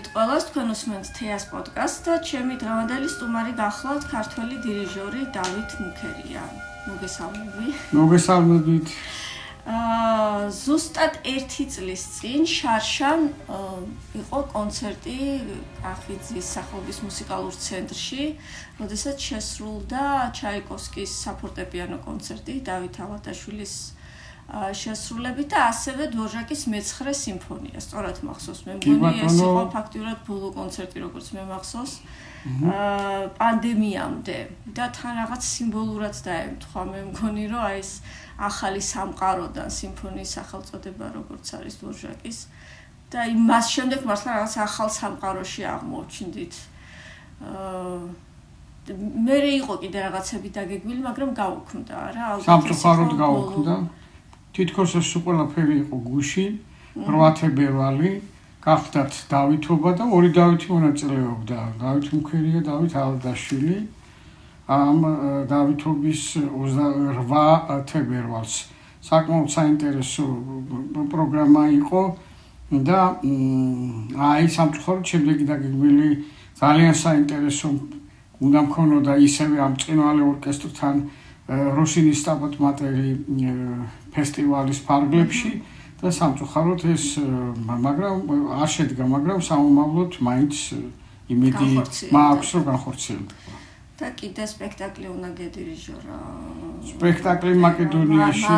მოგესალმებით 0.00 0.16
ყველას, 0.16 0.44
თქვენ 0.48 0.68
უსმენთ 0.72 1.06
თეას 1.12 1.44
პოდკასტს 1.52 2.04
და 2.08 2.14
ჩემი 2.24 2.54
დღევანდელი 2.56 3.08
სტუმარი 3.12 3.52
გახლავთ 3.60 4.04
ქართველი 4.08 4.56
დირიჟორი 4.64 5.20
დავით 5.36 5.70
მუქერია. 5.76 6.44
მოგესალმები. 6.88 7.66
მოგესალმებით. 7.92 8.86
აა 9.68 10.48
ზუსტად 10.56 11.20
1 11.20 11.68
წლის 11.68 12.02
წინ 12.16 12.48
შარშან 12.48 13.20
იყო 14.24 14.40
კონცერტი 14.56 15.18
კახიძის 15.84 16.46
სახელობის 16.48 16.98
მუსიკალურ 17.04 17.54
ცენტრში, 17.60 18.24
როდესაც 18.80 19.16
შესრულდა 19.20 20.32
ჩაიკოვსკის 20.40 21.12
საფორტეპიანო 21.28 22.00
კონცერტი 22.08 22.54
დავით 22.64 22.94
ავატაშვილის 23.04 23.74
შესრულებით 24.50 25.52
და 25.54 25.58
ასევე 25.70 26.08
დვორჟაკის 26.10 26.62
მე-9 26.72 27.14
სიმფონია. 27.14 27.78
სწორად 27.78 28.18
მახსოვს 28.26 28.60
მე 28.66 28.72
მგონი 28.80 29.22
ეს 29.26 29.36
იყო 29.38 29.62
ფაქტიურად 29.74 30.18
ბოლო 30.26 30.48
კონცერტი 30.58 30.98
როგორც 31.06 31.26
მე 31.38 31.42
მახსოვს. 31.50 31.92
აა 32.40 33.28
პანდემიამდე 33.36 34.38
და 34.74 34.84
თან 34.96 35.12
რაღაც 35.22 35.42
სიმბოლურად 35.44 36.16
დაემთხვა 36.24 36.82
მე 36.90 37.00
მგონი 37.12 37.44
რომ 37.52 37.62
აი 37.68 37.78
ეს 37.84 37.90
ახალი 38.40 38.80
სამყაროდან 38.80 39.68
სიმფონიის 39.70 40.30
სახელწოდება 40.40 41.06
როგორც 41.20 41.46
არის 41.60 41.74
დვორჟაკის 41.84 42.38
და 43.12 43.20
იმას 43.28 43.66
შემდეგ 43.76 44.00
მართლა 44.08 44.30
რაღაც 44.40 44.54
ახალ 44.66 44.88
სამყაროში 44.98 45.62
აღმოჩნდით. 45.74 46.54
აა 47.44 47.98
მე 48.90 49.36
რე 49.44 49.50
იყო 49.60 49.74
კიდე 49.84 49.98
რაღაცები 50.08 50.48
დაგეგმილი, 50.56 51.00
მაგრამ 51.06 51.30
გაუქმდა 51.36 51.96
რა. 52.16 52.26
სამწუხაროდ 52.42 53.12
გაუქმდა. 53.20 53.74
თითქოს 54.56 54.90
ეს 55.00 55.10
ყველაფერი 55.24 55.74
იყო 55.84 55.96
გუში, 56.10 56.46
8 57.06 57.32
თებერვალი, 57.40 58.12
გახდათ 58.64 59.12
დავითობა 59.30 59.90
და 59.98 60.04
ორი 60.16 60.30
დავითი 60.36 60.66
მონაწილეობდა. 60.74 61.58
დავით 61.80 62.06
მუქერია, 62.14 62.60
დავით 62.66 62.92
ალდაშვილი. 63.04 63.78
ამ 64.70 64.98
დავითობის 65.50 66.20
28 66.54 67.82
თებერვალს 67.90 68.54
საკმაოდ 69.02 69.48
საინტერესო 69.50 70.26
პროგრამა 71.10 71.62
იყო 71.74 72.02
და 72.88 73.00
აი 74.30 74.46
სამწუხაროდ 74.56 75.04
შემდეგი 75.10 75.44
დაგეგმილი 75.50 76.10
ძალიან 76.60 76.94
საინტერესო 77.02 77.68
უნდა 78.46 78.60
მქონოდა 78.68 79.12
ისევე 79.26 79.56
ამ 79.66 79.74
წინვალე 79.82 80.22
ორკესტრთან 80.32 80.94
რუსინის 81.50 82.22
სტაბოთ 82.22 82.54
მატერი 82.62 83.10
ფესტივალის 84.14 84.80
ფარგლებში 84.86 85.52
და 86.00 86.12
სამწუხაროდ 86.14 86.84
ეს 86.94 87.06
მაგრამ 87.66 88.30
არ 88.62 88.70
შედგა, 88.74 89.04
მაგრამ 89.14 89.38
სამომავლოდ 89.42 90.12
მაინც 90.26 90.54
იმედი 91.34 91.66
მაქვს 92.14 92.50
რომ 92.54 92.62
განხორციელდება. 92.70 93.58
და 94.00 94.08
კიდე 94.16 94.44
სპექტაკლი 94.48 95.06
უნდა 95.12 95.28
გედირიჟორა. 95.36 96.16
სპექტაკლი 96.88 97.52
მაკედონიაში 97.64 98.56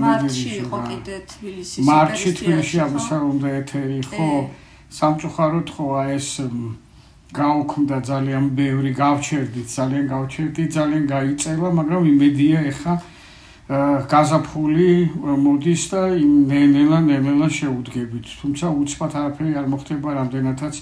მარტში 0.00 0.48
იყო 0.64 0.78
კიდე 0.88 1.16
თბილისის 1.32 1.84
მარტში 1.84 2.30
თბილისში 2.38 2.78
ამასა 2.86 3.16
უნდა 3.32 3.48
ეთერი 3.60 4.00
ხო 4.08 4.28
სამწუხაროდ 4.98 5.68
ხო 5.76 5.86
ეს 6.16 6.28
გაუქმდა 7.34 7.96
ძალიან 8.06 8.44
ბევრი 8.54 8.90
გავჩერდით 8.94 9.68
ძალიან 9.76 10.06
გავჩერდით 10.14 10.70
ძალიან 10.78 11.04
გაიწევა 11.10 11.68
მაგრამ 11.78 12.02
იმედია 12.14 12.58
ეხა 12.70 12.94
გაზაფხული 13.66 14.90
მოდის 15.42 15.82
და 15.90 16.02
ნელა 16.14 16.98
ნელა 17.02 17.48
შეუდგებით. 17.50 18.26
თუმცა 18.38 18.66
უცბად 18.70 19.12
არაფერი 19.18 19.52
არ 19.58 19.66
მოხდება 19.74 20.08
რამდენადაც 20.22 20.74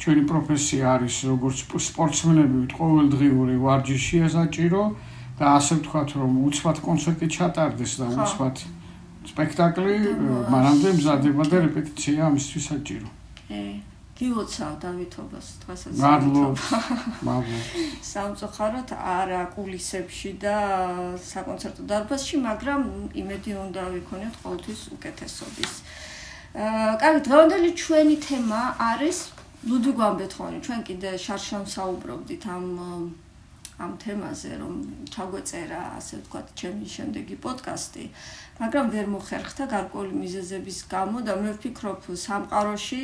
ჩვენი 0.00 0.22
პროფესია 0.32 0.84
არის 0.96 1.16
როგორც 1.28 1.56
სპორტსმენები 1.92 2.60
ყოველდღიური 2.72 3.56
ვარჯიშია 3.60 4.26
საჭირო 4.32 4.82
და 5.38 5.44
ასე 5.60 5.74
ვთქვათ 5.84 6.08
რომ 6.16 6.32
უცბად 6.48 6.76
კონცერტი 6.88 7.26
ჩატარდეს 7.36 7.92
და 8.00 8.06
უცბად 8.16 8.56
სპექტაკლი 9.28 9.96
მანამდე 10.48 10.88
მზადება 10.98 11.42
და 11.52 11.56
რეპეტიცია 11.68 12.20
ამისთვის 12.32 12.64
საჭირო. 12.72 13.08
კი. 13.48 13.91
გილოცავ 14.22 14.74
დავითობას 14.86 15.46
დღესაც 15.66 15.94
მადლობა 15.98 16.78
მადლობა 17.26 17.86
სამწუხაროდ 18.06 18.94
არა 19.14 19.40
კულისებში 19.54 20.30
და 20.44 20.56
საკონცერტო 21.26 21.86
დარბაზში 21.90 22.36
მაგრამ 22.46 22.86
იმედი 23.22 23.52
უნდა 23.66 23.82
ვიქონიოთ 23.96 24.36
ყოველთვის 24.44 24.80
უკეთესობის. 24.96 25.72
აა 26.62 26.94
კარგი 27.02 27.20
დღევანდელი 27.26 27.70
ჩვენი 27.82 28.16
თემა 28.28 28.62
არის 28.92 29.18
ლუდვიგ 29.72 29.98
ბეთჰოვენი 30.20 30.58
ჩვენ 30.66 30.80
კიდე 30.86 31.10
შარშან 31.24 31.64
საუბრობდით 31.74 32.44
ამ 32.54 32.66
ამ 33.82 33.92
თემაზე 34.02 34.52
რომ 34.62 34.74
ჩაგვეწერა 35.14 35.80
ასე 35.98 36.14
ვთქვათ 36.20 36.46
ჩემი 36.60 36.86
შემდეგი 36.94 37.36
პოდკასტი 37.44 38.04
მაგრამ 38.62 38.90
ვერ 38.94 39.06
მოხერხდა 39.10 39.64
გარკვეული 39.74 40.14
მიზეზების 40.22 40.78
გამო 40.92 41.22
და 41.26 41.34
მე 41.42 41.54
ვფიქრობ 41.58 42.04
სამყაროში 42.24 43.02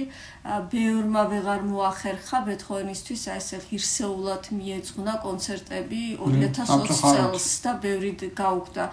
ბევრმა 0.74 1.22
ვეღარ 1.32 1.64
მოახერხა 1.70 2.38
ბეთჰოვენისთვის 2.48 3.22
ასე 3.34 3.58
ღირსეულად 3.66 4.50
მიეძღვნა 4.58 5.14
კონცერტები 5.26 6.02
2020 6.22 7.02
წელს 7.02 7.48
და 7.66 7.72
ბევრი 7.82 8.12
გაუქმდა 8.42 8.84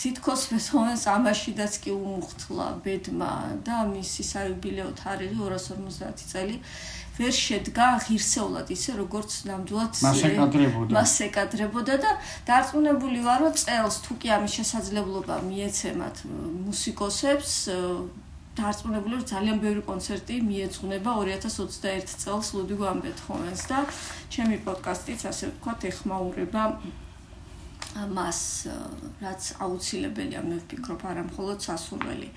თითქოს 0.00 0.42
ბეთჰოვენს 0.52 1.02
ამაშიდაც 1.12 1.74
კი 1.84 1.90
უმუხთლა 1.92 2.66
ბედმა 2.84 3.32
და 3.64 3.80
მისი 3.88 4.24
საიუბილეო 4.28 4.92
თარიღი 5.00 5.36
250 5.40 6.24
წელი 6.30 6.56
ვერ 7.18 7.34
შედგა 7.34 7.86
ღირსეულად 8.06 8.70
ისე 8.76 8.96
როგორც 9.00 9.30
ნამდვილად 9.50 9.92
მას 10.06 10.22
ეკადრებოდა. 10.30 10.92
მას 10.96 11.14
ეკადრებოდა 11.26 11.94
და 12.04 12.10
დარწმუნებული 12.48 13.20
ვარ 13.26 13.38
რომ 13.44 13.54
წელს 13.60 13.96
თუ 14.06 14.12
კი 14.20 14.28
ამის 14.36 14.52
შესაძლებლობა 14.60 15.34
მიეცემათ 15.50 16.16
მუსიკოსებს 16.70 17.52
დარწმუნებული 18.60 19.14
ვარ 19.18 19.26
ძალიან 19.32 19.58
ბევრი 19.64 19.82
კონცერტი 19.90 20.34
მიეძღვნება 20.48 21.10
2021 21.20 22.16
წელს 22.24 22.48
ლუდვიგ 22.56 22.80
ვან 22.86 22.98
ბეთჰოვენს 23.04 23.62
და 23.70 23.78
ჩემი 24.32 24.56
პოდკასტიც 24.66 25.20
ასე 25.30 25.44
ვთქვათ 25.52 25.80
ეხმაურება 25.90 26.64
მას 28.14 28.40
რაც 29.22 29.42
აუცილებელია 29.66 30.42
მე 30.46 30.56
ვფიქრობ 30.62 31.00
არა 31.10 31.22
მხოლოდ 31.30 31.58
სასურველი. 31.66 32.28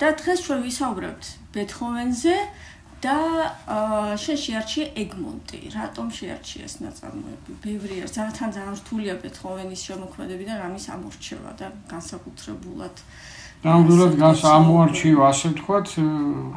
და 0.00 0.08
დღეს 0.20 0.40
ჩვენ 0.44 0.60
ვისაუბრებთ 0.64 1.24
ბეთჰოვენზე 1.52 2.34
და 3.00 3.16
შენ 4.20 4.36
შეარჩიე 4.44 4.84
ეგმონტი. 5.02 5.60
რატომ 5.72 6.06
შეარჩიე 6.18 6.62
ეს 6.68 6.74
ნაწარმოები? 6.84 7.52
ბევრია, 7.64 8.04
ძალიან 8.16 8.50
ძალიან 8.56 8.76
რთულია 8.80 9.14
ბეთჰოვენის 9.22 9.80
შემოქმედებები 9.88 10.44
და 10.50 10.54
რამის 10.62 10.84
ამორჩევა 10.94 11.50
და 11.60 11.66
განსაკუთრებულად 11.92 12.94
ნამდვილად 13.64 14.14
განს 14.16 14.42
ამორჩივა, 14.48 15.24
ასე 15.32 15.46
ვთქვათ, 15.52 15.88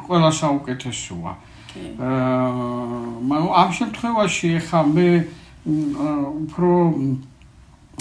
ყველა 0.08 0.30
საუკეთესოა. 0.40 1.32
აა 1.74 3.40
ამ 3.60 3.70
შემთხვევაში 3.78 4.50
ხა 4.68 4.80
მე 4.94 5.08
უფრო 5.64 6.70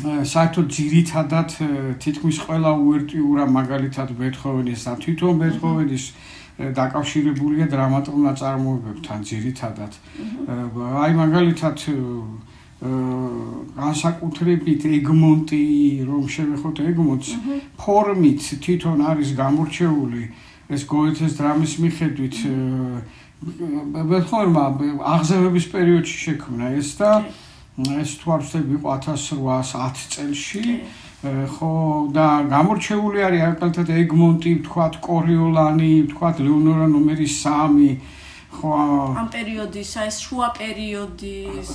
საერთოდ 0.03 0.67
ძირითადად 0.77 1.49
თითქმის 2.03 2.37
ყველა 2.45 2.71
უერთიურა 2.85 3.45
მაგალითად 3.57 4.09
ბეთჰოვენის 4.19 4.81
და 4.87 4.93
თვითონ 5.03 5.33
ბეთჰოვენის 5.41 6.05
დაკავშირებულია 6.59 7.65
დრამატულ 7.65 8.17
ნაწარმოებებთან 8.29 9.19
ძირითადად. 9.25 9.91
აი 11.03 11.11
მაგალითად 11.17 11.77
განსაკუთრებით 12.83 14.81
ეგმონტი 14.99 15.63
რომ 16.03 16.23
შევეხოთ 16.35 16.77
ეგმონტს 16.83 17.29
ფორმით 17.79 18.41
თვითონ 18.59 18.99
არის 19.07 19.29
გამორჩეული 19.39 20.23
ეს 20.67 20.81
გოეთეს 20.91 21.33
დრამის 21.39 21.73
მიხედვით 21.79 22.35
ბეთჰოვენმა 24.11 24.63
აღზევების 25.15 25.65
პერიოდში 25.71 26.17
შექმნა 26.27 26.75
ეს 26.79 26.89
და 26.99 27.11
ეს 28.03 28.11
თვალსები 28.19 28.75
იყო 28.77 28.87
1810 29.07 30.03
წელში 30.13 30.63
ხო 31.23 31.73
და 32.11 32.25
გამორჩეული 32.51 33.21
არის 33.23 33.43
აკალთად 33.47 33.89
ეგმონტი, 33.95 34.51
თქვათ 34.67 34.97
კორიოლანი, 35.05 35.91
თქვათ 36.11 36.41
ლეონორა 36.43 36.87
ნომერი 36.91 37.27
3 37.31 37.85
ხო 38.53 38.71
ამ 39.19 39.27
პერიოდის 39.33 39.91
აი 39.99 40.07
ეს 40.11 40.17
შუა 40.25 40.47
პერიოდის 40.59 41.67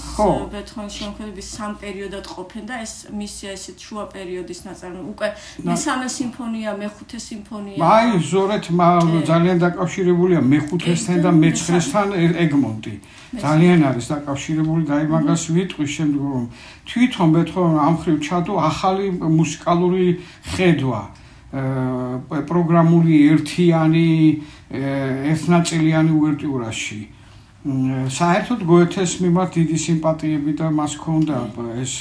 ბეთჰოვენის 0.55 0.95
შემოქმედების 0.99 1.49
სამ 1.59 1.73
პერიოდად 1.83 2.27
ყოფენ 2.35 2.65
და 2.71 2.75
ეს 2.87 2.93
მისია 3.19 3.51
ესეთ 3.59 3.79
შუა 3.87 4.05
პერიოდის 4.15 4.61
ნაწარმოები 4.69 5.11
უკვე 5.15 5.29
მესამე 5.69 6.07
სიმფონია 6.17 6.71
მეხუთე 6.83 7.19
სიმფონია. 7.27 7.79
აი 7.83 8.09
ზორეთ 8.31 8.65
ძალიან 9.31 9.59
დაკავშირებულია 9.67 10.41
მეხუთესთან 10.53 11.19
და 11.27 11.31
მეცხრესთან 11.43 12.07
ეგმონტი. 12.45 12.95
ძალიან 13.45 13.81
არის 13.91 14.07
დაკავშირებული 14.15 14.83
და 14.89 14.93
აი 14.99 15.07
მაგას 15.13 15.43
ვიტყვი 15.53 15.87
შემდგომ. 15.97 16.45
თვითონ 16.89 17.29
ბეთჰოვენი 17.37 17.79
ამ 17.89 17.95
ხრივ 18.01 18.17
ჩადო 18.27 18.55
ახალი 18.71 19.07
მუსიკალური 19.41 20.07
ხედვა. 20.53 21.03
პროგრამული 22.49 23.15
ერთიანი 23.33 24.09
ერთნაწილიანი 24.71 26.13
უვერტიურაში 26.13 27.01
საერთოდ 28.13 28.61
გოეთეს 28.69 29.13
მიმართ 29.25 29.51
დიდი 29.59 29.79
სიმპათიები 29.85 30.53
და 30.61 30.69
მას 30.79 30.93
ჰქონდა 31.01 31.37
ეს 31.83 31.93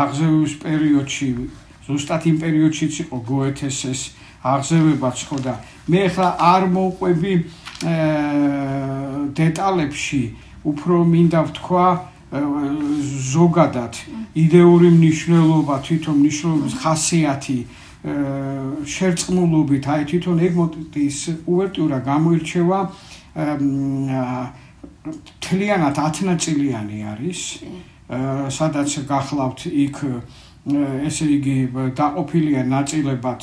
აღზევების 0.00 0.54
პერიოდში 0.64 1.28
ზუსტად 1.86 2.22
იმ 2.30 2.36
პერიოდშიც 2.44 2.94
იყო 3.04 3.16
გოეთეს 3.30 3.78
ეს 3.92 4.00
აღზევებაც 4.40 5.18
ხო 5.28 5.38
და 5.44 5.54
მე 5.92 6.02
ხა 6.16 6.28
არ 6.50 6.62
მოყვები 6.74 7.32
დეტალებში 9.40 10.22
უფრო 10.64 10.94
მინდა 11.12 11.40
ვთქვა 11.48 11.86
ზოგადად 13.34 13.94
იდეური 14.44 14.88
მნიშვნელობა 14.96 15.76
თვითონ 15.86 16.16
მნიშვნელობის 16.20 16.74
ხასიათი 16.82 17.58
შერწყმულობით 18.00 19.84
აი 19.92 20.04
თვითონ 20.08 20.38
ეგმოტის 20.48 21.18
უვერტიურა 21.44 21.98
გამოირჩევა 22.00 22.78
თლიანად 25.44 26.00
10 26.00 26.24
ნაწილიანი 26.30 26.98
არის 27.12 27.40
სადაც 28.56 28.96
გახლავთ 29.08 29.66
იქ 29.68 29.96
ესე 31.08 31.26
იგი 31.36 31.56
დაყოფილია 31.96 32.64
ნაწილებად. 32.64 33.42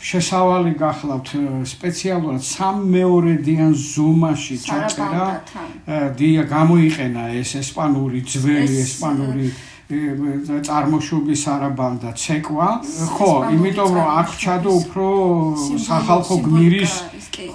შესავალი 0.00 0.70
გახლავთ 0.80 1.28
სპეციალურად 1.68 2.40
სამეორედიან 2.40 3.72
ზომაში 3.76 4.56
ჩაწერა. 4.64 5.26
დია 6.16 6.42
გამოიყენა 6.48 7.24
ეს 7.36 7.50
ესპანური 7.60 8.24
ძველი 8.24 8.76
ესპანური 8.80 9.52
წარმოშობის 9.90 11.42
არაბანდა 11.54 12.10
ცეკვა. 12.14 12.68
ხო 13.16 13.30
იმიტომ 13.54 13.90
რომ 13.96 14.08
აქ 14.20 14.30
ჩადო 14.42 14.70
უფრო 14.80 15.06
სახალხო 15.86 16.36
გმირის 16.46 16.94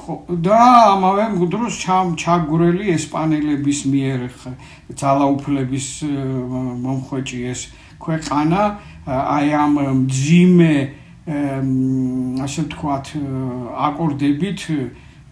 ხო 0.03 0.15
და 0.43 0.59
ამავე 0.95 1.23
დროს 1.53 1.73
ჩაგვრელი 2.19 2.85
ესპანელების 2.97 3.79
მიერ 3.91 4.19
ძალაუფლების 4.99 5.87
მომხვეჭი 6.83 7.39
ეს 7.51 7.61
ქვეყანა. 8.03 8.61
აი 9.07 9.47
ამ 9.53 9.73
ძიმე 10.09 10.75
ასე 12.45 12.61
ვთქვათ 12.65 13.05
აკორდებით 13.87 14.61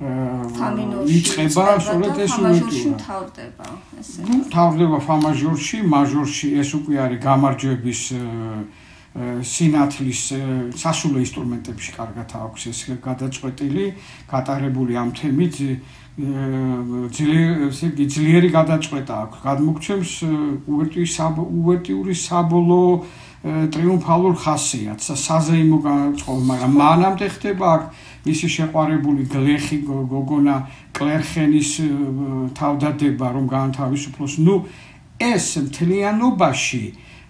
ვიწყება 0.04 1.66
სწორედ 1.80 2.18
ეს 2.26 2.34
უიტი 2.44 2.82
თავდება 3.00 3.68
ესე 4.02 4.26
ნუ 4.28 4.38
თავდება 4.52 4.98
ფამაჟორში 5.08 5.78
მაჟორში 5.94 6.48
ეს 6.60 6.70
უკვე 6.80 6.96
არის 7.06 7.20
გამარჯვების 7.24 8.02
სინათლის 9.46 10.22
სასულე 10.82 11.20
ინსტრუმენტებში 11.24 11.92
კარგად 11.98 12.30
აქვს 12.34 12.62
ეს 12.74 12.80
გადაწყვეტილი 13.08 13.86
გატარებული 14.32 14.94
ამ 14.98 15.10
თემით 15.14 15.56
ძლიერი 16.14 18.06
ძლიერი 18.06 18.50
გადაწყვეტა 18.54 19.14
აქვს. 19.24 19.38
გადმოგჩემს 19.46 20.12
უვერტიურის 20.70 21.14
უვერტიურის 21.60 22.20
საბოლოო 22.30 22.92
ტრიუმფალურ 23.44 24.36
ხასიათს 24.40 25.08
საზეიმო 25.20 25.78
განწყობა 25.84 26.44
მაგრამ 26.50 26.74
მანამდე 26.80 27.28
ხდება 27.34 27.66
აქ 27.76 27.84
მისი 28.24 28.48
შეყვარებული 28.56 29.24
გლეხი 29.34 29.78
გოგონა 29.88 30.56
კლერხენის 30.96 31.72
თავდადება 32.56 33.28
რომ 33.36 33.46
განთავისუფლოს. 33.52 34.34
ნუ 34.46 34.56
ეს 35.20 35.46
მთლიანობაში 35.68 36.84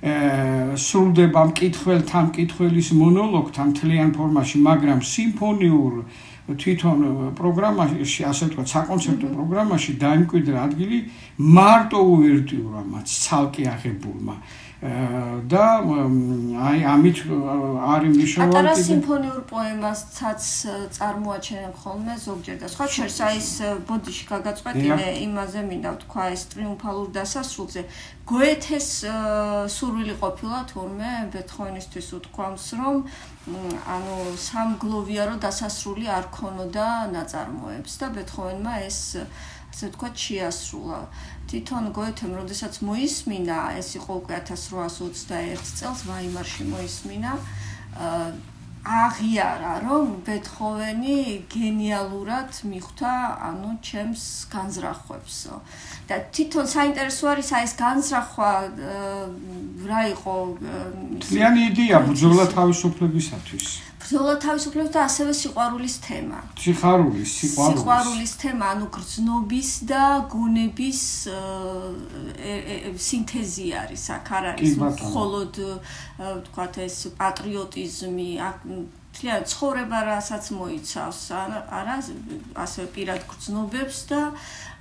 სრულდება 0.03 1.41
მკითხველთან 1.49 2.23
მკითხველის 2.29 2.89
მონოლოგთან 2.99 3.67
მთლიან 3.71 4.09
ფორმაში 4.17 4.57
მაგრამ 4.67 4.99
სიმფონიურ 4.99 5.93
თვითონ 6.43 6.99
პროგრამაში 7.39 8.25
ასე 8.27 8.49
ვთქვათ 8.51 8.67
საკონცერტო 8.67 9.27
პროგრამაში 9.31 9.91
დაიმკვიდრა 10.03 10.57
ადგილი 10.67 10.97
მარტო 11.37 11.99
უვერტიურამაც 12.13 13.07
ცალკე 13.23 13.63
აღებულმა. 13.73 14.35
და 14.83 15.65
აი 16.59 16.79
ამით 16.93 17.17
არის 17.23 18.09
მნიშვნელოვანი 18.19 18.51
პატარა 18.51 18.73
სიმფონიურ 18.75 19.39
პოემასაც 19.47 20.43
წარმოაჩენენ 20.97 21.71
ხოლმე 21.79 22.15
ზოგჯერ 22.19 22.57
და 22.59 22.67
სხვა. 22.67 22.85
შერს 22.95 23.17
აი 23.23 23.37
ეს 23.39 23.51
ბოდიში 23.87 24.25
გაგაწყვეტინე 24.33 25.07
იმაზე 25.23 25.59
მინდა 25.71 25.89
ვთქვა 25.95 26.23
ეს 26.35 26.43
ტრიუმფალურ 26.51 27.07
დასასრულზე. 27.15 27.81
გოეთეს 28.27 28.89
სურვილი 29.71 30.15
ყოფილა 30.19 30.59
თურმე 30.67 31.11
ბეთჰოვენისთვის 31.31 32.07
უთქვამს 32.19 32.67
რომ 32.79 32.95
ანუ 33.95 34.15
სამგლოვიარო 34.39 35.35
დასასრული 35.43 36.07
არ 36.07 36.25
ქონოდა 36.31 36.87
ნაწარმოებს 37.15 37.93
და 38.03 38.07
ბეთჰოვენმა 38.15 38.73
ეს 38.87 38.99
ასე 39.73 39.89
ვთქვათ 39.89 40.15
შეასრულა. 40.21 40.99
თვითონ 41.49 41.83
გოეთემ 41.97 42.33
როდესაც 42.37 42.73
მოისმინა 42.85 43.57
ეს 43.81 43.89
იყო 43.97 44.11
უკვე 44.21 44.37
1821 44.45 45.73
წელს 45.81 45.99
ვაიმარში 46.05 46.63
მოისმინა. 46.69 47.31
აღიარა 48.83 49.73
რომ 49.87 50.07
ბეთჰოვენი 50.27 51.17
გენიალურად 51.55 52.51
მიხვდა 52.67 53.11
ანუ 53.49 53.71
ჩემს 53.79 54.23
განზრახვებსო. 54.51 55.55
და 56.07 56.15
თვითონ 56.35 56.65
საინტერესო 56.67 57.23
არის 57.31 57.49
აი 57.55 57.63
ეს 57.63 57.73
განზრახვა 57.79 58.51
რა 59.87 60.01
იყო 60.15 60.35
თლიანი 61.23 61.61
იდეა 61.71 61.97
ბრძოლა 62.11 62.45
თავისუფლებისათვის 62.51 63.67
ბრძოლა 64.03 64.33
თავისუფლების 64.43 64.91
და 64.93 65.01
ასევე 65.07 65.31
სიყვარულის 65.31 65.95
თემა. 66.03 66.39
სიხარულის, 66.59 67.29
სიყვარულის. 67.39 67.79
სიყვარულის 67.79 68.33
თემა, 68.43 68.65
ანუ 68.75 68.85
გრძნობის 68.95 69.69
და 69.87 70.03
გონების 70.33 70.99
სინთეზი 73.07 73.67
არის, 73.83 74.03
აქ 74.17 74.27
არ 74.37 74.43
არის 74.51 74.73
მხოლოდ 74.83 75.53
ვთქვათ 76.19 76.73
ეს 76.83 76.97
პატრიოტიზმი, 77.15 78.29
თლიან 79.13 79.43
ცხოვრება 79.45 79.99
რასაც 80.09 80.45
მოიცავს, 80.57 81.21
არა 81.79 81.97
ასე 82.65 82.81
პირად 82.95 83.21
გრძნობებს 83.29 83.97
და 84.09 84.21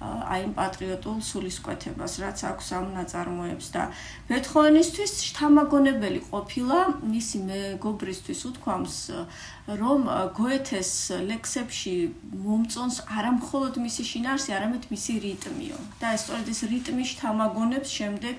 აი 0.02 0.40
იმ 0.46 0.52
პატრიოტულ 0.58 1.16
სულისკვეთებას, 1.22 2.12
რაც 2.22 2.38
აქვს 2.50 2.66
ამ 2.78 2.86
ნაწარმოებს 2.98 3.66
და 3.74 3.82
ბეთჰოვენისთვის 4.28 5.12
შთამაგონებელი 5.28 6.20
ყოფილა 6.30 6.78
მისი 7.06 7.38
მეგობრისთვის 7.50 8.40
უთქვამს, 8.50 8.96
რომ 9.82 10.00
გოეთეს 10.38 10.92
ლექსებში 11.30 11.94
მომწონს 12.46 12.96
არამხოლოდ 13.18 13.74
მისი 13.86 14.02
შინაარსი, 14.10 14.50
არამედ 14.58 14.82
მისი 14.90 15.12
რიტმიო. 15.26 15.78
და 16.02 16.06
ეს 16.16 16.20
სწორედ 16.26 16.46
ეს 16.50 16.60
რიტმი 16.72 17.04
შთამაგონებს 17.12 17.90
შემდეგ 17.98 18.38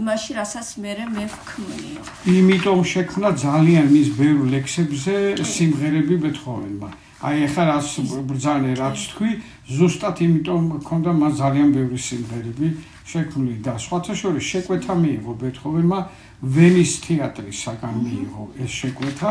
იმაში, 0.00 0.30
რასაც 0.40 0.68
მე 0.80 0.92
მე 1.16 1.24
ვქმნიო. 1.34 2.02
იმიტომ 2.36 2.80
შექმნა 2.92 3.28
ძალიან 3.44 3.86
მის 3.94 4.08
ბევრ 4.20 4.40
ლექსებზე 4.54 5.14
სიმღერები 5.44 6.16
ბეთჰოვენმა. 6.24 6.88
აი 7.24 7.36
ახლა 7.48 7.64
რაც 7.72 7.86
ბრძანე 8.28 8.72
რაც 8.76 8.98
თქვი, 9.12 9.30
ზუსტად 9.64 10.20
იმიტომ 10.20 10.64
მქონდა 10.76 11.10
მას 11.16 11.32
ძალიან 11.40 11.68
ბევრი 11.72 11.98
სიმღერები 12.06 12.68
შექმნილი 13.08 13.60
და 13.64 13.74
სხვათა 13.80 14.14
შორის 14.20 14.44
შეკვეთა 14.52 14.94
მიიღო 15.00 15.32
ბეთჰოვენმა 15.40 15.98
ვენის 16.44 16.92
თეატრისაგან 17.04 17.94
მიიღო 18.04 18.44
ეს 18.60 18.70
შეკვეთა. 18.80 19.30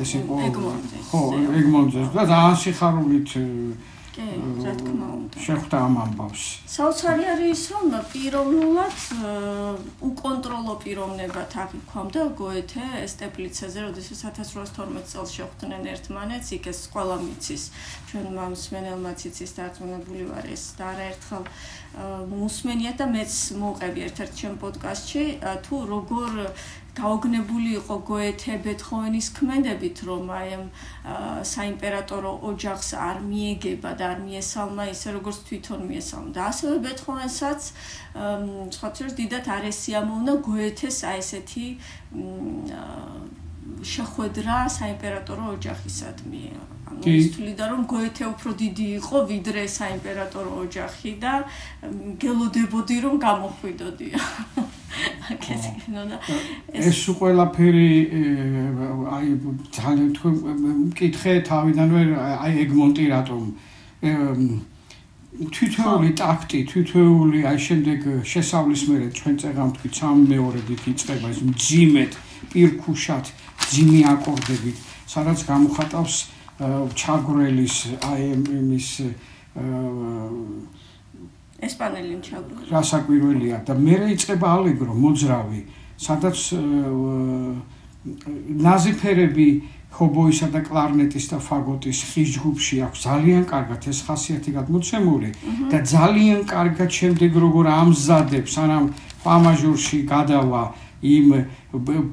ეს 0.00 0.10
იყო 0.20 0.34
ხო 1.08 1.20
ეგმონტზეს 1.60 2.08
და 2.16 2.22
ძალიან 2.32 2.56
სიხარულით 2.64 3.30
კი, 4.16 4.26
რა 4.64 4.72
თქმა 4.80 5.08
უნდა. 5.20 5.36
შეხვდა 5.46 5.76
ამ 5.86 5.94
ამბავს. 6.04 6.44
საოცარი 6.72 7.24
არის 7.36 7.60
რომ 7.72 7.86
პიროვნულად 8.12 8.98
უკონტროლო 10.08 10.74
პიროვნებად 10.84 11.50
აღიქვამდა 11.62 12.22
გოეთე 12.40 12.86
სტეპლიცაზე, 13.12 13.78
როდესაც 13.86 14.18
1812 14.30 15.04
წელს 15.12 15.30
შეხვდნენ 15.36 15.82
ერთმანეთს, 15.92 16.48
იქ 16.56 16.64
ეს 16.72 16.80
ყველა 16.96 17.16
მიცის. 17.26 17.62
ჩვენ 18.08 18.26
მომსმენელმაც 18.40 19.18
იცის 19.28 19.52
დარწმუნებული 19.58 20.24
ვარ 20.32 20.46
ეს 20.56 20.64
და 20.80 20.84
არაერთხელ 20.96 21.44
მუსმენია 22.32 22.92
და 22.96 23.04
მეც 23.12 23.32
მოუყევი 23.60 24.00
ერთ-ერთ 24.08 24.32
ჩემ 24.40 24.54
პოდკასტში 24.64 25.24
თუ 25.64 25.76
როგორ 25.92 26.32
გაოგნებული 26.96 27.70
იყო 27.80 27.96
გოეთე 28.10 28.54
ბეთჰოვენის 28.66 29.28
ქმედებით, 29.36 29.96
რომ 30.08 30.24
აი 30.38 30.48
ამ 30.56 30.64
საიმპერატორო 31.52 32.32
ოჯახს 32.50 32.88
არ 33.08 33.18
მიეგება 33.30 33.90
და 34.00 34.04
არ 34.12 34.18
მიესალმა 34.26 34.84
ისე 34.94 35.08
როგორც 35.16 35.38
თვითონ 35.48 35.80
მიესალმა. 35.90 36.30
და 36.36 36.42
ასევე 36.50 36.76
ბეთჰოვენსაც 36.86 37.60
სხვათა 38.76 39.06
დიდად 39.20 39.46
არ 39.56 39.64
ესიამოვნა 39.72 40.34
გოეთეს 40.48 40.98
აი 41.10 41.18
ესეთი 41.24 41.66
შეხვედრა 43.92 44.56
საიმპერატორო 44.78 45.44
ოჯახისადმი. 45.56 46.42
ის 46.86 47.26
თვლიდა 47.34 47.64
რომ 47.70 47.82
გოეთე 47.90 48.24
უფრო 48.30 48.50
დიდი 48.62 48.86
იყო 48.98 49.16
ვიდრე 49.30 49.62
საიმპერატორო 49.66 50.50
ოჯახი 50.64 51.12
და 51.22 51.32
გელოდებოდი 52.22 52.96
რომ 53.04 53.14
გამოხვიდოდია. 53.26 54.20
ეს 56.88 56.98
ყველაფერი 57.18 57.90
აი 59.16 59.26
ძალიან 59.76 60.10
თქვენ 60.16 60.34
მკითხე 60.86 61.34
თავიდანვე 61.50 62.02
აი 62.46 62.52
ეგმონტი 62.64 63.04
რატომ? 63.12 63.42
თვითეული 65.36 66.10
ტაქტი, 66.16 66.58
თვითეული 66.70 67.40
აი 67.50 67.58
შემდეგ 67.66 68.00
შესავლის 68.24 68.82
მერე 68.88 69.08
ჩვენ 69.18 69.34
წეგამთქვით 69.42 69.92
სამ 70.00 70.22
მეორედით 70.32 70.82
იწყება 70.92 71.28
ეს 71.34 71.40
მძიმედ 71.50 72.12
პირქუშად 72.54 73.24
ძიმი 73.68 74.00
აკორდებით, 74.16 74.76
სადაც 75.04 75.38
გამოხატავს 75.50 76.16
ჩაგრელის 76.58 77.76
აი 78.00 78.22
იმის 78.32 78.88
ესპანელი 81.60 82.16
ჩაგრელი. 82.24 82.68
რასაკვირველია 82.72 83.56
და 83.66 83.72
მე 83.76 83.94
რეიწება 84.04 84.46
ალეგრო 84.56 84.92
მოძრავი, 84.96 85.60
სადაც 86.00 86.38
ნაზიფერები 88.66 89.48
ხობოისა 89.96 90.48
და 90.52 90.60
კლარნეტის 90.60 91.26
და 91.32 91.38
ფაგოტის 91.40 91.98
ხის 92.12 92.28
ჯგუფში 92.36 92.76
აქვს 92.86 93.04
ძალიან 93.06 93.44
კარგად 93.48 93.80
ეს 93.92 93.98
ხასიათი 94.06 94.50
გადმოცემული 94.58 95.30
და 95.72 95.78
ძალიან 95.80 96.40
კარგად 96.52 96.90
შემდეგ 96.98 97.32
როგორ 97.44 97.64
ამზადებს 97.72 98.56
სანამ 98.56 98.84
პამაჟურში 99.24 99.98
გადავა 100.12 100.62
იმ 101.00 101.28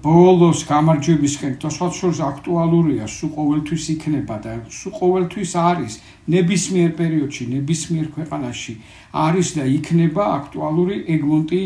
ბოლოს 0.04 0.64
გამარჯვებისკენ 0.68 1.54
თორსვათ 1.62 1.94
შორს 2.00 2.20
აქტუალურია 2.28 3.06
სულ 3.08 3.30
ყოველთვის 3.38 3.84
იქნება 3.94 4.36
და 4.44 4.52
სულ 4.72 4.94
ყოველთვის 5.00 5.52
არის 5.64 5.94
ნებისმიერ 6.36 6.92
პერიოდში 7.00 7.44
ნებისმიერ 7.54 8.08
ქვეყანაში 8.16 8.74
არის 9.14 9.48
და 9.58 9.64
იქნება 9.78 10.24
აქტუალური 10.40 10.96
ეგმონტი 11.16 11.62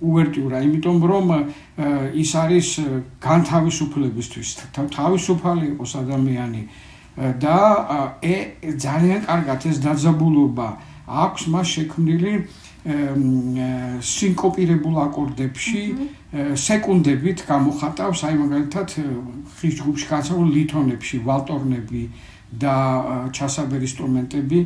უვერტიურა 0.00 0.58
იმიტომ 0.64 0.98
რომ 1.04 1.26
ის 2.16 2.30
არის 2.32 2.68
განთავისუფლებისთვის. 3.20 4.48
თავისუფალი 4.72 5.64
იყოს 5.76 5.92
ადამიანი. 6.02 6.62
და 7.14 7.58
ძალიან 8.80 9.20
კარგად 9.28 9.60
ეს 9.70 9.76
დაძაბულობა 9.84 10.68
აქვს. 11.06 11.42
მას 11.52 11.66
შექმნილი 11.76 12.32
სინკოპირებულ 12.84 14.96
აკორდებში 15.08 15.82
სეკუნდებით 16.60 17.44
გამოხატავს 17.48 18.20
აი 18.28 18.34
მაგალითად 18.42 18.88
ხის 19.56 19.74
ჯგუფში 19.80 20.06
გასაულ 20.10 20.48
ლითონებში 20.52 21.16
ვალტორნები 21.24 22.02
და 22.60 22.76
ჩასაბერ 23.34 23.80
ინსტრუმენტები. 23.88 24.58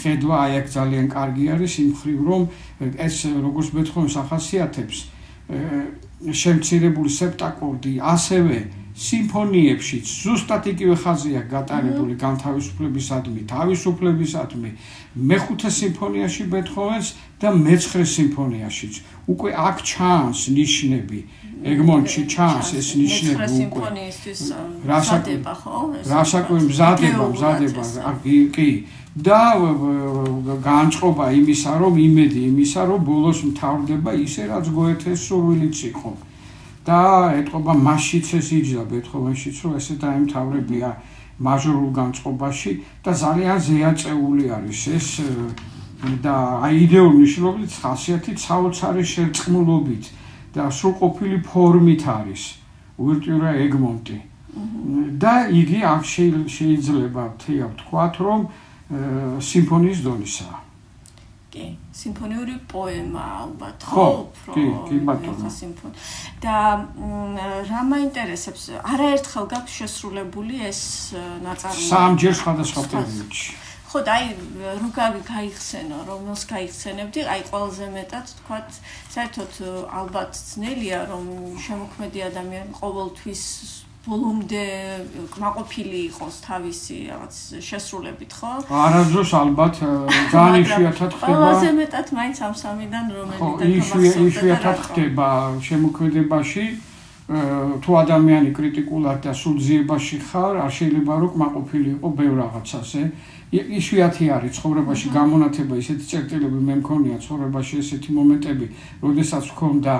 ხედვა 0.00 0.36
აი 0.44 0.52
აქ 0.60 0.66
ძალიან 0.76 1.06
კარგი 1.10 1.44
არის 1.56 1.72
იმ 1.80 1.90
ხრივ 1.96 2.18
რომ 2.28 2.42
ეს 3.06 3.16
როგორც 3.26 3.68
მეთხოვნს 3.74 4.14
ახასიათებს 4.20 4.96
შემცირებული 6.42 7.10
სეპტაკორდი 7.10 7.92
ასევე 8.14 8.56
სიმფონიებში 9.00 9.98
ზუსტად 10.04 10.66
იგივე 10.74 10.96
ხაზია 11.02 11.40
გატარებული 11.48 12.14
განთავისუფლებისადმი, 12.20 13.40
თავისუფლებისადმი, 13.48 14.70
მეხუთე 15.30 15.70
სიმფონიაში 15.78 16.44
ბეთჰოვენს 16.52 17.08
და 17.40 17.48
მეცხრე 17.64 18.04
სიმფონიაშიც. 18.14 18.94
უკვე 19.32 19.50
აქ 19.68 19.76
ჩანს 19.90 20.40
ნიშნები, 20.52 21.20
ეგმონტში 21.72 22.22
ჩანს 22.28 22.68
ეს 22.80 22.88
ნიშნები 23.00 23.56
უკვე. 23.72 23.88
რასაკვირველია 24.90 25.54
ხო? 25.60 25.78
რასაკვირველია, 26.12 26.68
მზადება, 26.70 27.24
მზადება, 27.34 27.82
კი. 28.56 28.70
და 29.10 29.42
განწყობა 30.62 31.24
იმისა, 31.40 31.72
რომ 31.82 31.94
იმედი 31.98 32.40
იმისა, 32.52 32.80
რომ 32.90 33.00
ბოლოს 33.04 33.38
მთავრდება 33.48 34.10
ისე, 34.22 34.42
რაც 34.52 34.66
გოეთეს 34.70 35.18
სურვილიც 35.26 35.78
იყო. 35.90 36.10
და 36.90 37.00
ეთყობა 37.38 37.72
მასშიც 37.86 38.34
ეს 38.40 38.48
იჯდა 38.58 38.84
ბეთჰოვენშიც 38.90 39.56
რომ 39.64 39.72
ესე 39.78 39.94
დაემთავრებია 40.04 40.90
მაჟორულ 41.40 41.90
განწყობაში 41.96 42.72
და 43.04 43.12
ძალიან 43.24 43.58
ზეაწეული 43.66 44.44
არის 44.58 44.80
ეს 44.98 45.08
და 46.24 46.34
აი 46.66 46.74
იდეური 46.84 47.16
მნიშვნელობით 47.20 47.72
ხასიათით 47.80 48.38
საოცარი 48.40 49.04
შერწყმულობით 49.12 50.04
და 50.56 50.64
სრულყოფილი 50.72 51.38
ფორმით 51.44 52.02
არის 52.08 52.42
უვერტიურა 53.00 53.50
ეგმონტი. 53.64 54.18
და 55.22 55.34
იგი 55.46 55.80
აქ 55.86 56.02
შეიძლება 56.56 57.24
თქვათ 57.80 58.14
რომ 58.26 58.40
სიმფონიის 59.48 60.00
დონისაა. 60.06 60.58
კი, 61.54 61.66
სიმფონიური 61.90 62.54
პოემა 62.70 63.22
ალბათ, 63.44 63.86
ხო? 63.90 64.04
კი, 64.54 64.64
კი, 64.86 64.98
ბატონო. 65.08 65.50
სიმფონი. 65.50 65.96
და 66.44 66.56
რა 67.66 67.80
მაინტერესებს, 67.90 68.68
არაერთხელ 68.78 69.48
გაქვს 69.50 69.74
შესრულებული 69.80 70.62
ეს 70.70 70.82
ნაწარმოები? 71.42 71.90
სამჯერ 71.90 72.34
სხვადასხვა 72.42 72.82
პერიოდში. 72.94 73.50
ხო, 73.90 73.98
და 74.06 74.12
აი, 74.22 74.26
როგავი 74.78 75.20
გაიხსენო, 75.26 75.98
რომელს 76.06 76.42
გაიხსენებდი, 76.46 77.20
აი 77.26 77.42
ყველაზე 77.50 77.86
მეტად 77.90 78.26
თქვათ, 78.38 78.68
საერთოდ 79.10 79.52
ალბათ 79.90 80.30
ძნელია, 80.38 81.00
რომ 81.10 81.24
შემოქმედი 81.58 82.20
ადამიანი 82.30 82.72
ყოველთვის 82.78 83.42
ბოლომდე 84.00 84.64
კმაყოფილი 85.28 85.98
იყოს 86.08 86.36
თავისი 86.40 86.96
რაღაც 87.12 87.34
შესრულებით, 87.60 88.32
ხო? 88.32 88.52
არაზოს 88.72 89.30
ალბათ 89.36 89.74
ძალიან 90.34 90.64
იშვიათად 90.64 91.10
ხდება. 91.20 91.26
ყველაზე 91.28 91.68
მეტად 91.80 92.06
მაინც 92.16 92.36
ამ 92.48 92.54
სამიდან 92.64 93.04
რომელიც 93.16 93.40
და 93.60 93.64
იშვიათად 94.24 94.78
ხდება 94.88 95.28
შემოქმედებაში 95.68 96.64
თუ 97.30 97.90
ადამიანი 98.02 98.50
კრიტიკულად 98.50 99.20
და 99.22 99.32
სულძიებაში 99.36 100.16
ხარ, 100.18 100.54
არ 100.66 100.72
შეიძლება 100.74 101.12
რომ 101.22 101.30
კმაყოფილი 101.36 101.88
იყო 102.00 102.08
ბევრ 102.18 102.34
რაღაცაზე. 102.42 103.02
იშვიათი 103.50 104.24
არის 104.34 104.52
ცხოვრებაში 104.58 105.06
გამონათება 105.14 105.74
ისეთი 105.82 106.04
წერტილები 106.10 106.58
მე 106.66 106.74
მქონია 106.82 107.16
ცხოვრებაში 107.22 107.74
ესეთი 107.82 108.10
მომენტები, 108.18 108.66
როდესაც 109.02 109.44
ვქონდა 109.54 109.94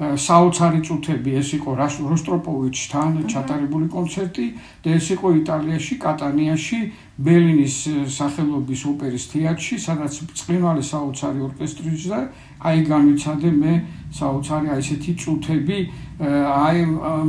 საოცარი 0.00 0.80
წუთები. 0.80 1.30
ეს 1.36 1.48
იყო 1.60 1.70
როსტროპოვიჩთან 1.76 3.10
ჩატარებული 3.28 3.86
კონცერტი 3.92 4.46
და 4.80 4.88
ეს 4.96 5.06
იყო 5.12 5.28
იტალიაში 5.44 5.94
კატანიაში 6.00 6.78
ბელინის 7.20 7.76
სახელობის 8.08 8.80
ოპერის 8.90 9.24
თეატრში 9.28 9.76
სადაც 9.76 10.12
წვიმალი 10.40 10.80
საოცარი 10.80 11.40
ორკესტრის 11.48 12.02
და 12.08 12.20
აი 12.64 12.78
განვიცადე 12.88 13.50
მე 13.60 13.74
საოცარი 14.16 14.66
აი 14.72 14.80
ესეთი 14.80 15.12
წუთები 15.20 15.78
აი 16.24 16.78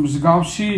მსგავსი 0.07 0.71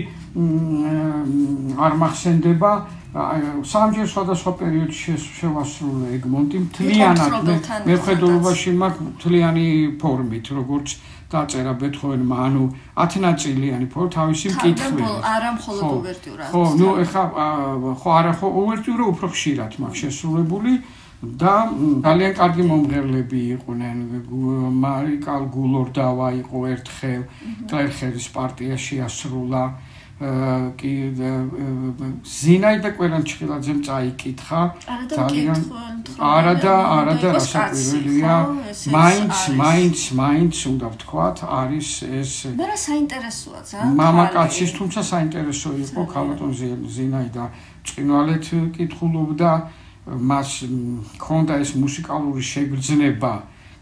არ 1.78 1.94
მახსენდება. 2.02 2.72
სამჯერ 3.14 4.08
სხვადასხვა 4.10 4.52
პერიოდში 4.58 5.14
შევასრულე 5.22 6.08
ეგმონტი 6.18 6.58
მთლიანად 6.66 7.50
მე 7.86 7.96
ხედულობაში 8.06 8.72
მაქვს 8.82 9.06
მთლიანი 9.10 9.66
ფორმით 10.02 10.50
როგორც 10.58 10.98
დაწერა 11.34 11.74
ბეთჰოვენმა, 11.82 12.36
ანუ 12.48 12.64
10 12.96 13.20
ნაწილიანი 13.26 13.86
ფო 13.94 14.02
თავისი 14.18 14.48
მკითხვი. 14.54 15.04
არა 15.34 15.50
მხოლოდ 15.58 15.84
უვერტიურა. 16.00 16.44
ხო, 16.54 16.62
ნუ 16.80 16.90
ეხა 17.04 17.24
ხო 18.02 18.10
არა 18.20 18.34
ხო 18.40 18.48
უვერტიურა 18.62 19.04
უფრო 19.14 19.28
ხშირად 19.34 19.72
მაქვს 19.82 20.00
შესრულებული 20.04 20.74
და 21.24 21.56
ძალიან 22.04 22.34
კარგი 22.40 22.64
მომღერლები 22.70 23.40
იყვნენ. 23.56 23.98
მარიკალ 24.84 25.44
გულორდავა 25.56 26.28
იყო 26.44 26.58
ერთხელ 26.74 27.22
კლერხერის 27.70 28.28
პარტიაში 28.36 28.96
ასრულა. 29.08 29.64
კი 30.20 30.92
ზინაი 32.24 32.78
და 32.86 32.90
კვერანჩხილაძემ 32.96 33.80
წაიკითხა. 33.84 34.62
ძალიან 35.10 35.60
არა 36.22 36.54
და 36.64 36.76
არა 36.98 37.16
და 37.18 37.30
რასაკვირველია 37.38 38.36
მაინც 38.94 39.36
მაინც 39.58 40.00
მაინც 40.22 40.56
უნდა 40.70 40.88
ვთქვათ 40.94 41.38
არის 41.44 41.90
ეს 42.22 42.32
მე 42.56 42.66
რა 42.70 42.78
საინტერესოა 42.78 43.60
ძალიან 43.68 43.96
მამაკაცის 44.00 44.72
თუმცა 44.78 45.02
საინტერესო 45.14 45.70
იყო 45.86 46.02
ქალბატონ 46.14 46.52
ზინაი 46.94 47.30
და 47.34 47.46
წინვალეთ 47.84 48.46
კითხულობდა. 48.78 49.52
მას 50.04 50.68
ქონდა 51.16 51.64
ეს 51.64 51.80
მუსიკალური 51.80 52.44
შეგრძნება. 52.44 53.34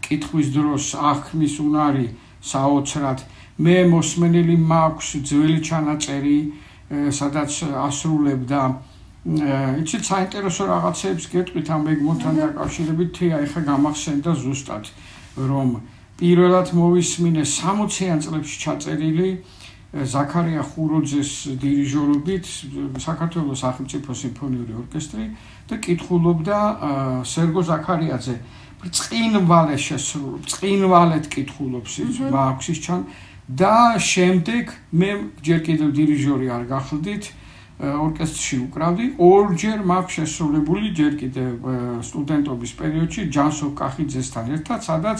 კითხვის 0.02 0.48
დროს 0.54 0.84
აღქმის 1.10 1.54
უნარი 1.66 2.06
საოცრად 2.42 3.18
მე 3.58 3.76
მოსმენელი 3.92 4.56
მაქვს 4.56 5.08
ძველი 5.28 5.60
ჩანაწერი 5.60 6.38
სადაც 7.12 7.52
ასრულებდა. 7.88 8.60
იცით 9.22 10.02
საინტერესო 10.02 10.66
რაღაცებს 10.66 11.24
გეტყვით 11.30 11.68
ამ 11.70 11.82
ეგმონთან 11.94 12.34
დაკავშირებით 12.42 13.10
თია 13.14 13.36
ეხა 13.46 13.60
გამახსენდა 13.70 14.32
ზუსტად 14.34 14.90
რომ 15.38 15.78
პირველად 16.18 16.74
მოვისმინე 16.74 17.42
60-იან 17.46 18.18
წლებში 18.18 18.56
ჩაწერილი 18.66 19.28
ზაქარია 19.92 20.62
ხუროძეს 20.66 21.30
დირიჟორობით 21.62 22.44
საქართველოს 22.98 23.62
სახელმწიფო 23.62 24.10
სიმფონიური 24.10 24.72
ორკესტრი 24.82 25.24
და 25.68 25.74
კითხულობდა 25.86 26.58
სერგო 27.22 27.62
ზაქარიაძე. 27.70 28.36
წინვალე 28.82 29.76
შესრულ, 29.78 30.42
წინვალეთ 30.42 31.28
კითხულობს 31.30 31.92
ის 32.02 32.16
მაქსის 32.34 32.78
ჩან 32.82 33.00
და 33.48 33.98
შემდეგ 33.98 34.64
მე 34.94 35.10
ჯერ 35.42 35.60
კიდევ 35.66 35.88
დირიჟორი 35.98 36.46
არ 36.56 36.64
გახლდით 36.70 37.24
ორკესტრში 37.82 38.56
უკრავდი. 38.70 39.04
ორჯერ 39.18 39.78
მაქვს 39.82 40.14
შესრულებული 40.18 40.94
ჯერ 40.94 41.12
კიდევ 41.18 41.50
სტუდენტობის 42.06 42.72
პერიოდში 42.78 43.22
ჯანსო 43.34 43.68
კახიძესთან 43.74 44.46
ერთად 44.56 44.80
სადაც 44.86 45.18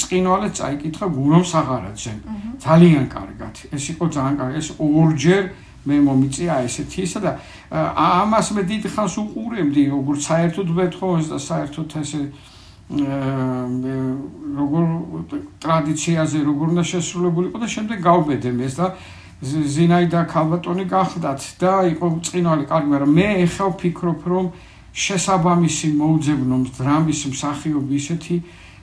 წინვალე 0.00 0.48
წაიკითხა 0.58 1.06
გურამ 1.06 1.44
საღარაძე 1.46 2.14
ძალიან 2.58 3.06
კარგად. 3.14 3.54
ეს 3.70 3.84
იყო 3.94 4.04
ძალიან 4.10 4.36
კარგი 4.40 4.56
ეს 4.58 4.68
ორჯერ 4.78 5.44
მე 5.86 5.96
მომიწია 6.04 6.54
ესეთი 6.66 6.98
ისა 7.06 7.20
და 7.24 7.30
ამას 7.70 8.48
მე 8.52 8.62
დიდ 8.68 8.84
ხანს 8.92 9.14
უყურებდი 9.22 9.82
როგორც 9.94 10.20
საერთოდ 10.28 10.68
ვეთხოვეს 10.76 11.26
და 11.32 11.38
საერთოდ 11.40 11.88
ესე 12.02 12.20
როგორ 12.90 14.84
ტრადიციაზე 15.62 16.38
როგორ 16.42 16.66
უნდა 16.74 16.84
შესრულებულიყო 16.90 17.58
და 17.62 17.68
შემდეგ 17.70 17.98
გავბედე 18.02 18.50
მეს 18.50 18.74
და 18.80 18.86
ზინაიდა 19.46 20.20
ქალბატონი 20.26 20.84
გახდათ 20.90 21.40
და 21.62 21.74
იყო 21.94 22.06
წინვალი 22.26 22.64
კარგი 22.66 22.88
მაგრამ 22.90 23.12
მე 23.14 23.28
ეხლა 23.46 23.66
ვფიქრობ 23.70 24.20
რომ 24.32 24.46
შესაბამისი 24.90 25.88
მოუძებნო 26.02 26.56
დრამის 26.76 27.20
მსახიობი 27.30 27.94
ისეთი 28.02 28.36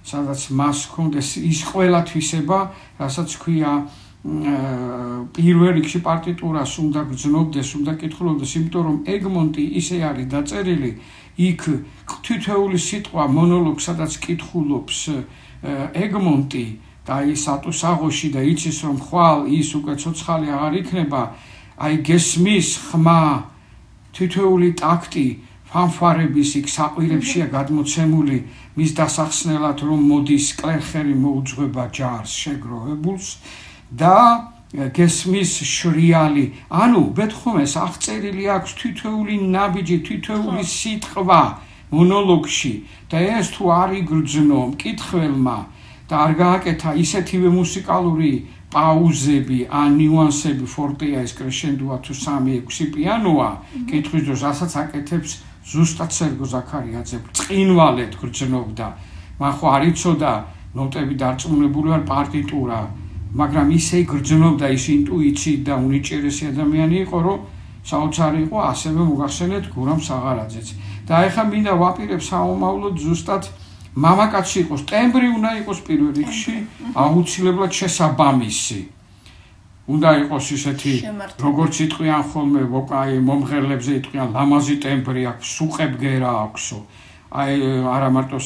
სადაც 0.08 0.42
მას 0.56 0.78
ჰქონდეს 0.88 1.30
ის 1.44 1.60
ყველა 1.68 2.00
თვისება 2.08 2.60
რასაც 3.04 3.30
ქვია 3.44 3.72
პირველ 4.28 5.78
რიგში 5.78 6.00
პარტიტურას 6.04 6.72
უნდა 6.84 7.02
გძნობდეს, 7.12 7.70
უნდა 7.80 7.94
კითხულობდეს, 8.02 8.52
იმიტომ 8.60 8.84
რომ 8.88 8.98
ეგმონტი 9.14 9.64
ისე 9.80 9.98
არის 10.04 10.28
დაწერილი, 10.34 10.92
იქ 11.38 11.62
თითოეული 12.26 12.80
სიტყვა 12.82 13.24
მონოლოგ 13.30 13.78
სადაც 13.84 14.18
კითხულობს 14.26 15.00
ეგმონტი 15.94 16.68
და 17.08 17.24
ის 17.32 17.44
ატუსაღოში 17.48 18.30
და 18.36 18.42
იცის 18.44 18.78
რომ 18.84 18.98
ხვალ 19.00 19.48
ის 19.48 19.70
უკვე 19.80 19.94
ცოცხალი 20.02 20.48
აღარ 20.52 20.74
იქნება, 20.84 21.22
აი 21.80 21.96
გესმის 22.04 22.70
ხმა. 22.92 23.24
თითოეული 24.18 24.70
ტაქტი 24.82 25.28
ფანფარების 25.72 26.52
იქ 26.60 26.68
საყვირებშია 26.74 27.48
გადმოცემული 27.54 28.38
მის 28.76 28.92
დასახსნელად 28.98 29.78
რომ 29.88 30.00
მოდის 30.10 30.48
კლერხერი 30.58 31.16
მოუძღვება 31.22 31.84
ჯარს 31.94 32.32
შეგროვებულს 32.34 33.28
და 33.94 34.16
გესმის 34.74 35.52
შრიალი. 35.64 36.46
ანუ 36.68 37.02
ბეთხომეს 37.16 37.74
აღწერილი 37.80 38.44
აქვს 38.52 38.72
თითოეული 38.80 39.36
ნაბიჯი, 39.56 39.98
თითოეული 40.08 40.64
სიტყვა 40.68 41.42
მონოლოგში. 41.92 42.74
და 43.08 43.18
ეს 43.40 43.48
თუ 43.56 43.64
არ 43.72 43.90
იგრძნო 44.04 44.60
მკითხველმა 44.76 45.58
და 46.12 46.16
არ 46.20 46.32
გააკეთა 46.44 46.90
ისეთივე 47.00 47.50
მუსიკალური 47.56 48.34
პაუზები, 48.68 49.60
ან 49.72 49.90
ნიუანსები 49.96 50.66
ფორტეა 50.68 51.24
ეს 51.24 51.32
კრეშენდოა 51.40 51.98
თუ 52.04 52.12
3-6 52.12 52.92
პიანოა, 52.92 53.50
კითხვის 53.88 54.24
დროს 54.28 54.42
ასაც 54.52 54.72
აკეთებს 54.84 55.32
ზუსტად 55.64 56.12
სერგო 56.12 56.46
ზაქარიაძე, 56.52 57.18
წინვალეთ 57.32 58.14
გრძნობდა. 58.20 58.88
მან 59.40 59.52
ხო 59.56 59.66
არ 59.72 59.84
იცოდა 59.96 60.32
ნოტები 60.76 61.16
დარწმუნებული 61.16 61.88
ვარ 61.96 62.04
პარტიტურა 62.12 62.80
მაგრამ 63.34 63.68
ისე 63.80 63.98
გრძნობდა 64.08 64.68
ის 64.78 64.86
ინტუიციით 64.98 65.62
და 65.68 65.74
უნიჭერესი 65.84 66.44
ადამიანი 66.52 66.98
იყო, 67.06 67.18
რომ 67.28 67.40
საოცარი 67.88 68.40
იყო 68.48 68.58
ასევე 68.72 69.02
მოგახსენეთ 69.10 69.64
გურამ 69.76 70.00
საღარაძეც. 70.08 70.68
და 71.08 71.16
ეხლა 71.28 71.44
მინდა 71.52 71.74
ვაპირებ 71.82 72.22
საომავლოდ 72.30 72.96
ზუსტად 73.00 73.44
მამაკაცი 74.04 74.58
იყოს, 74.64 74.82
ტემბრი 74.92 75.28
უნდა 75.38 75.52
იყოს 75.64 75.80
პირველ 75.88 76.12
რიგში, 76.20 76.56
აუცილებლად 77.04 77.72
შესაბამისი. 77.80 78.80
უნდა 79.88 80.10
იყოს 80.22 80.46
ისეთი, 80.58 80.94
როგორც 81.40 81.74
იტყვიან 81.88 82.24
ხოლმე 82.30 82.64
ვოკაი 82.76 83.14
მომღერლებზე 83.24 83.92
იტყვიან 84.00 84.28
ლამაზი 84.36 84.76
ტემბრი 84.84 85.22
აქვს, 85.32 85.48
სუყებგერა 85.58 86.32
აქვსო. 86.44 86.80
აი 87.32 87.54
არა 87.96 88.10
მარტო 88.16 88.38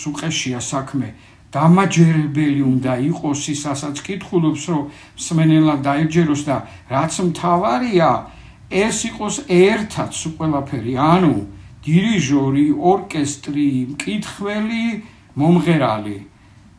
სუყეშია 0.00 0.60
საქმე, 0.60 1.08
დამაჯერებელი 1.54 2.62
უნდა 2.74 2.92
იყოს 3.10 3.40
ის 3.54 3.62
ასაც 3.74 3.96
კითხულობს 4.06 4.62
რომ 4.74 4.82
სმენელა 5.24 5.74
დაიჯეროს 5.86 6.42
და 6.48 6.56
რაც 6.90 7.14
მთავარია 7.30 8.10
ეს 8.84 8.96
იყოს 9.10 9.36
ერთად 9.46 10.10
ყველაფერი 10.38 10.94
ანუ 10.98 11.34
დირიჟორი 11.84 12.66
ორკესტრი 12.90 13.68
მკითხველი 13.92 14.84
მომღერალი. 15.36 16.18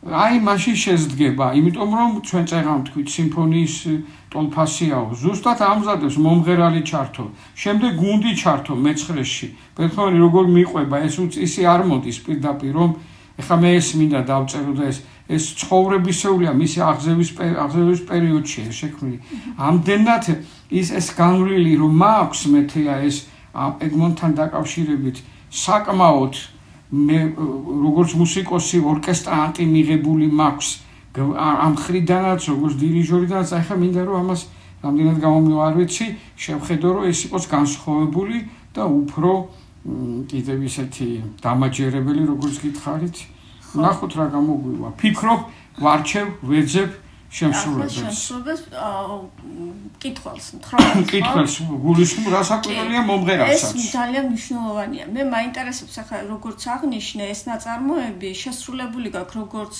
აი 0.06 0.34
მაშინ 0.46 0.76
შეძგება 0.82 1.46
იმიტომ 1.58 1.90
რომ 1.98 2.10
ჩვენ 2.26 2.44
წერამ 2.50 2.80
თქვით 2.86 3.08
სიმფონიის 3.14 3.74
ტოლფასიაო. 4.30 5.06
ზუსტად 5.22 5.60
ამზადებს 5.72 6.16
მომღერალი 6.26 6.82
ჩართო. 6.90 7.24
შემდეგ 7.62 7.92
გუნდი 8.02 8.32
ჩართო 8.42 8.74
მეცხრეში. 8.84 9.48
ბეთჰოვენი 9.78 10.18
როგორ 10.26 10.44
მიყვება 10.56 10.96
ეს 11.06 11.14
ისე 11.46 11.62
არ 11.74 11.82
მოდის 11.90 12.18
პირდაპირ 12.26 12.72
რომ 12.78 12.90
ეხლა 13.36 13.56
მე 13.62 13.70
ეს 13.76 13.88
მინდა 14.00 14.20
დავწერო 14.30 14.72
და 14.78 14.84
ეს 14.92 14.98
ეს 15.26 15.44
ცხოვრებისეულია 15.58 16.52
მისი 16.54 16.78
აღზევის 16.86 17.30
აღზევის 17.66 18.00
პერიოდში 18.06 18.62
შექმნილი. 18.70 19.18
ამდენად 19.58 20.24
ის 20.70 20.86
ეს 20.94 21.06
განვლილი 21.18 21.72
რომ 21.82 21.92
მაქვს 22.02 22.40
მეთეა 22.54 22.94
ეს 23.08 23.16
ეგმონთან 23.86 24.30
დაკავშირებით 24.38 25.16
საკმაოდ 25.50 26.34
მე 26.92 27.18
როგორც 27.86 28.10
მუსიკოსი 28.22 28.78
ორკესტრანტი 28.92 29.64
მიღებული 29.66 30.26
მაქვს 30.30 30.68
ამ 31.16 31.74
ხრიდანაც 31.82 32.42
როგორც 32.52 32.74
დირიჟორიდანაც 32.78 33.50
ახლა 33.58 33.76
მინდა 33.82 34.02
რომ 34.06 34.16
ამას 34.22 34.40
რამდენად 34.84 35.18
გამომივა 35.24 35.62
არ 35.66 35.74
ვიცი 35.80 36.06
შევხედო 36.38 36.88
რომ 36.94 37.04
ეს 37.10 37.18
იყოს 37.26 37.44
განსხვავებული 37.50 38.36
და 38.76 38.84
უფრო 38.86 39.30
კიდევ 40.30 40.58
ისეთი 40.66 41.08
დამაჯერებელი 41.42 42.22
როგორც 42.26 42.56
გითხარით. 42.64 43.16
ნახოთ 43.76 44.12
რა 44.18 44.26
გამოგვივა. 44.34 44.88
ფიქრობ 45.00 45.40
ვარჩევ 45.78 46.26
ვეძებ 46.42 46.90
შემსრულებელს. 47.30 48.62
კითხავს 50.02 50.46
მთხრობ 50.56 51.08
კითხავს 51.10 51.54
გულისხმ 51.86 52.28
რა 52.30 52.42
საკვირველია 52.46 53.02
მომღერალსაც. 53.08 53.74
ეს 53.74 53.90
ძალიან 53.96 54.28
მნიშვნელოვანია. 54.30 55.04
მე 55.16 55.22
მაინტერესებს 55.32 55.96
ახლა 56.02 56.20
როგორც 56.30 56.60
აღნიშნე 56.76 57.24
ეს 57.32 57.40
ნაწარმოები 57.50 58.30
შესრულებული 58.42 59.08
გაქვს 59.16 59.36
როგორც 59.40 59.74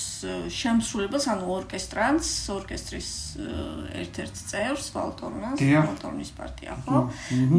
შემსრულებელს 0.59 1.25
ანუ 1.33 1.45
ორკესტრანტს 1.57 2.29
ორკესტრის 2.57 3.09
ერთ-ერთ 4.03 4.35
წევრს 4.51 4.87
ვალტორნას 4.97 5.57
ვალტორნის 5.63 6.31
პარტია 6.37 6.73
ხო? 6.83 6.99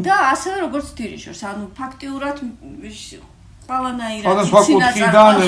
და 0.05 0.15
ასევე 0.33 0.55
როგორც 0.67 0.87
დირიჟორს. 0.99 1.41
ანუ 1.49 1.63
ფაქტიურად 1.79 2.37
ყველანაირად 3.69 4.43
სინაზარდან 4.67 5.41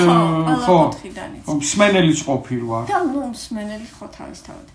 ხო 0.66 0.80
ხო 1.46 1.58
მსმენელიც 1.60 2.20
ყოფილი 2.30 2.64
ვარ 2.72 2.90
და 2.90 2.98
ნუ 3.12 3.22
მსმენელი 3.34 3.88
ხო 3.98 4.06
თავისთავად 4.18 4.66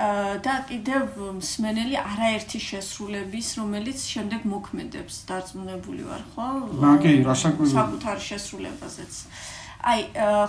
და 0.00 0.54
კიდევ 0.68 1.16
მსმენელი 1.36 1.96
არაერთი 2.00 2.58
შესრულების 2.62 3.48
რომელიც 3.60 3.98
შემდეგ 4.08 4.46
მოქმედებს 4.48 5.14
დარწმუნებული 5.28 6.06
ვარ 6.08 6.22
ხო? 6.32 6.46
მაგე 6.80 7.10
რასაკვირველია 7.26 7.76
საკუთარ 7.76 8.16
შესრულებაზეც. 8.28 9.12
აი 9.90 10.00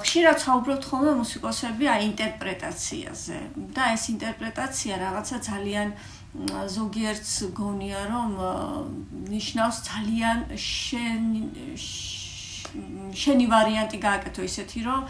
ხშირად 0.04 0.38
საუბრობთ 0.46 0.84
ხოლმე 0.88 1.12
მუსიკოსები 1.20 1.86
აი 1.92 2.02
ინტერპრეტაციაზე. 2.12 3.38
და 3.76 3.84
ეს 3.96 4.04
ინტერპრეტაცია 4.16 4.94
რაღაცა 5.04 5.38
ძალიან 5.52 5.88
ზოგიერთს 6.78 7.36
გონია 7.52 8.02
რომ 8.08 8.32
ნიშნავს 9.36 9.78
ძალიან 9.92 10.38
შენ 10.56 11.24
შენი 13.22 13.46
ვარიანტი 13.52 13.98
გააკეთო 14.06 14.42
ისეთი, 14.48 14.80
რომ 14.88 15.02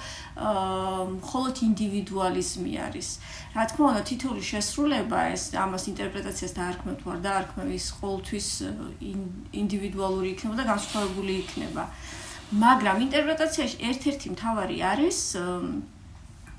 მხოლოდ 1.21 1.56
ინდივიდუალიზმი 1.67 2.74
არის. 2.88 3.10
რა 3.56 3.63
თქმა 3.71 3.86
უნდა, 3.91 4.02
თითოეული 4.10 4.43
შესრულება 4.52 5.19
ეს 5.36 5.43
ამას 5.65 5.84
ინტერპრეტაციას 5.91 6.54
დაარქმევ 6.58 6.95
თუ 7.02 7.08
არ 7.13 7.19
დაარქმევ 7.28 7.67
ის 7.78 7.86
ყოველთვის 8.02 8.47
ინდივიდუალური 9.62 10.28
იქნება 10.34 10.56
და 10.62 10.65
განსხვავებული 10.71 11.34
იქნება. 11.43 11.84
მაგრამ 12.52 12.97
ინტერპრეტაციაში 13.08 13.78
ერთ-ერთი 13.89 14.28
მთავარი 14.36 14.78
არის 14.91 15.19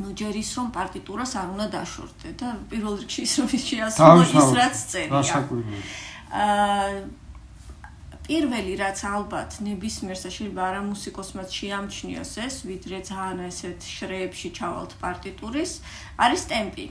ну 0.00 0.08
ჯერის 0.16 0.50
რომ 0.56 0.68
პარტიტურას 0.72 1.32
არ 1.36 1.48
უნდა 1.52 1.66
დაშორდე 1.76 2.30
და 2.40 2.48
პირველ 2.70 2.94
რიგში 3.02 3.22
ის 3.28 3.32
რომ 3.38 3.48
შეასრულო 3.52 4.22
ის 4.24 4.48
რაც 4.56 4.76
წერია. 4.92 5.40
აა 6.32 7.21
პირველი 8.32 8.74
რაც 8.80 9.00
ალბათ 9.04 9.56
ნებისმიერს 9.60 10.22
და 10.24 10.30
შეიძლება 10.32 10.62
არა 10.64 10.78
მუსიკოსმაც 10.86 11.48
შეამჩნიოს 11.52 12.32
ეს, 12.46 12.54
ვიდრე 12.64 13.00
ძალიან 13.08 13.42
ესეთ 13.44 13.88
შრეებში 13.96 14.50
ჩავალთ 14.56 14.92
პარტიტურის, 15.02 15.72
არის 16.16 16.42
ტემპი. 16.48 16.86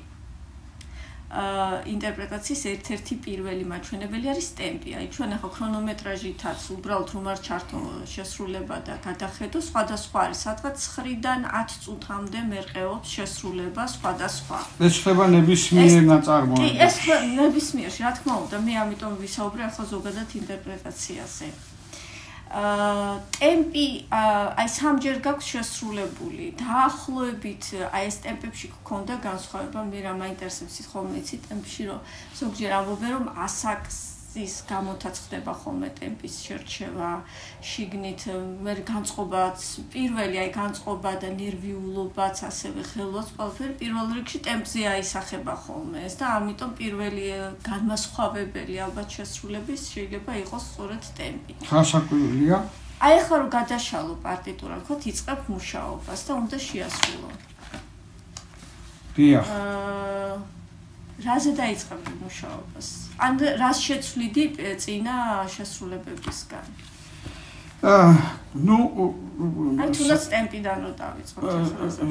ინტერპრეტაციის 1.32 2.62
ერთ-ერთი 2.72 3.16
პირველი 3.26 3.64
მაჩვენებელი 3.72 4.28
არის 4.34 4.48
ტემპი. 4.60 4.90
აი 5.00 5.08
ჩვენ 5.16 5.30
ახლა 5.36 5.50
ქრონომეტრაჟითაც 5.56 6.60
უბრალოდ 6.76 7.10
რომ 7.16 7.26
არ 7.32 7.40
ჩართო 7.48 7.80
შესრულება 8.14 8.78
და 8.88 8.96
გადახედო, 9.08 9.58
სხვადასხვა 9.70 10.18
არის, 10.26 10.40
სადღაც 10.46 10.78
9-დან 10.92 11.42
10 11.48 11.80
წუთამდე 11.88 12.40
მერყეობს 12.52 13.08
შესრულება 13.16 13.84
სხვადასხვა. 13.96 14.60
ეს 14.92 14.96
ხდება 15.00 15.24
ნებისმიერ 15.38 16.04
ნაწარმოებში. 16.12 16.68
კი, 16.68 16.70
ეს 16.86 16.96
ნებისმიერში, 17.40 18.02
რა 18.04 18.12
თქმა 18.20 18.34
უნდა, 18.44 18.58
მე 18.68 18.74
ამიტომ 18.84 19.14
ვისაუბრე 19.24 19.62
ახლა 19.72 19.84
ზოგადად 19.96 20.30
ინტერპრეტაციაზე. 20.42 21.48
აა 21.52 21.71
ტემპი 22.52 23.86
აი 24.12 24.68
სამჯერ 24.76 25.20
გაქვს 25.24 25.52
შესრულებული. 25.56 26.52
დაახლოებით 26.60 27.64
აი 27.96 28.04
ეს 28.12 28.18
ტემპებში 28.28 28.68
გქონდა 28.76 29.16
განსხვავება, 29.24 29.80
მე 29.88 30.00
რა 30.04 30.14
მაინტერესებს 30.20 30.92
ხოლმე 30.92 31.24
იცი 31.24 31.38
ტემპში, 31.48 31.84
რომ 31.88 32.00
ზოგჯერ 32.42 32.72
ამბობენ 32.76 33.12
რომ 33.16 33.26
ასაკს 33.48 34.11
ის 34.40 34.64
გამოთაც 34.64 35.16
ხდება 35.28 35.52
ხოლმე 35.52 35.90
ტემპის 36.00 36.36
შერჩევა, 36.46 37.10
შიგნით 37.60 38.24
მე 38.64 38.74
განწყობაც, 38.88 39.60
პირველი 39.92 40.38
აი 40.44 40.52
განწყობა 40.56 41.12
და 41.24 41.30
ნერვიულობაც, 41.36 42.38
ასევე 42.48 42.86
ხელვაც 42.92 43.28
ყველაფერი 43.36 43.74
პირველ 43.82 44.08
რიგში 44.16 44.40
ტემპზე 44.48 44.86
აისახება 44.96 45.56
ხოლმე 45.66 46.06
ეს 46.08 46.16
და 46.22 46.26
ამიტომ 46.40 46.72
პირველი 46.80 47.26
განმასხვავებელი 47.68 48.76
ალბათ 48.88 49.08
შესრულების 49.20 49.82
შეიძლება 49.92 50.32
იყოს 50.48 50.64
სწორედ 50.72 51.04
ტემპი. 51.20 51.54
ხასაკვირია? 51.68 52.58
აი 53.02 53.14
ახლა 53.20 53.36
რომ 53.42 53.50
გადაშალო 53.58 54.14
პარტიტურა, 54.24 54.76
ხო, 54.88 54.96
იწყებ 55.12 55.40
მუშაობას 55.52 56.20
და 56.28 56.32
უნდა 56.40 56.58
შეასრულო. 56.70 57.32
დიახ. 59.12 59.44
აა 59.44 60.61
რაზე 61.20 61.52
დაიწყებდი 61.60 62.14
მუშაობას? 62.24 62.88
ან 63.22 63.34
რას 63.62 63.78
შეცვლიდი 63.88 64.44
წინა 64.82 65.16
შესრულებებისგან? 65.54 66.66
აა 67.82 68.14
ნუ 68.68 68.78
აი 69.82 69.90
თუნდაც 69.98 70.24
ტემპიდან 70.34 70.78
რო 70.86 70.92
დავიწყოთ 71.02 71.46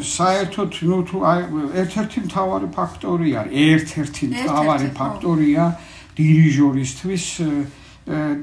საერთოდ 0.02 0.70
ნუ 0.90 0.98
თუ 1.10 1.16
აი 1.30 1.40
ერთ-ერთი 1.82 2.18
მთავარი 2.26 2.68
ფაქტორი 2.74 3.28
არის, 3.40 3.54
ერთ-ერთი 3.74 4.24
მთავარი 4.34 4.88
ფაქტორია 4.98 5.64
დირიჟორისთვის 6.18 7.24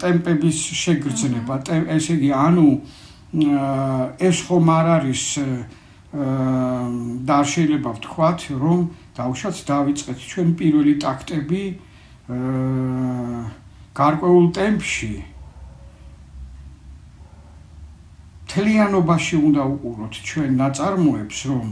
ტემპების 0.02 0.58
შეგრძნება. 0.84 1.54
ესე 1.96 2.14
იგი, 2.16 2.30
ანუ 2.32 2.68
ეს 4.28 4.38
ხომ 4.48 4.68
არ 4.78 4.88
არის 4.98 5.24
აა 5.44 5.87
და 6.18 7.38
შეიძლება 7.54 7.90
ვთქვათ, 7.98 8.40
რომ 8.64 8.80
დავშოთ 9.18 9.58
დავიწყეთ 9.70 10.20
ჩვენ 10.32 10.50
პირველი 10.60 10.94
ტაქტები 11.04 11.64
აა 12.28 13.42
გარკვეულ 13.98 14.46
ტემპში. 14.58 15.14
თლიანობაში 18.52 19.36
უნდა 19.48 19.64
უყუროთ 19.74 20.14
ჩვენ 20.28 20.52
ნაწარმოებს 20.62 21.40
რომ 21.52 21.68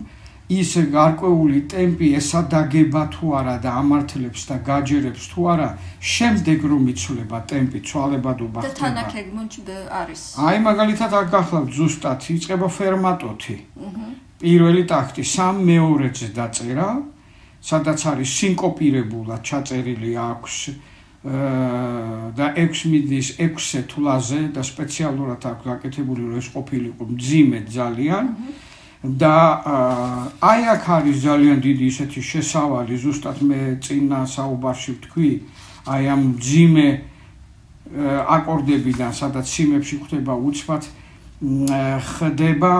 ის 0.56 0.72
გარკვეული 0.94 1.60
ტემპი 1.74 2.08
ესადაგება 2.20 3.04
თუ 3.14 3.26
არა 3.40 3.56
და 3.64 3.70
ამართლებს 3.82 4.42
და 4.50 4.58
გაჯერებს 4.68 5.24
თუ 5.32 5.48
არა 5.54 5.70
შემდეგ 6.14 6.60
რომ 6.72 6.84
იცვლება 6.94 7.40
ტემპი 7.52 7.80
ცვალებადობა 7.90 8.60
ხდება. 8.62 8.70
და 8.70 8.80
თანაქეგმონჩ 8.82 9.54
არის. 10.02 10.22
აი 10.50 10.58
მაგალითად 10.68 11.12
აქ 11.22 11.28
გახლავთ 11.36 11.72
ზუსტად 11.80 12.20
იწება 12.36 12.68
ფერმატოთი. 12.78 13.56
აჰა 13.88 14.08
პირველი 14.41 14.84
ტაქტი 14.89 15.24
სამ 15.24 15.63
მეორეზე 15.67 16.28
დაწერა 16.36 16.89
სადაც 17.65 18.00
არის 18.12 18.30
სინკოპირებულად 18.39 19.41
ჩაწერილი 19.41 20.12
აქვს 20.21 20.56
და 21.26 22.48
6 22.54 22.86
მიდის 22.91 23.28
6-ე 23.41 23.82
თვლაზე 23.89 24.41
და 24.54 24.62
სპეციალურად 24.62 25.41
აქვს 25.50 25.65
გაკეთებული 25.65 26.21
რომ 26.30 26.38
ეს 26.38 26.48
ყოფილიყო 26.54 27.04
მძიმე 27.15 27.60
ძალიან. 27.65 28.26
და 29.06 29.38
აი 30.41 30.62
აქ 30.76 30.86
არის 30.98 31.17
ძალიან 31.21 31.58
დიდი 31.62 31.86
ისეთი 31.93 32.21
შესავალი 32.26 32.95
ზუსტად 32.98 33.38
მე 33.45 33.60
წინა 33.86 34.21
საუბარში 34.26 34.91
ვთქვი 34.98 35.32
აი 35.93 36.04
ამ 36.10 36.21
მძიმე 36.34 36.88
აკორდებიდან 38.38 39.12
სადაც 39.13 39.45
სიმებში 39.45 39.95
ხდება 40.06 40.34
უცბად 40.34 40.84
ხდება 42.10 42.74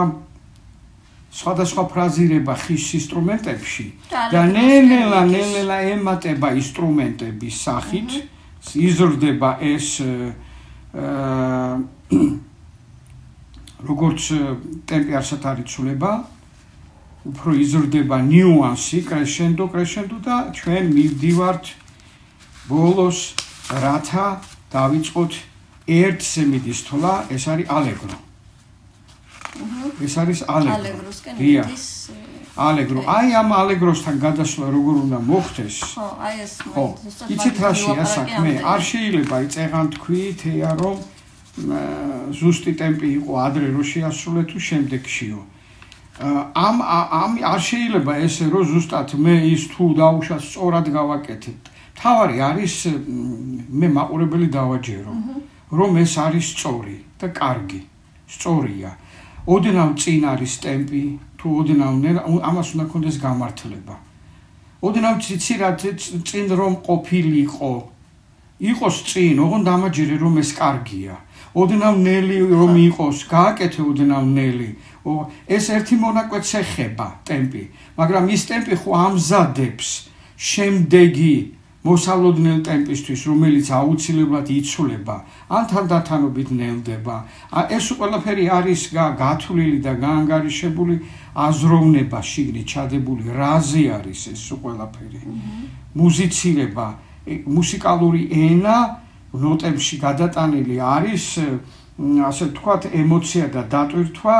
სხვადასხვა 1.36 1.82
ფრაზირება 1.92 2.54
ხის 2.56 2.86
ინსტრუმენტებში 2.96 3.86
და 4.32 4.42
ნელ-ნელა 4.56 5.20
ნელ-ნელა 5.28 5.78
ემატება 5.92 6.48
ინსტრუმენტების 6.56 7.54
სახით. 7.66 8.10
იზრდება 8.74 9.50
ეს 9.62 10.00
როგორც 13.86 14.22
ტემპი 14.88 15.12
არსად 15.20 15.42
არის 15.46 15.66
ცვლება 15.70 16.12
უფრო 17.30 17.54
იზრდება 17.62 18.16
ნიუანსი 18.26 19.02
კრეშენდო 19.06 19.64
კრეშენდო 19.70 20.18
და 20.26 20.36
ჩვენ 20.56 20.84
მივდივართ 20.96 21.64
ბოლოს 22.70 23.18
რათა 23.84 24.26
დავიწყოთ 24.72 25.32
ერთ 26.00 26.20
სემიდის 26.32 26.80
თვლა 26.88 27.14
ეს 27.34 27.44
არის 27.52 27.70
ალეგრო 27.70 28.25
ეს 30.06 30.14
არის 30.22 30.40
ალეგრო. 30.56 31.10
დია. 31.38 31.64
ალეგრო. 32.56 33.00
აი 33.04 33.28
ამ 33.40 33.48
ალეგროსთან 33.52 34.16
გადასვლა 34.26 34.66
როგორ 34.76 34.94
უნდა 35.04 35.18
მოხდეს? 35.30 35.76
ხო, 35.92 36.06
აი 36.26 36.34
ეს 36.44 36.54
მოიწესა. 36.64 37.24
იცით 37.32 37.56
რაშია 37.64 38.04
საქმე? 38.16 38.50
არ 38.72 38.80
შეიძლება 38.90 39.36
იწეღან 39.46 39.86
თქვი 39.96 40.22
თეა 40.40 40.72
რომ 40.80 40.96
ზუსტი 42.38 42.72
ტემპი 42.80 43.08
იყო 43.18 43.32
ადრე 43.46 43.66
რო 43.76 43.82
შეასრულე 43.92 44.42
თუ 44.50 44.58
შემდეგშიო. 44.68 45.40
ამ 46.66 46.76
ამ 46.80 47.32
არ 47.52 47.60
შეიძლება 47.68 48.12
ესე 48.24 48.44
რომ 48.52 48.64
ზუსტად 48.72 49.08
მე 49.24 49.34
ის 49.52 49.62
თუ 49.72 49.84
დაუშვათ 50.00 50.42
სწორად 50.48 50.86
გავაკეთებ. 50.96 51.58
თავარი 51.96 52.36
არის 52.50 52.74
მე 53.80 53.88
მაყურებელი 53.96 54.48
დავაჯერო 54.56 55.12
რომ 55.78 55.90
ეს 56.04 56.12
არის 56.26 56.46
სწორი 56.56 56.96
და 57.20 57.26
კარგი. 57.40 57.80
სწორია. 58.28 58.90
ოდნავ 59.46 59.90
წინ 59.94 60.22
არის 60.32 60.54
ტემპი, 60.62 61.02
თუ 61.38 61.46
ოდნავ 61.60 61.94
ამას 62.50 62.68
უნდა 62.74 62.84
კონდეს 62.90 63.16
გამართლება. 63.22 63.96
ოდნავ 64.82 65.14
ციცი 65.22 65.54
რა 65.62 65.70
წინ 65.78 66.46
რომ 66.60 66.74
ყოფილიყო. 66.86 67.74
იყოს 68.56 68.96
წინ, 69.08 69.36
ოღონ 69.44 69.62
დამაჯერე 69.70 70.16
რომ 70.18 70.34
ეს 70.42 70.50
კარგია. 70.58 71.14
ოდნავ 71.56 71.94
ნელი 72.08 72.38
რომ 72.52 72.72
იყოს, 72.88 73.16
გააკეთე 73.30 73.80
ოდნავ 73.90 74.24
ნელი. 74.26 74.70
ეს 75.46 75.64
ერთი 75.70 75.94
მონაკვეთს 76.02 76.52
ეხება 76.62 77.06
ტემპი, 77.24 77.64
მაგრამ 77.98 78.24
ის 78.34 78.42
ტემპი 78.50 78.74
ხო 78.82 78.90
ამზადებს 79.06 79.88
შემდეგი 80.36 81.55
მოსალოდნელ 81.86 82.60
ტემპისთვის, 82.66 83.20
რომელიც 83.30 83.66
აუცილებლად 83.78 84.46
იცვლება, 84.58 85.16
ან 85.56 85.62
თანდათანობით 85.70 86.48
ნელდება. 86.60 87.16
ეს 87.76 87.86
ყველაფერი 87.98 88.44
არის 88.58 88.80
გათვლილი 88.94 89.78
და 89.86 89.92
გაანგარიშებული 90.04 90.94
აზროვნება 91.46 92.18
შიგნით 92.30 92.66
ჩადებული, 92.66 93.24
რაზე 93.40 93.82
არის 93.98 94.20
ეს 94.34 94.44
ყველაფერი. 94.62 95.20
მუსიცირება, 95.96 96.86
მუსიკალური 97.26 98.22
ენა 98.30 98.76
ნოტებში 99.34 99.96
გადატანილი 100.06 100.76
არის, 100.80 101.24
ასე 101.96 102.44
ვთქვათ, 102.52 102.82
ემოცია 102.92 103.46
და 103.54 103.62
დატვირთვა 103.72 104.36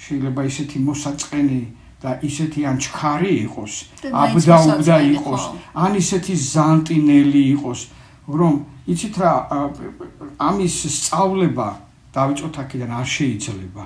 შეიძლება 0.00 0.40
ისეთი 0.50 0.78
მოსაწყენი 0.88 1.60
და 2.00 2.10
ისეთი 2.24 2.60
ან 2.70 2.76
ჩქარი 2.80 3.32
იყოს, 3.44 3.72
აბდაუბდა 4.08 4.96
იყოს, 5.20 5.42
ან 5.84 5.92
ისეთი 6.00 6.34
ზანტინელი 6.52 7.42
იყოს, 7.54 7.80
რომ 8.40 8.54
იცით 8.88 9.14
რა 9.20 9.32
ამის 10.48 10.74
სწავლება 10.96 11.68
დავიწყოთ 12.16 12.54
აქედან 12.64 12.92
არ 13.00 13.08
შეიძლება. 13.16 13.84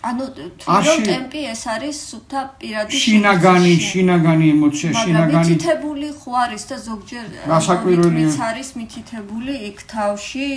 ანუ 0.00 0.24
თვითონ 0.56 1.02
ტემპი 1.04 1.40
ეს 1.52 1.62
არის 1.68 1.96
სუთა 2.10 2.40
პირადი 2.60 3.00
შინაგანი, 3.04 3.72
შინაგანი 3.84 4.46
ემოცია, 4.56 4.90
შინაგანი 4.96 5.44
მითითებული 5.44 6.08
ხო 6.20 6.30
არის 6.44 6.62
და 6.70 6.76
ზოგჯერ 6.88 7.24
გასაკვირველია 7.52 8.30
არის 8.48 8.68
მითითებული 8.80 9.52
იქ 9.68 9.78
თავში, 9.92 10.48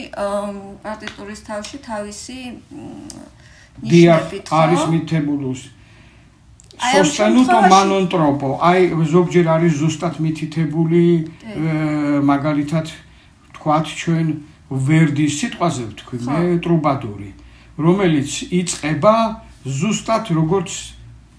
პარტიტურის 0.85 1.41
თავში 1.49 1.77
თავისი 1.89 2.39
ნიშნებით 3.83 4.45
ხო? 4.47 4.55
არის 4.63 4.81
მითითებული 4.95 5.43
სოსტენუტო 6.81 7.59
მანონტროპო 7.73 8.49
აი 8.69 8.81
ზოგჯერ 9.13 9.47
არის 9.55 9.73
ზუსტად 9.81 10.19
მითითებული 10.23 11.03
მაგალითად 12.31 12.91
თქვათ 13.57 13.85
ჩვენ 14.01 14.27
ვერდის 14.73 15.33
სიტყვაზე 15.39 15.83
ვთქვი 15.93 16.17
მე 16.27 16.57
ტრუბადური 16.65 17.29
რომელიც 17.77 18.29
იწება 18.53 19.15
ზუსტად 19.63 20.33
როგორც 20.37 20.71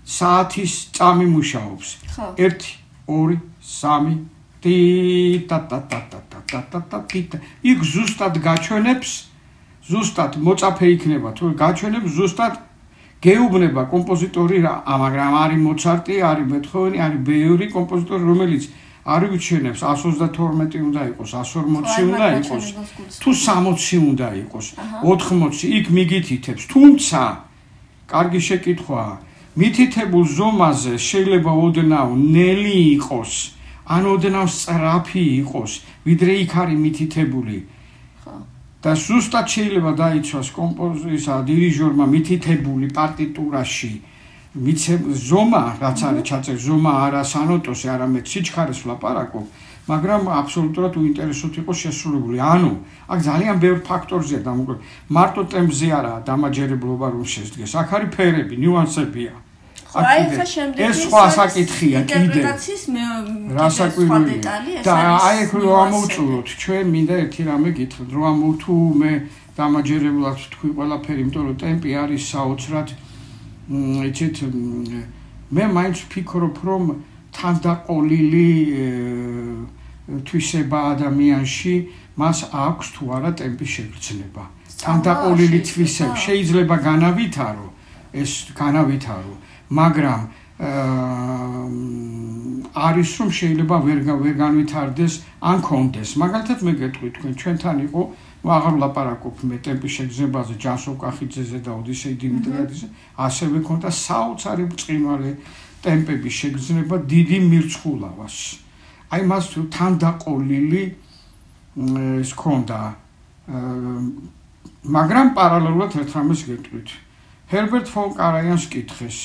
საათის 0.05 0.73
წამი 0.93 1.27
მუშაობს. 1.33 1.89
ხო. 2.15 2.27
1 2.37 2.65
2 3.09 3.39
3 3.61 4.19
ტი 4.61 4.77
ტა 5.49 5.59
ტა 5.69 5.79
ტა 5.89 6.01
ტა 6.11 6.21
ტა 6.49 6.61
ტა 6.73 6.81
ტა 6.89 6.99
ტი 7.09 7.21
იქ 7.63 7.79
ზუსტად 7.85 8.41
გაჩვენებს 8.41 9.11
ზუსტად 9.89 10.33
მოწაფე 10.41 10.87
იქნება 10.97 11.33
თუ 11.37 11.53
გაჩვენებს 11.53 12.11
ზუსტად 12.17 12.55
გეუბნება 13.25 13.83
კომპოზიტორი 13.95 14.59
რა. 14.65 14.75
მაგრამ 15.05 15.33
არის 15.45 15.61
მოცარტი 15.67 16.15
არის 16.31 16.47
ბეთჰოვენი 16.53 16.99
არის 17.05 17.21
ბევრი 17.29 17.67
კომპოზიტორი 17.77 18.23
რომელიც 18.31 18.65
არ 19.05 19.23
უჩვენებს 19.37 19.81
132 19.85 20.81
უნდა 20.81 21.03
იყოს 21.13 21.31
140 21.37 22.05
უნდა 22.09 22.29
იყოს 22.41 22.65
თუ 23.21 23.31
60 23.37 24.01
უნდა 24.01 24.29
იყოს 24.43 24.67
80 25.05 25.65
იქ 25.79 25.87
მიგითითებს 25.97 26.63
თუმცა 26.73 27.21
კარგი 28.09 28.41
შეკითხვაა 28.49 29.15
მითითებულ 29.61 30.25
ზომაზე 30.37 30.95
შეიძლება 31.09 31.53
ოდნავ 31.65 32.09
ნელი 32.17 32.77
იყოს 32.97 33.33
ან 33.97 34.03
ოდნავ 34.15 34.49
სწრაფი 34.57 35.25
იყოს 35.45 35.73
ვიდრე 36.09 36.33
იქ 36.45 36.53
არის 36.65 36.79
მითითებული 36.85 37.57
და 38.85 38.93
ზუსტად 39.01 39.47
შეიძლება 39.49 39.93
დაიცვას 39.97 40.49
კომპოზიტორისა 40.61 41.35
დირიჟორმა 41.49 42.05
მითითებული 42.15 42.87
პარტიტურაში. 42.99 43.93
მიცე 44.65 44.95
ზომა 45.29 45.63
რაც 45.83 45.99
არის 46.09 46.27
ჩაწერ 46.31 46.59
ზომა 46.67 46.93
არა 47.05 47.23
სანოტოსი 47.33 47.87
არამედ 47.95 48.25
სიჩქარეს 48.33 48.81
ვლაპარაკობ 48.85 49.45
მაგრამ 49.89 50.23
აბსოლუტურად 50.41 50.95
უინტერესოთ 51.01 51.55
იყო 51.61 51.73
შესრულებული. 51.83 52.37
ანუ 52.41 52.73
აქ 53.13 53.19
ძალიან 53.29 53.57
ბევრ 53.65 53.79
ფაქტორზეა 53.89 54.41
დამოკიდებული 54.49 55.17
მარტო 55.17 55.43
ტემპზე 55.55 55.89
არა 55.99 56.15
დამაჯერებლობა 56.29 57.07
რომ 57.15 57.25
შესდგეს 57.35 57.73
აქ 57.81 57.89
არის 57.97 58.11
ფერები 58.17 58.55
ნიუანსებია 58.65 59.44
აი 59.95 60.23
ხა 60.35 60.45
შემდეგ 60.51 60.81
ეს 60.85 61.01
სხვა 61.07 61.23
საკითხია 61.39 62.01
კიდე 62.03 62.19
ინტერპრეტაციის 62.27 62.85
მე 62.95 63.03
რა 63.59 63.69
საკვირველია 63.79 64.83
და 64.87 64.95
აი 65.31 65.41
ხო 65.51 65.61
ამოვწულოთ 65.85 66.49
ჩვენ 66.63 66.87
მინდა 66.95 67.15
ერთი 67.25 67.43
რამე 67.49 67.71
გითხრათ. 67.79 68.09
რომ 68.15 68.25
ამო 68.31 68.51
თუ 68.63 68.75
მე 69.01 69.13
დამაჯერებლად 69.59 70.39
თქვი 70.55 70.69
ყველაფერი 70.79 71.21
იმიტომ 71.25 71.43
რომ 71.47 71.57
ტემპი 71.63 71.91
არის 72.03 72.23
საოცრად 72.35 72.89
იცით 74.11 74.37
მე 75.55 75.65
მაინც 75.77 75.97
ვფიქრობ 76.05 76.57
რომ 76.67 76.85
თანდაყოლილი 77.39 78.51
თვისება 80.27 80.79
ადამიანში 80.95 81.75
მას 82.19 82.39
აქვს 82.51 82.87
თუ 82.95 83.03
არა 83.15 83.31
ტემპის 83.41 83.71
შეგრძნება. 83.77 84.45
თანდაყოლილი 84.85 85.61
თვისება 85.71 86.19
შეიძლება 86.27 86.77
განავითარო 86.91 87.67
ეს 88.15 88.33
განავითარო 88.59 89.35
მაგრამ 89.71 90.21
არის 92.75 93.11
რომ 93.21 93.31
შეიძლება 93.39 93.77
ვერ 93.87 93.99
ვერ 94.25 94.35
განვითარდეს 94.45 95.15
ან 95.51 95.59
კონდეს 95.69 96.11
მაგალითად 96.23 96.59
მე 96.67 96.73
გეტყვი 96.81 97.09
თქვენ 97.17 97.33
ჩვენთან 97.41 97.77
იყო 97.89 98.03
აღარ 98.57 98.75
ლაპარაკობ 98.83 99.37
მე 99.51 99.57
ტემპის 99.65 99.93
შეგზებაზე 99.99 100.55
ჯანსო 100.65 100.93
კახიძეზე 101.05 101.59
და 101.65 101.71
ოდისეი 101.81 102.15
დიმიტრიადიზე 102.25 102.87
ასევე 103.27 103.59
ქონდა 103.69 103.91
საოცარი 104.05 104.65
ბრწყინვალე 104.75 105.31
ტემპების 105.85 106.35
შეგზნება 106.41 106.97
დიდი 107.15 107.39
მირცხულავას 107.51 108.37
აი 109.15 109.23
მას 109.31 109.45
თან 109.71 109.93
დაყოლილი 110.03 110.83
ეს 111.75 112.31
ქონდა. 112.39 112.81
მაგრამ 114.85 115.27
პარალელურად 115.35 115.93
ერთ 116.01 116.11
რამეს 116.15 116.41
გეტყვით. 116.49 116.89
ჰერბერტ 117.51 117.89
ფონ 117.95 118.11
კარაიანს 118.19 118.65
კითხეს 118.73 119.19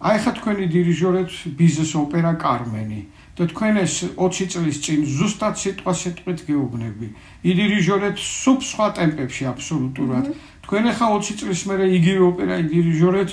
აი 0.00 0.16
ხა 0.22 0.32
თქვენი 0.38 0.66
დირიჟორეთ 0.74 1.30
ბიზნეს 1.58 1.92
ოპერა 1.94 2.32
კარმენი 2.40 3.00
და 3.38 3.46
თქვენ 3.50 3.74
ეს 3.82 3.94
20 4.18 4.50
წლის 4.54 4.78
წინ 4.84 5.00
ზუსტად 5.06 5.54
სიტყვა 5.58 5.92
სიტყვით 6.02 6.40
გეუბნები. 6.48 7.06
იდირიჟორეთ 7.50 8.16
სუბ 8.18 8.60
სხვა 8.62 8.86
ტემპებში 8.98 9.42
აბსოლუტურად. 9.54 10.24
თქვენ 10.66 10.84
ახლა 10.90 11.06
20 11.18 11.34
წლის 11.42 11.60
მერე 11.66 11.86
იგივე 11.98 12.22
ოპერა 12.30 12.56
იდირიჟორეთ 12.66 13.30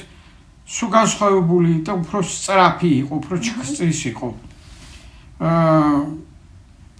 სუ 0.65 0.85
განსხვავებული 0.89 1.71
და 1.85 1.93
უფრო 2.01 2.19
სწრაფი 2.21 2.91
იყო, 3.01 3.13
უფრო 3.21 3.35
ჩქწის 3.45 4.01
იყო. 4.11 4.29
აა 5.41 6.01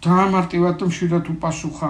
დაამარტივად 0.01 0.75
და 0.81 0.85
მშვიდად 0.89 1.25
უპასუხა 1.37 1.89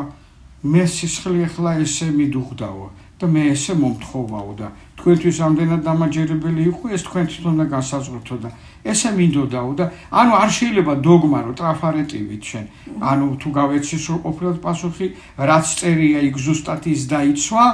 მე 0.68 0.84
სისხლი 0.84 1.46
ახლა 1.48 1.80
ესე 1.80 2.12
მიდუღდაო 2.12 2.88
და 3.22 3.26
მე 3.32 3.44
ესე 3.56 3.74
მომთხოვაო 3.80 4.52
და 4.60 4.68
თქვენთვის 5.02 5.38
ამდენად 5.48 5.82
დამაჯერებელი 5.90 6.62
იყო 6.72 6.86
ეს 6.96 7.02
თქვენთვის 7.10 7.46
უნდა 7.52 7.66
განსაზღვრთო 7.74 8.36
და 8.46 8.50
ესე 8.86 9.10
მინდოდაო 9.18 9.72
და 9.80 9.86
ანუ 10.22 10.32
არ 10.42 10.50
შეიძლება 10.58 10.94
დოგმა 11.06 11.40
რო 11.46 11.52
ტრაფარეტივით 11.58 12.44
შენ. 12.50 12.66
ანუ 13.02 13.26
თუ 13.42 13.50
გავეცის 13.58 14.04
რო 14.10 14.18
ყოფილად 14.26 14.58
პასუხი 14.62 15.08
რაც 15.50 15.66
წერია 15.80 16.20
იქ 16.30 16.36
ზუსტად 16.46 16.84
ის 16.94 17.02
დაიცვა 17.10 17.66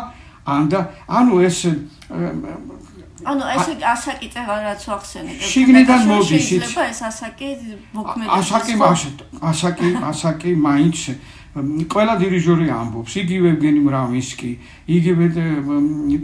ან 0.47 0.63
და 0.71 0.79
ანუ 1.07 1.33
ეს 1.43 1.59
ანუ 3.27 3.43
ეს 3.55 3.65
ასაკი 3.83 4.27
რაც 4.37 4.81
ვახსენებ 4.87 5.35
შიგნიდან 5.51 6.01
მოდის 6.07 6.43
შეიძლება 6.47 6.83
ეს 6.91 6.99
ასაკი 7.09 7.49
მოქმედი 7.97 8.29
ასაკი 8.37 8.73
ასაკი 9.51 9.89
ასაკი 10.11 10.51
მაინც 10.67 10.97
ყველა 11.57 12.13
დირიჟორი 12.21 12.67
ამბობს, 12.69 13.13
იგივე 13.23 13.47
ევგენი 13.55 13.81
მრავინსკი, 13.87 14.51
იგივე 14.97 15.25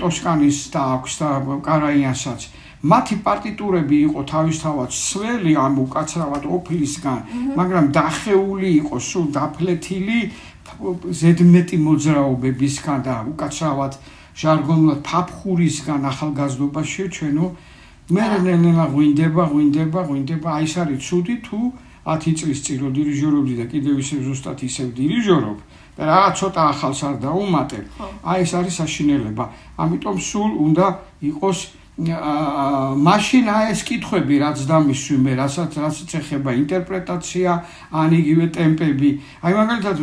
ტოსკანის 0.02 0.58
და 0.74 0.82
აქვს 0.98 1.13
და 1.22 1.30
კარაიანსაც. 1.65 2.41
მათი 2.84 3.15
პარტიტურები 3.24 3.98
იყო 4.12 4.22
თავისთავად 4.28 4.91
სველი, 4.91 5.54
ამ 5.56 5.74
უკაცრავად 5.88 6.43
ოფლისგან, 6.43 7.19
მაგრამ 7.56 7.86
დახეული 7.96 8.69
იყო 8.84 8.96
სულ 9.00 9.26
დაფლეთილი 9.38 10.19
ზედმეტი 11.22 11.78
მოძრაობებისგან 11.80 13.00
და 13.08 13.15
უკაცრავად 13.32 13.93
ჟარგონულად 14.34 15.00
ფაფხურისგან 15.08 16.02
ახალგაზრდობაში 16.12 17.04
ჩვენო 17.15 17.46
მე 18.13 18.26
ნელა 18.43 18.86
ღვინდება, 18.91 19.43
ღვინდება, 19.48 20.00
ღვინდება, 20.04 20.48
აი 20.60 20.65
ეს 20.67 20.74
არის 20.84 21.00
ცუდი 21.08 21.36
თუ 21.48 21.60
10 22.06 22.36
წლის 22.39 22.60
წინ 22.66 22.78
რო 22.84 22.89
დირიჟორობდი 22.98 23.54
და 23.60 23.66
კიდევ 23.72 23.96
ისე 24.04 24.18
ზუსტად 24.28 24.60
ისე 24.68 24.84
დირიჟორობ 24.98 25.58
და 25.98 26.04
რა 26.10 26.34
ცოტა 26.36 26.62
ახალს 26.74 27.02
არ 27.08 27.16
დაუმატებ. 27.24 27.86
აი 28.26 28.39
ეს 28.44 28.52
არის 28.60 28.74
საშინელება. 28.82 29.46
ამიტომ 29.78 30.18
სულ 30.20 30.52
უნდა 30.66 30.86
იყოს 31.22 31.60
მაშინ 31.94 33.46
აი 33.54 33.66
ეს 33.70 33.82
კითხები 33.86 34.36
რაც 34.42 34.66
დამისვი 34.66 35.18
მე 35.22 35.34
რასაც 35.38 35.72
რაც 35.78 35.96
ეხება 36.18 36.52
ინტერპრეტაცია 36.58 37.52
ან 37.94 38.10
იგივე 38.18 38.46
ტემპები. 38.50 39.10
აი 39.46 39.54
მაგალითად 39.54 39.98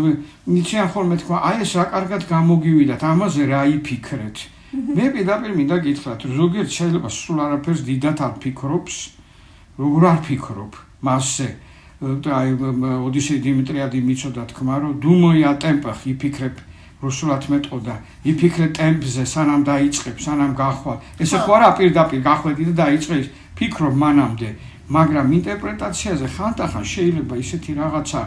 ნიჩიან 0.55 0.89
ხოლმე 0.95 1.17
თქვა 1.19 1.37
აი 1.51 1.57
ეს 1.67 1.73
რა 1.75 1.85
კარგად 1.91 2.23
გამოგივიდათ 2.31 3.03
ამაზე 3.11 3.43
რა 3.51 3.61
იფიქრეთ. 3.75 4.37
მე 4.71 5.07
პირდაპირ 5.11 5.51
მინდა 5.59 5.77
გითხრათ 5.83 6.21
ზოგიერთ 6.31 6.71
შეიძლება 6.71 7.09
სულ 7.11 7.39
არაფერს 7.43 7.83
დიდად 7.91 8.19
არ 8.23 8.35
ფიქრობს. 8.39 8.97
როგორ 9.83 10.03
არ 10.15 10.21
ფიქრობ 10.31 10.73
მასზე? 11.03 11.49
აი 12.01 12.53
ოდისეი 13.05 13.41
დიმიტრიადი 13.45 13.99
მიწოდა 14.09 14.43
თქმა 14.49 14.75
რომ 14.81 14.93
დუმოია 15.05 15.53
ტემპა 15.61 15.93
იფიქრებ 16.13 16.57
რუსულად 17.05 17.45
მეტყოდა 17.53 17.95
იფიქრე 18.25 18.69
ტემპზე 18.77 19.25
სანამ 19.29 19.63
დაიწყებ 19.69 20.17
სანამ 20.25 20.53
გახვალ 20.57 20.97
ესე 21.21 21.39
ხო. 21.45 21.53
არა 21.61 21.71
პირდაპირ 21.77 22.21
გახვედი 22.25 22.65
და 22.73 22.75
დაიწყე 22.83 23.17
ფიქრობ 23.61 23.95
მანამდე 24.01 24.49
მაგრამ 24.97 25.27
ინტერპრეტაციაზე 25.39 26.27
ხანდახან 26.37 26.85
შეიძლება 26.93 27.35
ისეთი 27.45 27.71
რაღაცა 27.81 28.21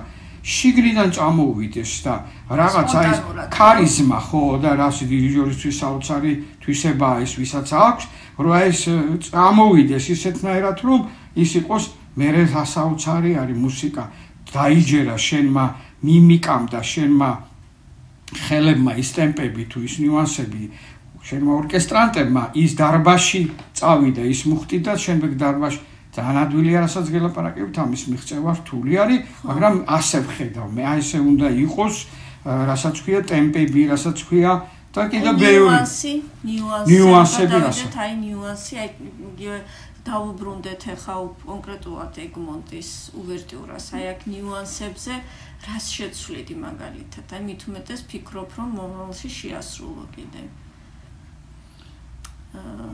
შიგნიდან 0.44 1.10
წამოუვიდეს 1.16 1.92
და 2.06 2.16
რაღაცა 2.52 3.00
ის 3.10 3.20
ქარიზმა 3.58 4.20
ხო 4.28 4.44
და 4.64 4.72
რას 4.76 4.98
დირიჟორისთვის 5.08 5.76
საოცარი 5.82 6.34
თვისებაა 6.62 7.18
ეს 7.26 7.34
ვისაც 7.42 7.68
აქვს 7.74 8.06
რომ 8.44 8.54
ეს 8.70 8.80
წამოუვიდეს 9.34 10.06
ისეთნაირად 10.16 10.78
რომ 10.84 11.00
ის 11.40 11.52
იყოს 11.64 11.84
მე 12.18 12.28
სასაუცარი 12.54 13.32
არის 13.42 13.58
მუსიკა. 13.58 14.04
დაიჯერა 14.54 15.18
შენმა 15.18 15.66
მიმიკამ 16.06 16.64
და 16.74 16.82
შენმა 16.86 17.30
ხელებმა 18.48 18.92
ის 19.02 19.10
ტემპები 19.18 19.64
თუ 19.72 19.78
ის 19.88 19.96
ნიუანსები 20.04 20.64
შენმა 21.24 21.52
ორკესტრანტებმა 21.64 22.44
ის 22.64 22.76
დარბაში 22.78 23.42
წავიდა 23.80 24.24
ის 24.34 24.42
მუხტი 24.52 24.78
და 24.86 24.94
შენ 25.04 25.18
მეგ 25.24 25.34
დარბაში 25.42 25.82
ძალიან 26.14 26.38
ადვილია 26.44 26.78
რასაც 26.86 27.06
გელაპარაკებთ 27.14 27.76
ამის 27.84 28.04
მიღწევა 28.12 28.52
რთული 28.60 28.94
არის 29.04 29.20
მაგრამ 29.50 29.76
ასე 29.98 30.20
ვხედავ 30.28 30.68
მე 30.78 30.84
აი 30.92 31.00
ესე 31.02 31.20
უნდა 31.32 31.48
იყოს 31.66 31.96
რასაც 32.70 32.96
ქვია 33.04 33.22
ტემპები 33.32 33.82
რასაც 33.94 34.18
ქვია 34.28 34.52
და 34.94 35.02
კიდე 35.10 35.32
ბევრი. 35.42 35.58
ნიუანსი 35.58 36.14
ნიუანსები 36.90 37.58
რასაც 37.66 37.94
აი 37.98 38.12
ნიუანსი 38.24 38.74
აი 38.78 38.90
დაუბრუნდეთ 40.04 40.84
ახლა 40.94 41.16
კონკრეტულად 41.48 42.18
ეგმონტის 42.26 42.90
უვერტიურას, 43.20 43.86
აი 43.96 44.06
აქ 44.14 44.22
ნიუანსებზე 44.34 45.14
რას 45.68 45.86
შეცვლიდი 45.96 46.56
მაგალითად? 46.60 47.26
აი 47.32 47.42
მით 47.48 47.62
უმეტეს 47.72 48.02
ფიქრობ, 48.12 48.50
რომ 48.60 48.70
მომავალში 48.80 49.30
შეასრულო 49.40 50.06
კიდე. 50.16 50.44
აა 52.54 52.92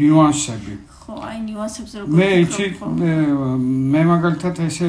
ნიუანსები. 0.00 0.74
ხო, 1.02 1.14
აი 1.18 1.38
ნიუანსებზე 1.50 1.96
როგორ 2.00 2.14
მე 2.14 2.28
იცი 2.46 2.64
მე 3.92 4.02
მაგალითად 4.06 4.54
ესე 4.70 4.88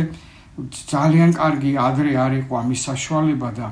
ძალიან 0.70 1.32
კარგი 1.34 1.72
ადრე 1.82 2.12
არ 2.22 2.34
იყო 2.46 2.54
ამის 2.62 2.82
საშუალება 2.86 3.50
და 3.58 3.68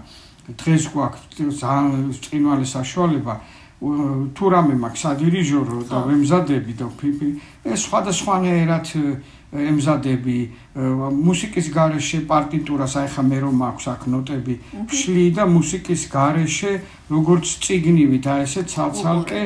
დღეს 0.57 0.83
გვაქვს 0.89 1.59
ძალიან 1.61 2.09
წინვალი 2.25 2.65
საშუალება 2.65 3.33
თუ 3.79 4.45
რამე 4.51 4.75
მაქვს 4.75 5.03
ადირიჟორო 5.07 5.79
და 5.87 5.99
ვემზადები 6.03 6.73
და 6.75 6.87
ფიფი 6.99 7.29
ეს 7.63 7.79
სხვადასხვანაირად 7.87 8.87
ემზადები. 9.49 10.39
მუსიკის 10.75 11.67
გარეშე 11.73 12.19
პარტიტურას 12.27 12.93
აი 12.99 13.07
ხა 13.13 13.23
მე 13.23 13.37
რომ 13.43 13.55
მაქვს 13.63 13.85
აქ 13.93 14.01
ნოტები 14.13 14.55
ფშლი 14.91 15.25
და 15.33 15.43
მუსიკის 15.47 16.01
გარეშე 16.11 16.73
როგორც 17.09 17.45
ციგნივით 17.63 18.25
აი 18.29 18.41
ესე 18.45 18.61
ცალცალკე 18.67 19.43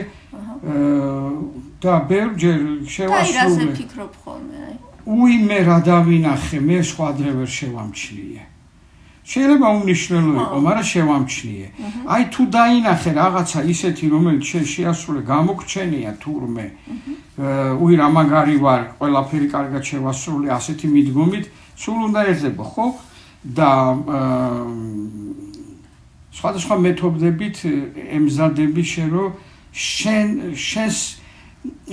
და 1.83 1.93
ბევრჯერ 2.09 2.59
შევასრულე. 2.89 3.37
და 3.37 3.45
ირაზე 3.45 3.65
ფიქრობ 3.77 4.13
ხოლმე 4.23 4.57
აი. 4.67 4.75
უი 5.07 5.35
მე 5.47 5.59
რა 5.67 5.77
დავინახე 5.87 6.57
მე 6.67 6.77
სხვა 6.89 7.07
დღე 7.21 7.31
ვერ 7.37 7.49
შევამჩნიე 7.59 8.52
შეიძლება 9.23 9.67
უნიშნელო 9.79 10.31
იყო 10.35 10.57
მაგრამ 10.67 10.85
შევამჩნიე. 10.91 11.67
აი 12.13 12.23
თუ 12.33 12.41
დაინახე 12.51 13.11
რაღაცა 13.15 13.59
ისეთი 13.73 14.05
რომელიც 14.11 14.43
შეასრულე 14.73 15.21
გამოგჩენია 15.31 16.11
თურმე 16.19 16.65
უი 17.79 17.93
რა 17.99 18.07
მაგარი 18.11 18.57
ვარ 18.59 18.81
ყველაფერი 18.99 19.47
კარგად 19.55 19.83
შევასრულე 19.89 20.47
ასეთი 20.59 20.87
მიდგომით 20.95 21.45
სულ 21.79 21.99
უნდა 22.11 22.21
ეძებო 22.35 22.65
ხო? 22.67 22.87
და 23.57 23.71
სხვადასხვა 26.37 26.75
მეთოდებით 26.83 27.57
ემზადები 28.19 28.83
შენ 28.91 29.09
რომ 29.15 29.31
შენ 29.71 30.27
შენს 30.67 30.97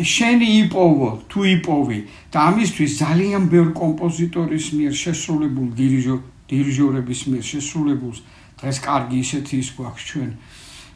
შენი 0.03 0.47
იპოვო 0.67 1.09
თუ 1.31 1.41
იპოვი. 1.57 1.99
და 2.35 2.39
ამისთვის 2.51 2.91
ძალიან 3.03 3.43
ბევრ 3.55 3.71
კომპოზიტორის 3.83 4.67
მიერ 4.77 4.95
შესრულებულ 5.03 5.69
დირიჟორ 5.79 6.21
დირიჟორების 6.51 7.21
მიერ 7.31 7.45
შესრულებულს. 7.51 8.19
დღეს 8.61 8.77
კარგი 8.87 9.17
ისეთი 9.25 9.55
ის 9.63 9.69
გვაქვს 9.77 10.05
ჩვენ. 10.11 10.31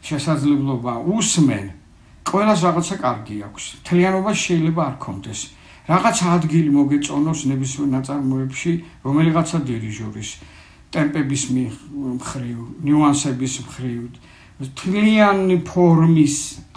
შესაძლებლობა 0.07 0.93
უსმენ. 1.15 1.65
ყველას 2.29 2.59
რაღაცა 2.67 2.95
კარგი 3.05 3.35
აქვს. 3.47 3.63
თლიანობა 3.87 4.31
შეიძლება 4.43 4.81
არ 4.89 4.95
კონდეს 5.05 5.41
რაღაც 5.85 6.17
ადგილი 6.35 6.69
მოგეწონოს 6.77 7.39
ნებისმიერ 7.49 7.89
ნაწარმოებში 7.95 8.71
რომელიღაცა 9.05 9.57
დირიჟორის. 9.69 10.29
ტემპების 10.93 11.43
მხრივ 12.19 12.57
ნიუანსების 12.85 13.53
მხრივ. 13.65 14.01
თლიანი 14.79 15.57
ფორმის 15.69 16.35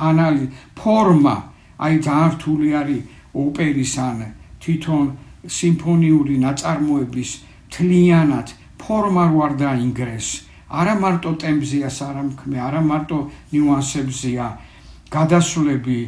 ანალიზი 0.09 0.49
ფორმა. 0.79 1.37
აი 1.79 1.95
ძალიან 2.07 2.31
რთული 2.35 2.69
არის 2.81 3.03
ოპერის 3.43 3.95
ან 4.09 4.19
თვითონ 4.63 5.07
სიმფონიური 5.57 6.37
ნაწარმოების 6.43 7.31
თლიანად 7.73 8.49
ფორმა 8.83 9.25
ვარ 9.35 9.53
დაინგრეს 9.63 10.29
არა 10.69 10.95
მარტო 11.03 11.31
ტემპზეა 11.43 11.91
სარამქმე 11.99 12.59
არა 12.69 12.81
მარტო 12.85 13.19
ნიუანსებზეა 13.53 14.47
გადასვლები 15.09 15.99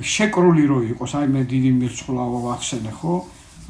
შეკრული 0.00 0.64
რო 0.70 0.78
იყოს. 0.92 1.12
აი 1.20 1.28
მე 1.34 1.42
დიდი 1.48 1.70
მირცხლავა 1.80 2.38
ვახსენე 2.46 2.92
ხო? 3.00 3.14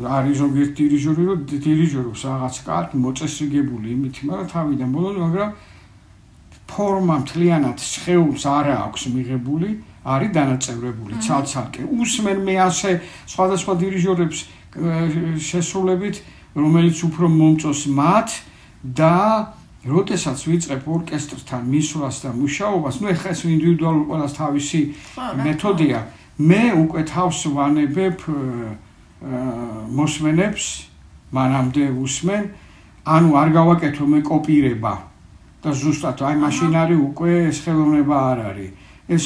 არის 0.01 0.37
ზოგიერთი 0.43 0.75
დირიჟორი 0.81 1.23
რო 1.29 1.35
დირიჟორობს 1.51 2.21
რაღაც 2.31 2.55
კარგი 2.67 2.97
მოწესრიგებული 3.05 3.87
იმით 3.95 4.17
მაგრამ 4.27 4.49
თავიდან 4.55 4.89
ბოლომდე 4.97 5.21
მაგრამ 5.27 5.51
ფორმა 6.71 7.17
მთლიანად 7.23 7.79
შეეულს 7.85 8.45
არა 8.47 8.75
აქვს 8.87 9.03
მიღებული 9.15 9.69
არის 10.01 10.31
დანაწევრებული 10.35 11.15
ცალცალკე. 11.21 11.83
უსმენ 12.01 12.39
მე 12.47 12.55
ასე 12.65 12.91
სხვადასხვა 13.29 13.73
დირიჟორებს 13.83 14.39
შესრულებით, 15.51 16.17
რომელიც 16.57 16.97
უფრო 17.07 17.27
მომწოს 17.29 17.81
მათ 17.91 18.29
და 18.85 19.15
როდესაც 19.81 20.39
ვიწყებ 20.45 20.83
ორკესტრთან 20.85 21.63
მისვლას 21.73 22.17
და 22.21 22.31
მუშაობას, 22.37 22.95
ну 23.01 23.07
ეხლა 23.13 23.29
ეს 23.33 23.41
ინდივიდუალურ 23.49 24.05
ყველას 24.13 24.33
თავისი 24.37 24.81
მეთოდია. 25.41 26.01
მე 26.41 26.63
უკვე 26.85 27.01
თავს 27.09 27.39
ვანებებ 27.53 28.19
მოსმენებს, 29.93 30.65
მანამდე 31.33 31.85
უსმენ, 31.97 32.45
ანუ 33.05 33.29
არ 33.41 33.49
გავაკეთო 33.57 34.05
მე 34.05 34.21
კოპირება 34.25 34.95
და 35.61 35.71
ზუსტად 35.77 36.21
აი 36.25 36.37
მაშინ 36.41 36.73
არის 36.77 37.01
უკვე 37.09 37.33
ეს 37.53 37.59
ხელოვნება 37.65 38.17
არ 38.33 38.39
არის. 38.49 38.71
ეს 39.11 39.25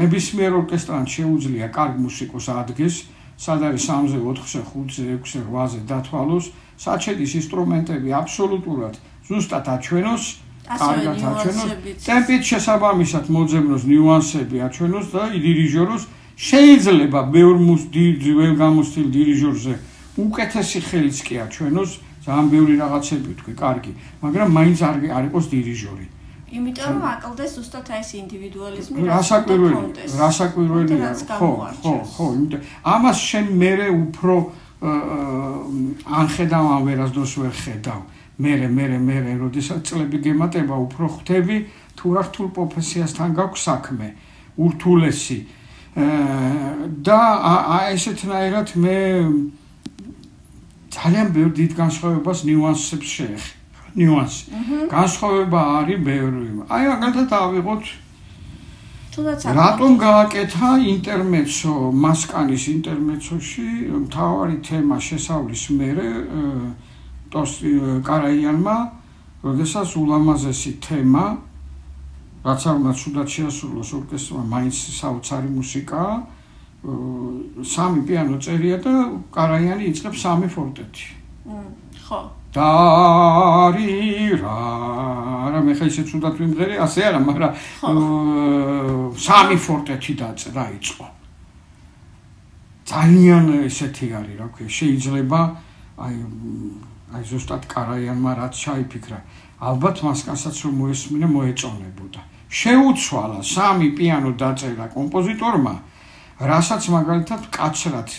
ნებისმიერ 0.00 0.52
ორკესტრთან 0.60 1.06
შეუძლია 1.06 1.66
კარგ 1.70 1.94
მუსიკოს 2.04 2.46
ადგეს, 2.50 2.94
სად 3.38 3.60
არის 3.62 3.82
3-ზე, 3.88 4.18
4-ზე, 4.18 4.60
5-ზე, 4.68 5.04
6-ზე, 5.22 5.40
8-ზე 5.48 5.80
დათვალოს, 5.86 6.46
საჩედის 6.80 7.32
ინსტრუმენტები 7.40 8.10
აბსოლუტურად 8.20 8.94
ზუსტად 9.28 9.66
აჩვენოს, 9.74 10.24
კარგად 10.68 11.18
აჩვენოს, 11.30 11.70
ტემპით 12.04 12.42
შესაბამისად 12.50 13.24
მოძებნოს 13.34 13.82
ნიუანსები 13.90 14.56
აჩვენოს 14.68 15.06
და 15.14 15.22
დირიჟოროს. 15.44 16.02
შეიძლება 16.34 17.20
ბევრ 17.30 17.56
მუსიკ 17.62 18.24
გამოსtildeულ 18.58 19.12
დირიჟორზე 19.14 19.74
უკეთესი 20.18 20.80
ხელიც 20.88 21.18
კი 21.26 21.34
აჩვენოს, 21.46 21.90
ძალიან 22.26 22.46
ბევრი 22.50 22.74
რაღაცები 22.82 23.30
თქვი, 23.38 23.52
კარგი, 23.54 23.92
მაგრამ 24.24 24.48
მაინც 24.56 24.78
არ 24.82 24.96
არ 25.14 25.24
იყოს 25.30 25.44
დირიჟორი. 25.54 26.06
იმიტომ 26.54 26.90
რომ 26.94 27.06
აკლდეს 27.10 27.50
ზუსტად 27.58 27.88
ეს 27.98 28.08
ინდივიდუალიზმი 28.14 29.06
რასაკვირველი 29.10 30.04
რასაკვირველია 30.22 31.08
ხო 31.38 31.50
ხო 31.82 31.94
ხო 32.14 32.26
იმიტომ 32.34 32.60
ამას 32.94 33.18
შენ 33.30 33.46
მეરે 33.62 33.88
უფრო 33.90 34.34
ან 34.84 36.26
ხედავ 36.28 36.64
ან 36.74 36.80
ვერასდროს 36.84 37.32
ვერ 37.40 37.54
ხედავ. 37.56 38.00
მერე 38.34 38.66
მერე 38.68 38.98
მერე 38.98 39.32
როდესაც 39.38 39.80
წლები 39.88 40.18
გემატება 40.26 40.74
უფრო 40.74 41.06
ხვდები 41.06 41.56
თუ 41.94 42.06
რა 42.14 42.22
რთულ 42.26 42.48
პროფესიასთან 42.56 43.28
გაქვს 43.38 43.62
საქმე 43.68 44.08
ურთულესი. 44.58 45.38
და 47.06 47.20
აი 47.78 47.94
ესეთნაირად 47.94 48.68
მე 48.74 48.98
ძალიან 50.90 51.28
ბევრ 51.30 51.50
დიდ 51.54 51.72
განსხვავებას 51.78 52.38
ნიუანსებს 52.50 53.08
შეეხ 53.14 53.42
ნიუანსი. 53.94 54.44
განსხვავება 54.90 55.60
არის 55.78 55.98
ბევრი. 56.02 56.46
აი 56.66 56.84
მაგალითად 56.90 57.30
ავიღოთ 57.30 57.84
თუნდაც 59.14 59.46
რატომ 59.54 59.92
გააკეთა 60.02 60.70
ინტერმეცო 60.90 61.74
მასკანის 62.04 62.64
ინტერმეცოში 62.74 63.66
მთავარი 64.04 64.56
თემა 64.66 64.96
შესავლის 65.08 65.64
მერე 65.78 66.08
ტოს 67.30 67.52
კარაიანმა 68.08 68.76
როდესაც 69.46 69.88
ულამაზესი 70.02 70.72
თემა 70.82 71.24
რაც 72.44 72.60
არ 72.68 72.74
უნდა 72.80 72.92
ცუდად 73.00 73.28
შეასრულოს 73.34 73.90
ორკესტრმა 73.98 74.42
მაინც 74.54 74.76
საოცარი 75.00 75.50
მუსიკა 75.58 76.02
სამი 77.74 78.00
პიანო 78.08 78.36
წერია 78.44 78.76
და 78.84 78.94
კარაიანი 79.32 79.88
იწყებს 79.88 80.18
სამი 80.26 80.48
ფორტეტი. 80.52 81.06
ხო 82.04 82.20
დარი 82.54 84.30
რა? 84.38 84.60
რა 85.50 85.60
მე 85.66 85.74
ხა 85.74 85.86
ისე 85.90 86.02
თუნდაც 86.08 86.34
ვიმღერე 86.38 86.78
ასე 86.86 87.00
არა 87.10 87.20
მაგრამ 87.26 87.52
სამი 89.18 89.56
ფორტეთი 89.58 90.12
დაწერა 90.22 90.64
იყო 90.78 91.06
ძალიან 92.84 93.44
ესეთი 93.66 94.06
არის 94.18 94.36
რა 94.38 94.46
ქვია 94.54 94.70
შეიძლება 94.78 95.40
აი 96.04 96.14
აი 97.14 97.22
ზუსტად 97.30 97.62
კარაიანმა 97.70 98.30
რაც 98.38 98.54
ჩაიფიქრა 98.64 99.18
ალბათ 99.70 99.96
მას 100.04 100.20
კაცაც 100.28 100.56
რომ 100.66 100.74
მოესმინა 100.82 101.28
მოეწონებოდა. 101.30 102.20
შეუცვალა 102.54 103.40
სამი 103.42 103.88
პიანო 103.98 104.30
დაწერა 104.38 104.86
კომპოზიტორმა 104.94 105.74
რასაც 106.50 106.82
მაგალითად 106.94 107.42
კაცრად 107.50 108.10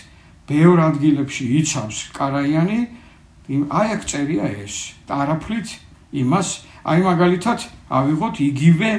ბევრ 0.50 0.78
ადგილებში 0.90 1.46
იცავს 1.60 1.98
კარაიანი 2.18 2.80
აი 3.46 3.88
აქ 3.94 4.02
წერია 4.10 4.46
ეს. 4.66 4.98
და 5.06 5.14
არაფრით 5.22 5.68
იმას 6.18 6.48
აი 6.82 7.00
მაგალითად 7.06 7.60
ავიღოთ 7.94 8.36
იგივე 8.42 8.92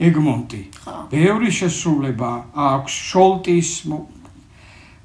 ეგმონტი. 0.00 0.62
ბევრი 1.08 1.48
შესრულება 1.48 2.30
აქვს 2.52 2.92
შოლტის 2.92 3.70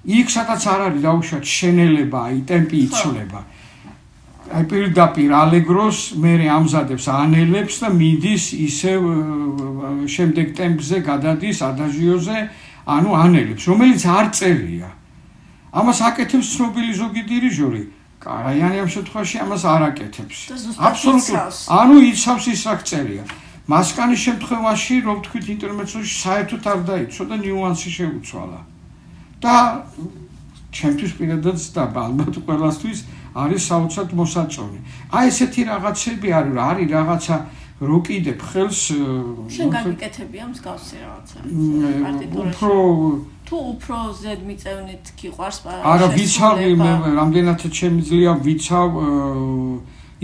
იქ 0.10 0.28
სადაც 0.32 0.62
არ 0.68 0.82
არის 0.88 1.02
დაუშვათ 1.04 1.46
შენელება 1.48 2.20
აი 2.28 2.38
ტემპი 2.50 2.78
იცვლება. 2.88 3.42
აი 4.50 4.64
პირდაპირ 4.68 5.32
ალეგროს 5.32 6.00
მე 6.20 6.34
ამზადებს 6.60 7.06
ანელებს 7.08 7.76
და 7.80 7.90
მიდის 7.96 8.44
ისე 8.68 8.94
შემდეგ 10.16 10.48
ტემპზე 10.60 10.98
გადადის 11.08 11.58
ადაჟიოზე 11.64 12.38
ანუ 12.90 13.10
ანელებს 13.24 13.64
რომელიც 13.70 14.04
არ 14.10 14.28
წერია. 14.36 14.90
ამას 15.72 16.00
აკეთებს 16.02 16.48
ცნობილი 16.58 16.92
ზოგი 16.98 17.24
დირიჟორი 17.30 17.84
კარაიანი 18.20 18.78
ამ 18.84 18.90
შემთხვევაში 18.96 19.36
ამას 19.44 19.64
არ 19.64 19.82
აკეთებს. 19.90 20.38
აბსოლუტურად. 20.76 21.54
ანუ 21.80 21.96
იცავს 22.12 22.46
ის 22.54 22.62
რა 22.68 22.76
წერია. 22.90 23.24
მასკანის 23.70 24.20
შემთხვევაში, 24.28 24.96
რომ 25.08 25.18
თქვით 25.26 25.46
ინტერმეცოში 25.56 26.14
საერთოდ 26.26 26.64
არ 26.74 26.80
დაიცო 26.90 27.24
და 27.30 27.36
ნიუანსი 27.46 27.90
შეუცვალა. 27.98 28.60
და 29.40 29.56
ჩემთვის 30.76 31.12
პირადად 31.18 31.58
და 31.76 31.84
ალბათ 31.88 32.36
ყველასთვის 32.46 33.00
არის 33.44 33.62
საოცრად 33.70 34.10
მოსაწონი. 34.20 34.80
აი 35.16 35.26
ესეთი 35.32 35.62
რაღაცები 35.72 36.30
არის, 36.40 36.56
არის 36.70 36.88
რაღაცა 36.92 37.36
რო 37.80 38.00
კიდებ 38.04 38.40
ხელს 38.50 38.80
შენ 39.56 39.68
გაგიკეთებია 39.72 40.46
მსგავსი 40.52 40.96
რაღაცა. 41.00 41.38
უფრო 42.44 42.74
თუ 43.50 43.58
უფრო 43.74 43.98
ზედ 44.14 44.42
მიწევნით 44.46 45.08
გიყვარს 45.18 45.58
არა 45.66 46.08
ვიცავი 46.14 46.74
მე 46.78 46.92
რამდენად 47.18 47.64
შემიძლია 47.80 48.34
ვიცავ 48.46 48.98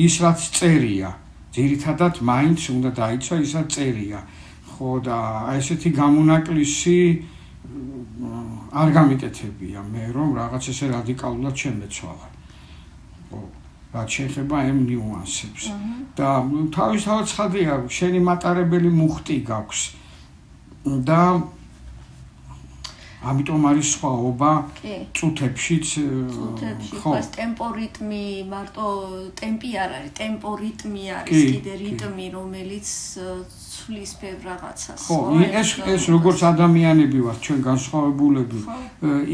ის 0.05 0.15
რაც 0.21 0.39
წერია. 0.57 1.09
ძირითადად 1.55 2.19
მაინც 2.29 2.59
უნდა 2.75 2.89
დაიცვა 2.99 3.35
ისა 3.41 3.61
წერია. 3.73 4.19
ხო 4.75 4.89
და 5.07 5.17
აი 5.49 5.57
ესეთი 5.63 5.89
გამონაკლისი 5.97 6.99
არ 8.75 8.87
გამიკეთებია 8.97 9.79
მე 9.89 10.03
რომ 10.13 10.29
რაღაც 10.35 10.63
ესე 10.69 10.85
რადიკალურად 10.93 11.55
შემეცვალა. 11.63 12.27
ხო 13.31 13.39
რაც 13.95 14.09
შეეხება 14.19 14.55
ამ 14.69 14.79
ნიუანსებს 14.85 15.63
და 16.19 16.29
თავისთავად 16.77 17.25
ცხადია 17.31 17.73
შენი 17.97 18.19
მატარებელი 18.29 18.89
მუხტი 19.01 19.37
გაქვს 19.49 19.81
და 21.07 21.21
ამიტომ 23.31 23.61
არის 23.71 23.87
სხვაობა 23.95 24.51
წუთებშიც 25.17 25.85
წუთებში 26.35 26.95
ხო. 27.01 27.11
ეს 27.19 27.27
ტემპორიტმი 27.37 28.25
მარტო 28.53 28.85
ტემპი 29.41 29.71
არ 29.83 29.89
არის 29.97 30.11
ტემპორიტმი 30.21 31.03
არის 31.19 31.41
კიდე 31.55 31.73
რიტმი 31.85 32.25
რომელიც 32.37 32.87
ცვლის 33.75 34.11
ბევრ 34.21 34.41
რაღაცას 34.49 35.01
ხო 35.09 35.17
ეს 35.61 35.69
ეს 35.95 36.03
როგორც 36.15 36.39
ადამიანები 36.51 37.19
ვართ 37.25 37.39
ჩვენ 37.45 37.59
განსხვავებულები 37.69 38.59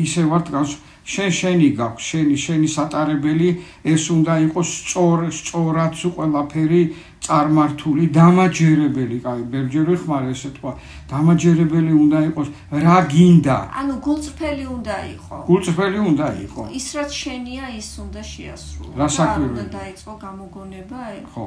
ისე 0.06 0.22
ვართ 0.32 0.48
განსხვავებული 0.56 0.90
შენ 1.12 1.32
შენი 1.34 1.68
გაქვს 1.78 2.08
შენი 2.12 2.36
შენი 2.46 2.68
სატარებელი 2.72 3.50
ეს 3.94 4.04
უნდა 4.16 4.34
იყოს 4.46 4.70
სწორ 4.82 5.24
სწორად 5.34 5.94
ყველაფერი 6.18 6.82
წარმართული 7.22 8.06
დამაჯერებელი 8.18 9.18
კაი 9.26 9.42
ბერჯერ 9.54 9.86
ვიხმარ 9.94 10.24
ესე 10.34 10.50
თქვა 10.58 10.72
დამაჯერებელი 11.12 11.94
უნდა 12.04 12.20
იყოს 12.30 12.48
რა 12.86 12.98
გინდა? 13.14 13.58
ანუ 13.82 13.96
გულწრფელი 14.06 14.66
უნდა 14.78 14.96
იყოს 15.16 15.44
გულწრფელი 15.50 16.00
უნდა 16.12 16.28
იყოს 16.46 16.70
ის 16.80 16.88
რაც 16.98 17.12
შენია 17.24 17.66
ის 17.78 17.90
უნდა 18.06 18.22
შეასრულო 18.34 18.94
რა 19.02 19.08
საქმეა 19.18 19.52
უნდა 19.54 19.66
დაიწყო 19.78 20.14
გამოგონება 20.26 21.00
ხო 21.34 21.46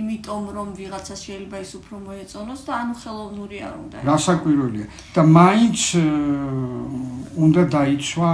იმიტომ 0.00 0.42
რომ 0.56 0.68
ვიღაცა 0.78 1.14
შეიძლება 1.24 1.56
ის 1.64 1.70
უფრო 1.78 1.96
მოეწონოს 2.06 2.60
და 2.66 2.72
ანუ 2.82 2.94
ხელოვნური 3.02 3.58
არ 3.68 3.74
უნდა 3.84 3.96
რა 4.08 4.16
საკვირველია 4.26 4.86
და 5.14 5.22
მაინც 5.38 5.78
უნდა 7.34 7.62
დაიცვა 7.74 8.30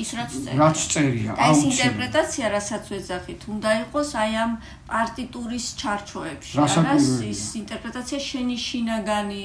ის 0.00 0.10
რაც 0.18 0.30
წერია. 0.30 0.58
რაც 0.62 0.78
წერია 0.92 1.30
აუცილებლად 1.34 1.54
ეს 1.56 1.62
ინტერპრეტაცია 1.66 2.46
რასაც 2.56 2.84
ვეძახით 2.92 3.40
უნდა 3.54 3.70
იყოს 3.82 4.10
აი 4.22 4.32
ამ 4.44 4.52
პარტიტურის 4.90 5.66
ჩარჩოებში 5.80 6.54
არა 6.66 6.94
ის 7.30 7.42
ინტერპრეტაცია 7.62 8.18
შენი 8.30 8.56
შინაგანი 8.66 9.44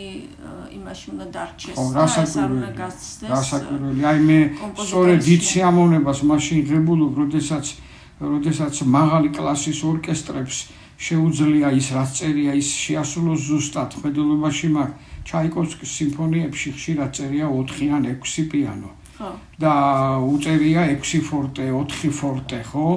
იმაში 0.78 1.06
უნდა 1.14 1.26
დარჩეს 1.36 1.80
და 1.96 2.06
ეს 2.26 2.34
არ 2.42 2.50
უნდა 2.58 2.70
გასცდეს 2.82 3.32
რა 3.34 3.42
საკვირველია 3.52 4.06
აი 4.12 4.20
მე 4.30 4.40
სწორედ 4.86 5.22
იცი 5.36 5.60
მაშინ 6.32 6.58
ღებულობ 6.70 7.14
როდესაც 7.22 7.66
როდესაც 8.22 8.76
მაღალი 8.86 9.30
კლასის 9.34 9.80
ორკესტრებს 9.92 10.58
შეუძლია 11.02 11.72
ის 11.74 11.88
რაც 11.97 12.10
წერია 12.20 12.54
ის 12.62 12.70
შეასრულოს 12.78 13.41
ზუსტად 13.49 13.95
ხედულობაში 14.02 14.68
მაგ 14.76 14.89
ჩაიკოვსკის 15.26 15.91
სიმფონიებში 15.97 16.74
ხშირად 16.78 17.10
წერია 17.18 17.47
4 17.49 17.89
ან 17.97 18.06
6 18.26 18.45
პიანო. 18.52 18.89
ხო. 19.18 19.32
და 19.62 19.74
უწერია 20.22 20.86
6 20.93 21.22
ფორტე 21.26 21.66
4 21.74 22.14
ფორტე 22.20 22.62
ხო? 22.70 22.88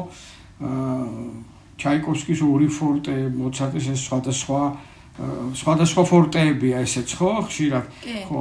აა 0.61 1.53
ჩაიკოვსკის 1.81 2.41
2 2.45 2.69
ფორტე 2.77 3.17
მოცარტის 3.41 3.87
ეს 3.95 4.01
სხვადასხვა 4.09 4.61
სხვადასხვა 5.55 6.03
ფორტეებია 6.11 6.77
ესეც 6.85 7.09
ხო? 7.19 7.33
ხშირად. 7.49 7.85
ხო 8.29 8.39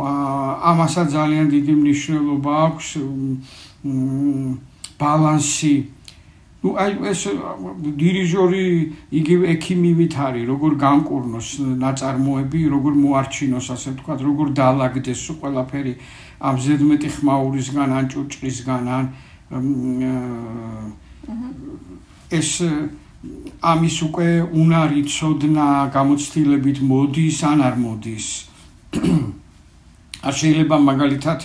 ამასაც 0.71 1.07
ძალიან 1.13 1.47
დიდი 1.55 1.73
მნიშვნელობა 1.81 2.51
აქვს 2.67 2.87
ბალანსი 4.99 5.75
ну 6.63 6.69
აი 6.79 6.91
ეს 7.11 7.21
დირიჟორი 7.99 8.63
იგივე 9.19 9.45
ექიმივით 9.53 10.13
არის 10.15 10.47
როგორ 10.47 10.71
განკურნოს 10.79 11.49
ნაწარმოები 11.83 12.61
როგორ 12.75 12.93
მოარჩინოს 13.03 13.67
ასე 13.75 13.89
ვთქვათ 13.93 14.19
როგორ 14.23 14.47
დაალაგდეს 14.59 15.21
ყველაფერი 15.43 15.93
ამ 16.47 16.55
ზედმეტი 16.63 17.09
ხმაურისგან 17.15 17.89
ან 17.99 18.05
ჭუჭყისგან 18.15 18.83
ან 18.97 19.03
ეს 22.31 22.49
ამის 23.63 23.97
უკვე 24.07 24.29
უნარი 24.51 25.01
ცოდნა 25.07 25.67
გამოცდილებით 25.95 26.79
მოდის 26.83 27.37
ან 27.47 27.59
არ 27.67 27.75
მოდის. 27.79 28.27
არ 30.27 30.33
შეიძლება 30.39 30.77
მაგალითად 30.89 31.39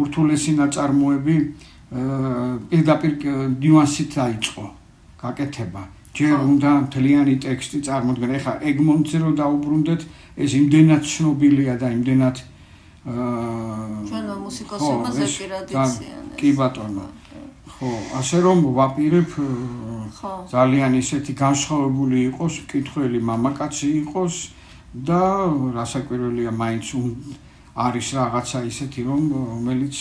ურთულესი 0.00 0.52
ნაწარმოები 0.60 1.36
პირდაპირ 1.88 3.12
ნიუანსით 3.58 4.10
დაიწყო 4.20 4.64
გაკეთება. 5.22 5.82
ჯერ 6.18 6.36
უნდა 6.50 6.70
მთლიანი 6.84 7.34
ტექსტი 7.46 7.78
წარმოდგენ. 7.88 8.30
ეხლა 8.38 8.54
ეგმონტზე 8.68 9.18
რო 9.24 9.30
დაუბრუნდეთ, 9.40 10.00
ეს 10.42 10.50
იმდენად 10.60 11.02
ცნობილია 11.12 11.74
და 11.80 11.86
იმდენად 11.96 12.36
აა 13.08 14.04
ჩვენო 14.08 14.34
მუსიკოსებმა 14.44 15.10
ზეპირადიციანეს. 15.16 15.94
კი 16.38 16.48
ბატონო. 16.58 17.06
ხო, 17.78 17.90
ასე 18.20 18.36
რომ 18.44 18.58
ვაპირებ 18.78 19.30
ხო 20.18 20.32
ძალიან 20.52 20.92
ისეთი 21.02 21.32
განსხვავებული 21.44 22.16
იყოს, 22.28 22.54
მკითხველი 22.66 23.18
მამაკაცი 23.30 23.88
იყოს 24.02 24.34
და 25.08 25.22
რასაკვირველია 25.78 26.52
მაინც 26.52 26.86
არის 27.78 28.06
რაღაცა 28.18 28.58
ისეთი 28.72 29.00
რომ 29.08 29.22
რომელიც 29.30 29.96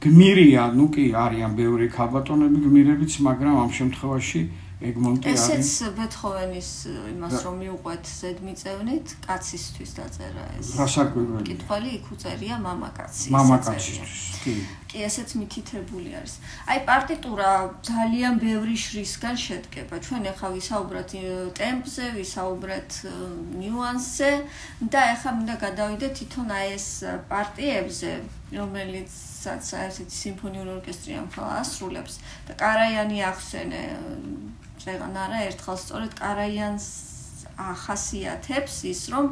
გმირია, 0.00 0.62
ну 0.72 0.88
კი 0.92 1.10
არიან 1.12 1.52
ბევრი 1.56 1.88
ქაბატონები 1.92 2.58
გმირებიც, 2.64 3.16
მაგრამ 3.26 3.56
ამ 3.64 3.70
შემთხვევაში 3.78 4.40
ეგმონტი 4.80 5.28
არის. 5.28 5.44
ესეც 5.44 5.70
ბეთჰოვენის 5.96 6.70
იმას 7.12 7.34
რომ 7.44 7.54
მიუყვეთ 7.60 8.04
ზედმიწევნით, 8.20 9.06
კაცისთვის 9.28 9.90
დაწერა 9.98 10.44
ეს. 10.56 10.68
რასაკვირველი. 10.80 11.44
კითხველი 11.50 11.90
იქ 12.00 12.06
უწერია 12.16 12.56
მამაკაცი. 12.64 13.26
მამაკაცისთვის, 13.36 14.22
კი. 14.44 14.54
კი, 14.88 14.96
ესეც 15.04 15.28
მითითებული 15.36 16.10
არის. 16.16 16.34
აი 16.64 16.78
პარტიტურა 16.88 17.50
ძალიან 17.84 18.34
ბევრი 18.40 18.74
შრისგან 18.84 19.36
შედგება. 19.36 19.94
ჩვენ 20.00 20.22
ახლა 20.32 20.48
ვისაუბრეთ 20.56 21.10
ტემპზე, 21.60 22.04
ვისაუბრეთ 22.16 22.90
ნიუანსზე 23.60 24.30
და 24.88 25.00
ახლა 25.14 25.30
მინდა 25.36 25.54
გადავიდეთ 25.60 26.12
თვითონ 26.18 26.48
აი 26.56 26.66
ეს 26.80 26.88
პარტიებზე, 27.28 28.10
რომელიც 28.50 29.12
ასეთი 29.46 30.14
სიმფონიური 30.20 30.70
ორკესტრი 30.80 31.12
ამ 31.20 31.28
ხალხს 31.30 31.58
ასრულებს 31.60 32.14
და 32.48 32.52
კარაიანი 32.60 33.18
ახსენე 33.30 33.82
წეგან 34.84 35.14
არა 35.24 35.38
ერთხელ 35.50 35.78
სწორედ 35.84 36.12
კარაიანს 36.20 36.86
ახასიათებს 37.60 38.74
ის 38.90 39.02
რომ 39.12 39.30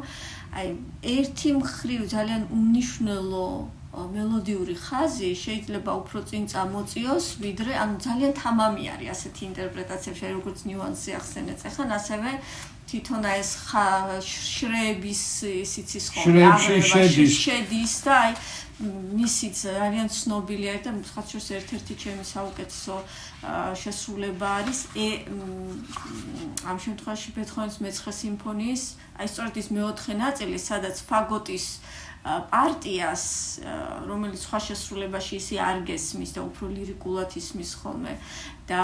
აი 0.59 0.67
ერთი 1.15 1.49
მხრივ 1.59 2.01
ძალიან 2.13 2.43
უნიშნელო 2.59 3.49
მელოდიური 3.89 4.75
ხაზი 4.85 5.29
შეიძლება 5.43 5.91
უფრო 6.01 6.19
წინ 6.29 6.43
წამოწიოს 6.53 7.25
ვიდრე 7.41 7.73
ანუ 7.83 7.95
ძალიან 8.05 8.33
თამამი 8.37 8.83
არის 8.93 9.09
ასეთი 9.13 9.41
ინტერპრეტაციები 9.49 10.33
როგორც 10.37 10.59
ნიუანსი 10.69 11.15
ახსენეთ 11.19 11.59
ახლა 11.69 11.85
ასევე 11.97 12.31
თვითონ 12.89 13.25
ეს 13.33 13.49
შრეების 14.25 15.23
სიცის 15.71 16.05
ხოლმე 16.13 16.45
შედის 17.41 17.93
და 18.05 18.13
აი 18.25 18.31
მისი 18.79 19.47
ძალიან 19.59 20.07
ცნობილია 20.07 20.73
და 20.83 20.91
მხატვრის 20.95 21.47
ერთ-ერთი 21.59 21.95
ჩემი 22.03 22.23
საუკეთესო 22.23 22.95
შესრულება 23.81 24.47
არის 24.59 24.79
ამ 26.63 26.77
შემთხვევაში 26.85 27.33
ბეთჰოვენის 27.35 27.79
მეცხრე 27.83 28.13
სიმფონიის 28.19 28.83
აი 29.19 29.27
სწორედ 29.33 29.59
ის 29.63 29.67
მეოთხე 29.75 30.13
ნაწილი 30.23 30.57
სადაც 30.63 31.03
ფაგოტის 31.11 31.65
პარტიას 32.23 33.23
რომელიც 34.07 34.41
სხვა 34.47 34.59
შესრულებაში 34.63 35.33
ისე 35.39 35.59
არ 35.65 35.77
გესმის 35.87 36.31
და 36.35 36.41
უფრო 36.47 36.71
ლირიკულად 36.71 37.35
ისმის 37.41 37.71
ხოლმე. 37.83 38.15
და 38.69 38.83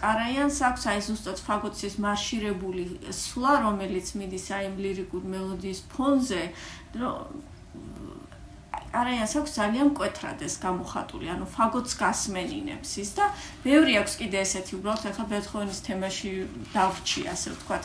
კარაიანს 0.00 0.58
აქვს 0.64 0.84
აი 0.90 1.00
ზუსტად 1.06 1.38
ფაგოტის 1.46 1.94
მარშირებული 2.02 2.84
სვლა 3.12 3.52
რომელიც 3.66 4.06
მიდის 4.18 4.46
აი 4.58 4.70
ლირიკულ 4.84 5.22
მელოდიის 5.34 5.80
ფონზე 5.92 6.42
რომ 6.98 7.53
არაიას 8.94 9.32
აქვს 9.40 9.52
ძალიან 9.58 9.86
მკვეთრად 9.90 10.38
ეს 10.46 10.54
გამოხატული, 10.64 11.26
ანუ 11.34 11.46
ფაგოტს 11.56 11.92
გასმენინებს 12.00 12.90
ის 13.02 13.10
და 13.18 13.24
ბევრი 13.66 13.92
აქვს 14.00 14.14
კიდე 14.20 14.38
ესეთი 14.44 14.72
უბრალოდ 14.78 15.04
ახლა 15.10 15.24
ბეთჰოვენის 15.32 15.80
თემაში 15.86 16.30
დავრჩი, 16.74 17.20
ასე 17.34 17.48
ვთქვათ. 17.54 17.84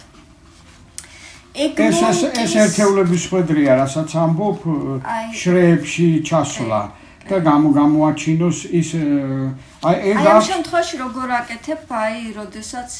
ეს 1.59 1.99
ეს 2.43 2.53
ერთეულების 2.63 3.23
ხვედრია, 3.29 3.71
რასაც 3.81 4.09
ამბობ 4.23 4.59
შრეებში 5.33 6.07
ჩასვლა. 6.29 6.81
და 7.27 7.37
გამო 7.43 7.69
გამოაჩინოს 7.75 8.57
ის 8.79 8.89
აი 9.89 9.95
ეს 10.11 10.23
ამ 10.31 10.39
შემთხვევაში 10.49 10.95
როგორ 11.03 11.27
აკეთებ? 11.39 11.81
აი 12.03 12.17
როდესაც 12.39 12.91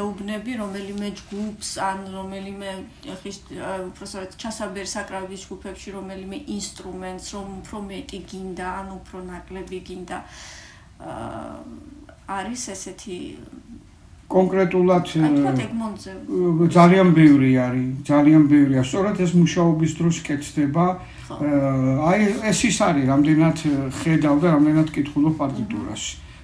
ეუბნები 0.00 0.52
რომელიმე 0.62 1.08
ჯგუფს 1.20 1.70
ან 1.88 1.98
რომელიმე 2.16 2.70
ხის 3.22 3.38
უბრალოდ 3.54 4.30
ჩასაბერ 4.42 4.86
საკრავის 4.94 5.40
ჯგუფებში 5.46 5.88
რომელიმე 5.98 6.38
ინსტრუმენტს 6.58 7.26
რომ 7.34 7.46
უფრო 7.62 7.78
მეტი 7.90 8.18
გინდა 8.30 8.66
ან 8.80 8.88
უფრო 8.98 9.18
ნაკლები 9.30 9.78
გინდა 9.88 10.18
არის 12.28 12.62
ესეთი 12.74 13.18
კონკრეტულად 14.28 15.04
ძალიან 16.68 17.08
ბევრი 17.16 17.50
არის, 17.56 17.86
ძალიან 18.04 18.42
ბევრია. 18.52 18.84
სწორედ 18.84 19.16
ეს 19.24 19.32
მუშაობის 19.32 19.92
დროს 19.98 20.16
კეთდება. 20.20 20.86
აი 21.32 22.18
ეს 22.44 22.58
ის 22.68 22.76
არის, 22.88 23.04
რამდენად 23.08 23.56
ხედავ 24.04 24.36
და 24.42 24.48
რამდენად 24.56 24.88
კითხულობ 24.92 25.34
პარტიტურას. 25.40 26.02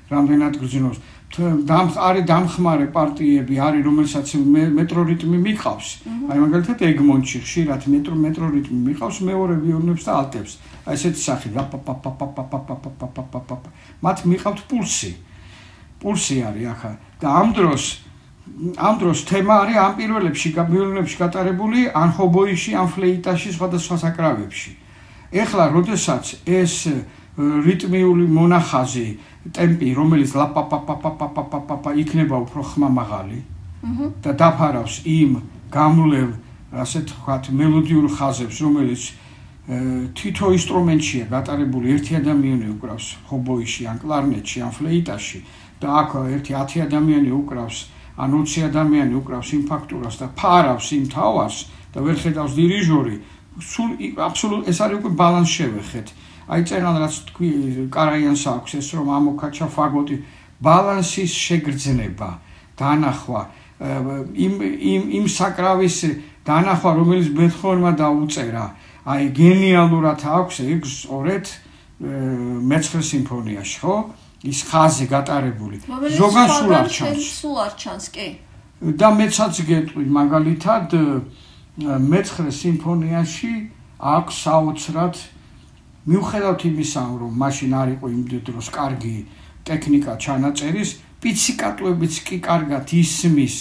რამდენად 0.09 0.55
გრძნობს. 0.61 0.99
დამ 1.35 1.87
არის 2.09 2.25
დამხმარე 2.31 2.87
პარტიები, 2.95 3.55
არის 3.67 3.83
რომელსაც 3.85 4.29
მეტრო 4.79 5.01
რიტმი 5.11 5.39
მიყავს. 5.47 5.89
აი 6.31 6.39
მაგალითად 6.41 6.79
ეგმონტში 6.89 7.39
ხშირად 7.45 7.83
მეტრო 7.91 8.15
მეტრო 8.25 8.47
რიტმი 8.55 8.81
მიყავს 8.89 9.17
მეორე 9.29 9.55
ვიოლინებს 9.61 10.05
და 10.07 10.13
ალტებს. 10.21 10.53
აი 10.89 10.95
ესეთი 10.95 11.21
სახე. 11.27 11.49
მათ 14.05 14.19
მიყავთ 14.31 14.59
პულსი. 14.71 15.13
პულსი 16.01 16.37
არის 16.45 16.67
ახლა 16.69 16.93
და 17.25 17.29
ამ 17.41 17.57
დროს 17.57 18.05
ამ 18.77 18.95
დროს 19.01 19.25
თემა 19.27 19.55
არის 19.65 19.77
ამ 19.83 19.93
პირველებში 19.99 20.49
გამილიონებში 20.55 21.17
გატარებული 21.19 21.81
ან 21.91 22.09
ჰობოიში, 22.17 22.71
ან 22.79 22.87
ფლეიტაში, 22.93 23.49
სხვადასხვა 23.57 23.97
საკრავებში. 24.05 24.71
ეხლა, 25.33 25.65
როდესაც 25.75 26.25
ეს 26.47 26.75
რიტმიული 27.35 28.25
მონახაზი, 28.31 29.09
ტემპი, 29.57 29.89
რომელიც 29.99 30.31
ლაპაპაპაპაპაპაპა 30.39 31.91
იქნება 32.05 32.37
უფრო 32.47 32.63
ხმამაღალი 32.71 33.41
და 34.23 34.31
დაფარავს 34.33 34.95
იმ 35.05 35.31
გამვლევ, 35.75 36.29
ასე 36.85 37.01
თქვათ, 37.11 37.51
მელოდიურ 37.59 38.07
ხაზებს, 38.17 38.57
რომელიც 38.65 39.03
თითო 40.15 40.47
ინსტრუმენტშია 40.55 41.25
გატარებული, 41.33 41.93
ერთი 41.97 42.13
ადამიანი 42.21 42.67
უკრავს, 42.77 43.07
ჰობოიში, 43.29 43.83
ან 43.91 43.97
კლარნეტში, 44.05 44.59
ან 44.61 44.71
ფლეიტაში. 44.77 45.39
და 45.85 45.89
აქ 46.01 46.11
ერთი 46.41 46.53
10 46.57 46.89
ადამიანი 46.89 47.31
უკრავს 47.41 47.77
ან 48.17 48.29
20 48.33 48.69
ადამიანი 48.71 49.15
უკრავს 49.21 49.49
იმ 49.57 49.63
ფაქტურას 49.69 50.17
და 50.23 50.27
ფარავს 50.41 50.89
იმ 50.97 51.05
თავს 51.13 51.57
და 51.93 51.99
ვერ 52.01 52.17
ხედავს 52.25 52.53
დირიჟორი 52.59 53.17
სულ 53.63 54.19
აბსოლუტ 54.19 54.69
ეს 54.71 54.79
არის 54.83 54.99
უკვე 54.99 55.11
ბალანს 55.15 55.51
შევეხეთ. 55.55 56.09
აი 56.51 56.61
წერან 56.69 56.97
რაც 56.99 57.15
თქვი 57.31 57.51
კარაიანს 57.95 58.43
აქვს 58.51 58.73
ეს 58.81 58.89
რომ 58.99 59.09
ამოქაჩა 59.15 59.67
ფაგოტი. 59.71 60.17
ბალანსის 60.65 61.33
შეგრძნება 61.35 62.31
დანახვა 62.79 63.43
იმ 64.35 64.55
იმ 64.63 65.03
იმ 65.19 65.25
საკრავის 65.29 65.97
დანახვა 66.47 66.91
რომელიც 66.99 67.29
ბეთჰოვენმა 67.39 67.93
დაუწერა. 67.95 68.67
აი 69.05 69.23
გენიალურად 69.39 70.21
აქვს 70.25 70.57
ეგ 70.65 70.81
სწორედ 70.89 71.45
მეცხრე 72.71 73.03
სიმფონიაში 73.11 73.77
ხო 73.85 73.97
ის 74.45 74.59
ხაზი 74.69 75.07
გატარებული. 75.15 75.77
ზოგან 76.21 76.49
სულ 76.59 76.73
არ 76.81 76.89
ჩანს. 76.97 77.23
სულ 77.41 77.57
არ 77.67 77.73
ჩანს 77.81 78.07
კი. 78.15 78.29
და 78.85 79.09
მეცაც 79.17 79.55
გეტყვი 79.65 80.05
მაგალითად 80.13 80.89
მეცხრე 81.81 82.51
სიმფონიაში 82.53 83.53
აქვს 84.15 84.35
საოცრად 84.45 85.15
მიუხედავთ 86.05 86.61
იმისა 86.69 87.03
რომ 87.21 87.33
მაშინ 87.41 87.73
არ 87.81 87.89
იყო 87.97 88.07
იმ 88.13 88.23
დროს 88.45 88.69
კარგი 88.77 89.17
ტექნიკა 89.65 90.13
ჩანაწერის 90.21 90.91
პიციკატუებიც 91.25 92.15
კი 92.29 92.37
კარგად 92.45 92.85
ისმის 92.93 93.57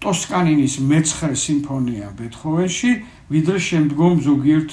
ტოსკანინის 0.00 0.74
მეცხრე 0.90 1.34
სიმფონია 1.44 2.08
ბეთჰოვენში 2.20 2.92
ვიდრე 3.34 3.58
შემდგომ 3.58 4.14
ზოგიერთ 4.28 4.70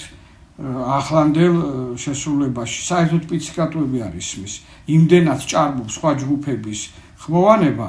ახლანდელ 0.57 1.55
შესრულებაში. 2.01 2.79
საერთოდ 2.89 3.23
პიციკატუები 3.29 3.99
არის 4.09 4.29
მის. 4.41 4.53
იმდენად 4.89 5.39
ჭარბობს 5.45 5.93
სხვა 5.97 6.11
ჯგუფების 6.21 6.79
ხმოვანება 7.21 7.87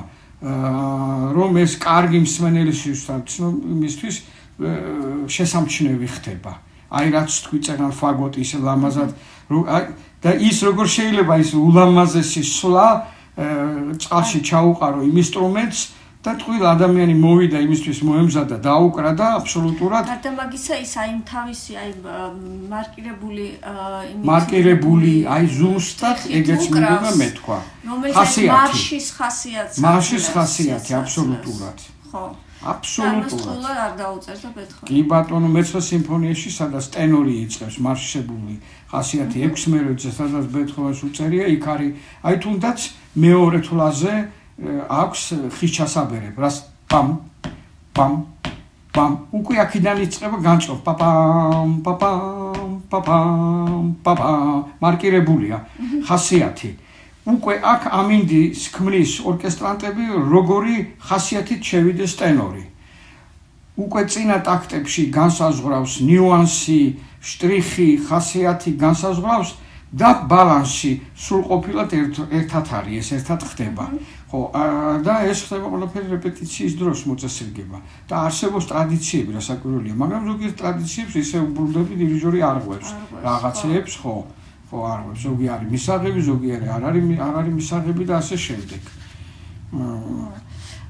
რომ 1.34 1.50
ეს 1.64 1.72
კარგი 1.80 2.18
მსმენელის 2.28 2.80
იმისთვის 3.74 4.16
შესამჩნევი 5.32 6.08
ხდება. 6.14 6.52
აი 6.88 7.06
რაც 7.12 7.30
თქვი 7.44 7.58
წერან 7.64 7.92
ფაგოტის 7.92 8.50
ლამაზად 8.64 9.10
და 10.22 10.30
ის 10.40 10.56
როგორ 10.64 10.86
შეიძლება 10.88 11.34
ის 11.40 11.50
ულამაზესი 11.56 12.42
სვლა 12.42 12.88
წყალში 14.02 14.40
ჩაუყარო 14.44 15.00
იმ 15.08 15.16
ინსტრუმენტს 15.22 15.80
და 16.18 16.34
თქვილ 16.34 16.62
ადამიანი 16.66 17.14
მოვიდა 17.14 17.58
იმისთვის 17.62 17.98
მოემზადა 18.02 18.56
დაუკრა 18.66 19.10
და 19.20 19.26
აბსოლუტურად 19.38 20.08
და 20.24 20.30
მაგისა 20.34 20.74
ის 20.82 20.92
აი 20.98 21.12
თავისი 21.30 21.72
აი 21.78 21.90
მარკირებული 22.72 23.46
მარკირებული 24.30 25.12
აი 25.34 25.44
ზუსტად 25.58 26.18
ეგეც 26.40 26.64
მინდა 26.74 27.12
მეთქვა. 27.22 27.58
ხასიათი. 28.18 28.50
მარშის 28.50 29.06
ხასიათი 29.14 29.78
მარშის 29.86 30.26
ხასიათი 30.34 30.90
აბსოლუტურად. 31.00 31.78
ხო. 32.10 32.24
აბსოლუტურად. 32.66 33.78
არ 33.86 33.92
დაუწერს 34.02 34.42
და 34.42 34.50
ბეთქო 34.58 34.82
კი 34.90 34.98
ბატონო 35.06 35.48
მეცხრე 35.54 35.80
სიმფონიაში 35.86 36.50
სადაც 36.50 36.84
ტენორი 36.98 37.34
იწყებს 37.46 37.76
მარშებული 37.86 38.54
ხასიათი 38.90 39.38
6 39.46 39.70
მეროძე 39.70 40.10
სადაც 40.18 40.44
ბეთქოვენს 40.50 41.00
უწერია 41.06 41.46
იქ 41.54 41.64
არის 41.74 41.92
აი 42.26 42.36
თუნდაც 42.42 42.78
მეორე 43.14 43.58
თვლაზე 43.62 44.14
აქვს 44.58 45.22
ხის 45.54 45.70
ჩასაბერებ 45.76 46.38
რას 46.42 46.66
პამ 46.90 47.22
პამ 47.94 48.26
პამ. 48.90 49.12
უკვე 49.30 49.56
აქედან 49.62 50.02
იწყება 50.02 50.38
განწყობ 50.42 50.78
პაპამ 50.82 51.70
პაპამ 51.86 52.82
პაპამ 52.90 53.84
პაპა 54.02 54.30
მარკირებულია. 54.82 55.56
ხასიათი. 56.08 56.70
უკვე 57.28 57.54
აქ 57.72 57.82
ამინდის 58.00 58.60
ქმნის 58.74 59.12
ორკესტრანტები 59.30 60.04
როგორი 60.34 60.76
ხასიათით 60.98 61.60
შევიდეს 61.62 62.12
ტენორი. 62.18 62.64
უკვე 63.78 64.02
წინა 64.10 64.42
ტაქტებში 64.42 65.02
განსაზღვრავს 65.14 65.92
ნიუანსი 66.02 66.80
შტრიხი 67.22 67.88
ხასიათი 68.10 68.70
განსაზღვრავს 68.74 69.50
და 69.94 70.08
ბალანსი 70.30 70.92
სრულყოფილად 71.14 71.94
ერთად 72.40 72.66
არის 72.78 73.06
ეს 73.06 73.10
ერთად 73.22 73.40
ხდება 73.46 73.84
ხო 74.28 74.40
და 75.06 75.14
ეს 75.24 75.40
ხდება 75.48 75.66
ყველაფერი 75.72 76.08
რეპეტიციის 76.14 76.74
დროს 76.80 76.98
მოწესრიგება. 77.08 77.78
და 78.08 78.14
არსებობს 78.28 78.64
ტრადიციები 78.68 79.30
რასაკვირველია 79.38 79.94
მაგრამ 80.02 80.22
ზოგიერთ 80.30 80.56
ტრადიციებს 80.62 81.14
ისე 81.22 81.36
უბრუნდები 81.48 81.94
დირიჟორი 82.00 82.40
არღვევს 82.50 82.88
რაღაცეებს 83.24 83.94
ხო. 84.04 84.14
ხო 84.68 84.78
არღვევს 84.92 85.20
ზოგი 85.24 85.46
არის 85.48 85.68
მისაღები 85.72 86.20
ზოგი 86.28 86.48
არის 86.56 86.68
არ 86.76 86.82
არის 86.88 87.04
არ 87.28 87.34
არის 87.40 87.54
მისაღები 87.60 88.04
და 88.04 88.14
ასე 88.20 88.36
შემდეგ. 88.46 88.82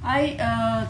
აი 0.08 0.24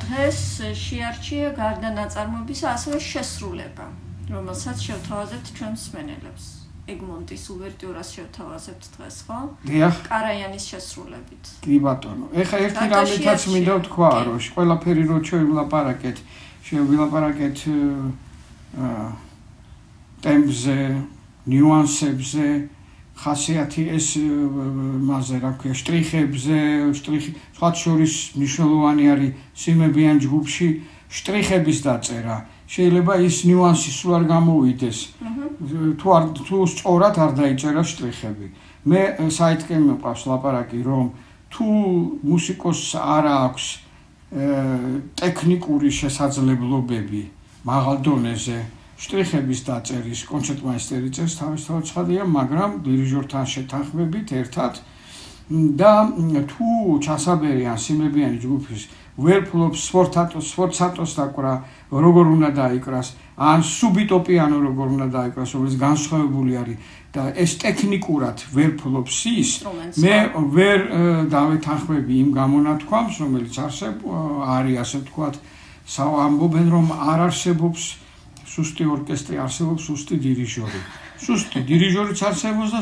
დღეს 0.04 0.40
შეარჩია 0.76 1.48
გარდა 1.56 1.88
ნაწარმოებისა 2.00 2.66
ასევე 2.76 2.98
შესრულება 3.00 3.86
რომელსაც 4.28 4.76
შევთავაზებთ 4.88 5.46
ჩვენს 5.56 5.84
მენელებს 5.96 6.57
ეგმონტის 6.88 7.44
უვერტიურას 7.52 8.08
შევთავაზებთ 8.16 8.84
დღეს, 8.96 9.16
ხო? 9.28 9.38
დიახ. 9.68 9.94
კარაიანის 10.08 10.64
შესრულებით. 10.72 11.44
კი 11.64 11.76
ბატონო. 11.84 12.26
ეხა 12.32 12.56
ერთი 12.64 12.84
რამითაც 12.92 13.40
მინდა 13.52 13.74
ვთქვა, 13.78 14.10
რომ 14.24 14.38
ყველაფერი 14.56 15.02
რო 15.08 15.18
შევილაპარაკეთ, 15.28 16.16
შევილაპარაკეთ 16.68 17.58
აა 18.78 19.06
ტემპზე, 20.18 20.80
ნიუანსებზე, 21.48 22.46
ხასიათი 23.18 23.82
ეს 23.98 24.08
მასე 25.08 25.38
რა 25.42 25.52
ქვია, 25.58 25.74
შტრიხებზე, 25.74 26.58
შტრიხი, 26.94 27.30
სხვა 27.58 27.68
შორის 27.74 28.14
მნიშვნელოვანი 28.38 29.04
არის 29.14 29.30
სიმებიან 29.58 30.16
ჯგუფში 30.22 30.68
შტრიხების 31.10 31.78
დაწერა. 31.86 32.36
შეიძლება 32.68 33.14
ის 33.24 33.36
ნიუანსი 33.48 33.90
სულ 33.96 34.12
არ 34.18 34.24
გამოვიდეს. 34.28 34.98
თუ 35.98 36.06
არ 36.16 36.24
თუ 36.36 36.56
სწორად 36.68 37.16
არ 37.16 37.32
დაიწერა 37.40 37.82
შტრიხები. 37.90 38.46
მე 38.88 39.02
საითკენ 39.32 39.82
მეყავს 39.88 40.22
ლაპარაკი, 40.28 40.80
რომ 40.84 41.04
თუ 41.48 41.66
მუსიკოსს 42.28 42.92
არ 43.00 43.24
აქვს 43.24 43.64
ტექნიკური 45.16 45.88
შესაძლებლობები 45.88 47.22
მაღალ 47.64 47.96
დონეზე 48.04 48.58
შტრიხების 49.00 49.60
დაწერის 49.64 50.20
კონცერტმაისტერი 50.28 51.08
წერს 51.16 51.34
თავისთავად 51.40 51.84
ცხადია, 51.88 52.22
მაგრამ 52.28 52.70
დირიჟორთან 52.84 53.44
შეთანხმებით 53.48 54.28
ერთად 54.42 54.72
და 55.48 55.92
თუ 56.52 57.00
ჩასაბერი 57.00 57.64
ან 57.72 57.78
სიმებიანი 57.80 58.38
ჯგუფის 58.44 58.82
ვერ 59.18 59.40
ფლობს 59.48 59.80
სპორტატოს 59.88 60.50
სპორტსატოს 60.52 61.12
დაკვრა 61.18 61.52
როგორ 61.92 62.26
უნდა 62.36 62.48
დაიკრას? 62.52 63.08
ან 63.38 63.60
სუბიტოპიანო 63.64 64.56
როგორ 64.68 64.86
უნდა 64.96 65.06
დაიკრას 65.18 65.50
რომელიც 65.56 65.76
განსხვავებული 65.80 66.52
არის? 66.60 66.78
და 67.08 67.32
ეს 67.32 67.56
ტექნიკურად 67.64 68.44
ვერ 68.52 68.70
ფლობს 68.76 69.16
ის 69.32 69.50
მე 70.04 70.16
ვერ 70.52 70.78
დავეთანხმები 71.32 72.12
იმ 72.22 72.28
გამონათქვამს 72.36 73.14
რომელიც 73.24 73.54
არსებ 73.64 74.04
არის 74.56 74.76
ასე 74.84 74.96
ვთქვათ 75.02 75.34
საამბობენ 75.88 76.66
რომ 76.68 76.86
არ 76.92 77.18
არსებობს 77.32 77.82
სუსტი 78.44 78.84
ორკესტრი 78.92 79.36
არსებობს 79.44 79.82
სუსტი 79.88 80.16
დირიჟორი. 80.24 80.80
სუსტი 81.24 81.60
დირიჟორიც 81.68 82.20
არსებობს 82.28 82.70
და 82.76 82.80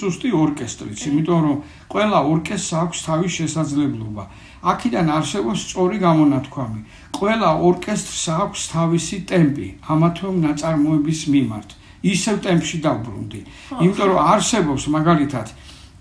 სუსტი 0.00 0.28
ორკესტრიც. 0.44 0.98
იმიტომ 1.08 1.40
რომ 1.46 1.56
ყველა 1.92 2.18
ორკესტრს 2.32 2.72
აქვს 2.82 2.98
თავის 3.08 3.32
შესაძლებლობა 3.40 4.24
აქედან 4.62 5.06
არსებობს 5.18 5.60
სწორი 5.66 5.96
გამონათქვამი. 6.06 6.80
ყველა 7.18 7.50
ორკესტრს 7.68 8.24
აქვს 8.42 8.60
თავისი 8.74 9.16
ტემპი, 9.30 9.68
ამა 9.92 10.08
თუ 10.16 10.26
ნაწარმოების 10.46 11.20
მიმართ. 11.34 11.68
ისევ 12.02 12.36
ტემპში 12.46 12.76
დაბრუნდი. 12.82 13.40
იმიტომ 13.82 14.06
რომ 14.10 14.20
არსებობს 14.34 14.82
მაგალითად 14.90 15.46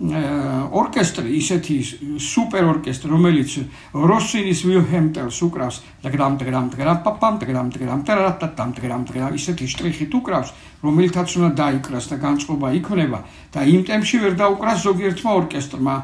ორკესტრი, 0.01 1.29
ისეთი 1.37 1.75
სუპერ 2.17 2.63
ორკესტრი, 2.73 3.07
რომელიც 3.13 3.51
როსინის 3.93 4.61
ვილჰემტელს 4.65 5.37
უკრავს, 5.45 5.77
დაგრამ 6.01 6.33
დაგრამ 6.41 6.67
დაგრამ 6.73 6.99
პაპამ 7.05 7.35
დაგრამ 7.37 7.69
დაგრამ 7.69 8.01
ტერატატამ 8.01 8.69
დაგრამ 8.73 9.03
დაგრამ 9.05 9.37
ისეთი 9.37 9.65
შტრიხით 9.69 10.11
უკრავს, 10.17 10.49
რომელთაც 10.81 11.29
უნდა 11.37 11.49
დაიკრას 11.61 12.05
და 12.09 12.17
განწყობა 12.17 12.67
იქნება 12.81 13.19
და 13.53 13.59
იმ 13.61 13.81
ტემპში 13.85 14.17
ვერ 14.25 14.33
დაუკრას 14.41 14.79
ზოგიერთმა 14.89 15.31
ორკესტრმა. 15.37 15.95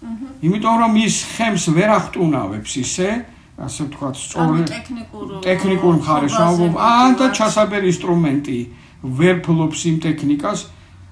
იმიტომ 0.00 0.76
რომ 0.80 0.92
ის 0.96 1.16
ხემს 1.36 1.64
ვერ 1.76 1.90
ახტუნავებს 1.92 2.72
ისე, 2.80 3.08
ასე 3.60 3.80
ვთქვათ, 3.86 4.16
სწორი 4.16 4.62
ტექნიკურ 5.44 5.94
მხარეს 6.00 6.34
ვამბობ, 6.40 6.74
ან 6.80 7.10
და 7.20 7.26
ჩასაბერი 7.36 7.86
ინსტრუმენტი 7.92 8.58
ვერ 9.20 9.36
ფლობს 9.44 9.80
იმ 9.90 9.96
ტექნიკას. 10.00 10.60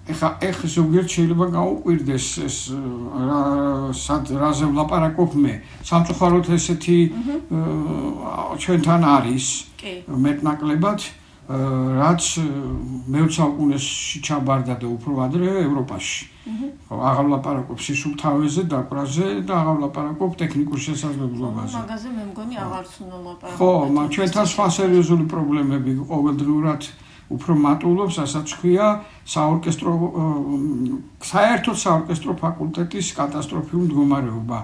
ეხა 0.09 0.29
ეხ 0.41 0.65
ზოგიერთ 0.65 1.09
შეიძლება 1.13 1.47
გაუკვირდეს 1.53 2.27
ეს 2.49 2.57
რა 2.73 3.41
სად 3.93 4.33
რაზე 4.41 4.67
ვლაპარაკობ 4.73 5.33
მე. 5.37 5.55
სამწუხაროდ 5.85 6.47
ესეთი 6.57 6.99
ჩვენთან 8.57 9.03
არის. 9.05 9.47
კი. 9.77 9.93
მეტნაკლებად 10.09 11.01
რაც 11.49 12.25
მე-20 13.09 13.33
საუკუნეში 13.33 14.21
ჩაბარდა 14.21 14.75
და 14.85 14.87
უფრო 14.93 15.13
ადრე 15.25 15.49
ევროპაში. 15.65 16.25
ხო, 16.89 16.97
აღარ 17.09 17.25
ვლაპარაკობ 17.29 17.79
სისუფთავეზე, 17.81 18.63
დაკვრაზე 18.69 19.27
და 19.49 19.53
აღარ 19.61 19.77
ვლაპარაკობ 19.81 20.31
ტექნიკურ 20.41 20.79
შესაძლებლობაზე. 20.89 21.77
მაგაზე 21.81 22.09
მე 22.13 22.25
მგონი 22.33 22.55
აღარც 22.65 22.93
უნდა 23.01 23.17
ვლაპარაკო. 23.25 23.57
ხო, 23.57 23.71
მაგრამ 23.97 24.13
ჩვენთან 24.13 24.47
სხვა 24.53 24.67
სერიოზული 24.77 25.25
პრობლემები 25.33 25.91
ყოველდღურად 26.13 26.83
უფრო 27.29 27.53
მატულობს, 27.65 28.17
ასაც 28.25 28.49
ხია 28.61 28.87
საორკესტრო 29.25 29.93
საერთოდ 31.33 31.77
საორკესტრო 31.85 32.33
ფაკულტეტის 32.45 33.07
კატასტროფული 33.17 33.83
მდგომარეობა. 33.89 34.59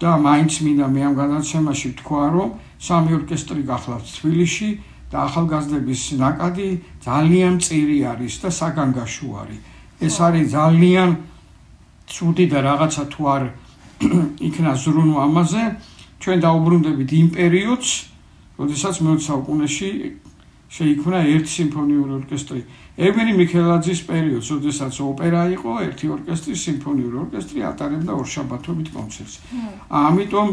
და 0.00 0.16
მაინც 0.16 0.52
მინდა 0.64 0.86
მე 0.96 1.00
ამ 1.06 1.14
განაცემაში 1.20 1.88
ვთქვა, 1.92 2.22
რომ 2.32 2.48
სამი 2.80 3.10
ორკესტრი 3.20 3.62
გახლავთ 3.68 4.06
თბილისში 4.16 4.68
და 5.10 5.16
ახალგაზრდების 5.26 6.02
ნაკადი 6.22 6.68
ძალიან 7.06 7.54
წირი 7.58 7.98
არის 8.14 8.34
და 8.42 8.48
საგანგაშო 8.54 9.28
არის. 9.42 9.60
ეს 10.00 10.16
არის 10.26 10.46
ძალიან 10.56 11.08
ცუდი 12.08 12.46
და 12.52 12.58
რაღაცა 12.68 13.04
თუ 13.12 13.22
არ 13.34 13.42
იქნა 14.48 14.72
ზრუნვა 14.82 15.20
ამაზე 15.28 15.62
ჩვენ 16.20 16.38
დაუბრუნდებით 16.46 17.10
იმ 17.20 17.28
პერიოდს 17.36 17.90
როდესაც 18.60 18.94
მე-20 19.04 19.24
საუკუნეში 19.28 19.90
შეიქმნა 20.70 21.20
ერთი 21.34 21.50
სიმფონიური 21.50 22.12
ორკესტრი 22.20 22.60
ევენი 23.00 23.32
მიქელაძის 23.40 24.00
პერიოდს, 24.06 24.48
როდესაც 24.54 24.94
ოპერა 25.02 25.42
იყო, 25.56 25.72
ერთი 25.86 26.06
ორკესტრი, 26.14 26.54
სიმფონიური 26.62 27.16
ორკესტრი 27.24 27.60
ატარებდა 27.70 28.12
ორშაბათობით 28.20 28.88
კონცერტს. 28.94 29.34
ამიტომ 29.88 30.48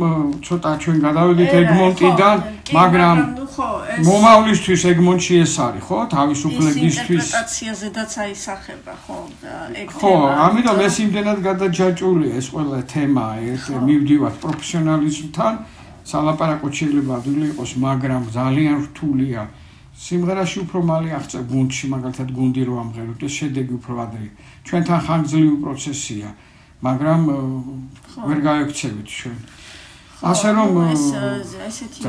ცოტა 0.48 0.72
ჩვენ 0.84 0.98
გადავედით 1.06 1.52
ეგმონტიდან, 1.62 2.38
მაგრამ 2.78 3.18
მომავლისთვის 4.08 4.82
ეგმონტში 4.94 5.34
ეს 5.44 5.54
არის, 5.68 5.84
ხო? 5.88 6.00
თავისუფლებისთვის. 6.16 7.26
ინტერპრეტაციაზედაც 7.28 8.12
აისახება, 8.26 8.94
ხო? 9.04 9.18
ეგ 9.82 9.88
თემა. 9.92 10.02
ხო, 10.02 10.14
ამიტომ 10.48 10.78
ეს 10.88 10.96
იმდენად 11.06 11.38
გადაჯაჭულია 11.50 12.34
ეს 12.42 12.48
ყველა 12.54 12.80
თემა, 12.94 13.28
ეს 13.54 13.64
მივდივართ 13.88 14.36
პროფესიონალიზმთან. 14.44 15.54
სალაპარაკო 16.08 16.68
შეიძლება 16.72 17.12
ადვილი 17.20 17.46
იყოს, 17.52 17.72
მაგრამ 17.86 18.22
ძალიან 18.32 18.78
რთულია. 18.88 19.42
სიმღერაში 19.98 20.58
უფრო 20.66 20.80
მალე 20.92 21.10
აღწევ 21.18 21.44
გუნდში 21.52 21.86
მაგალითად 21.94 22.30
გუნდი 22.38 22.64
რო 22.70 22.76
ამღეროთ 22.84 23.22
ეს 23.28 23.34
შედეგი 23.40 23.74
უფრო 23.80 23.94
ადრე. 24.06 24.28
ჩვენთან 24.68 25.00
ხანგრძლივი 25.08 25.56
პროცესია 25.64 26.30
მაგრამ 26.82 27.22
ვერ 28.28 28.40
გაიქცევით 28.46 29.08
ჩვენ. 29.18 29.38
ასე 30.22 30.50
რომ 30.58 30.70
ეს 30.94 31.04
ესეთი 31.68 32.02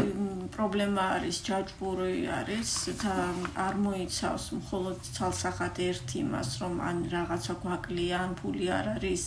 პრობლემა 0.54 1.04
არის 1.18 1.36
ჯაჭვური 1.48 2.26
არის 2.38 2.72
და 3.02 3.14
არ 3.66 3.78
მოიცავს 3.86 4.44
მხოლოდ 4.60 4.98
ცალსახად 5.16 5.80
ერთ 5.88 6.14
იმას 6.22 6.50
რომ 6.62 6.74
ან 6.90 6.96
რაღაცა 7.14 7.54
გვაკლია 7.64 8.20
ან 8.26 8.36
ფული 8.42 8.66
არ 8.78 8.92
არის 8.96 9.24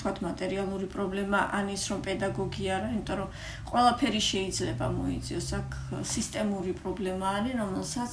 თქვათ 0.00 0.20
მატერიალური 0.24 0.86
პრობლემა 0.88 1.40
ან 1.56 1.68
ის 1.76 1.82
რომ 1.92 2.00
პედაგოგი 2.06 2.64
არა, 2.72 2.88
იმიტომ 2.96 3.18
რომ 3.20 3.28
ყველაფერი 3.70 4.20
შეიძლება 4.26 4.86
მოიწიოს, 4.96 5.48
აქ 5.60 5.76
სისტემური 6.12 6.72
პრობლემა 6.80 7.26
არის, 7.40 7.54
რომელსაც 7.60 8.12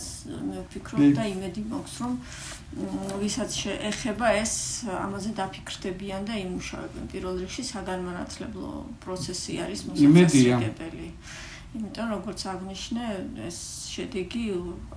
მე 0.50 0.58
ვფიქრობ 0.68 1.06
და 1.16 1.24
იმედი 1.32 1.62
მაქვს, 1.72 1.96
რომ 2.04 2.14
ვისაც 3.24 3.52
ეხება 3.92 4.28
ეს 4.44 4.54
ამაზე 4.92 5.32
დაფიქრდებიან 5.40 6.28
და 6.28 6.34
იმუშავებენ. 6.44 7.04
პირველ 7.14 7.36
რიგში 7.44 7.64
საგანმანათლებლო 7.72 8.72
პროცესი 9.04 9.54
არის 9.64 9.80
მოსაწესრიგებელი. 9.88 11.08
იმიტომ 11.78 12.12
როგორც 12.18 12.46
აღნიშნე, 12.52 13.08
ეს 13.48 13.60
შედეგი 13.98 14.44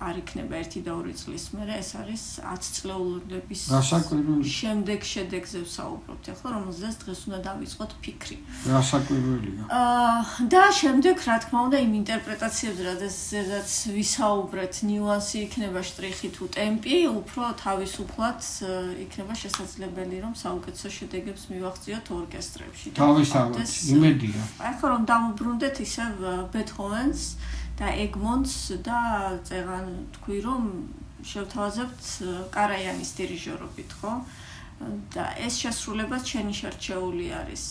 არ 0.01 0.15
იქნება 0.21 0.55
1 0.61 0.85
და 0.85 0.93
2 1.01 1.15
წლის 1.17 1.45
მერე, 1.57 1.75
ეს 1.81 1.91
არის 2.01 2.23
10 2.45 2.69
წლეულების 2.77 3.63
შემდეგ 4.61 5.01
შედეგზე 5.13 5.59
ვსაუბრობთ, 5.65 6.25
ახლა 6.35 6.49
რომელზეც 6.57 6.95
დღეს 7.05 7.21
უნდა 7.29 7.39
დავიწყოთ 7.49 7.93
ფიქრი. 8.05 8.37
რასაკვირველია. 8.69 9.63
აა 9.81 10.49
და 10.53 10.65
შემდეგ, 10.81 11.17
რა 11.29 11.37
თქმა 11.45 11.59
უნდა, 11.67 11.77
იმ 11.87 11.93
ინტერპრეტაციებზე, 12.01 12.83
რადგან 12.91 13.13
ვისაუბრეთ, 13.97 14.75
ნიუანსი 14.91 15.37
იქნება 15.47 15.81
შტრიხი 15.81 16.29
თუ 16.37 16.45
ტემპი, 16.57 16.97
უფრო 17.21 17.45
თავისუფლად 17.65 18.41
იქნება 19.05 19.35
შესაძლებელი, 19.43 20.17
რომ 20.25 20.33
საუკეთესო 20.45 20.89
შედეგებს 20.99 21.43
მივახციოთ 21.53 22.07
ორკესტრებში. 22.21 22.89
თავისთავად, 23.01 23.65
იმედია. 23.97 24.41
ახლა 24.71 24.87
რომ 24.93 25.03
დავუბრუნდეთ 25.13 25.77
ისე 25.87 26.05
ბეთჰოვენს 26.53 27.23
და 27.81 27.91
ეგმონს 28.05 28.55
და 28.85 29.01
წეღან 29.49 29.87
თქვი 30.21 30.39
რომ 30.45 30.65
შევთავაზებთ 31.25 32.09
კარაიანის 32.53 33.11
დირიჟორობით, 33.17 33.91
ხო? 34.01 34.13
და 35.17 35.25
ეს 35.41 35.61
შესრულება 35.65 36.21
ჩენი 36.25 36.55
შერჩეული 36.61 37.27
არის. 37.41 37.65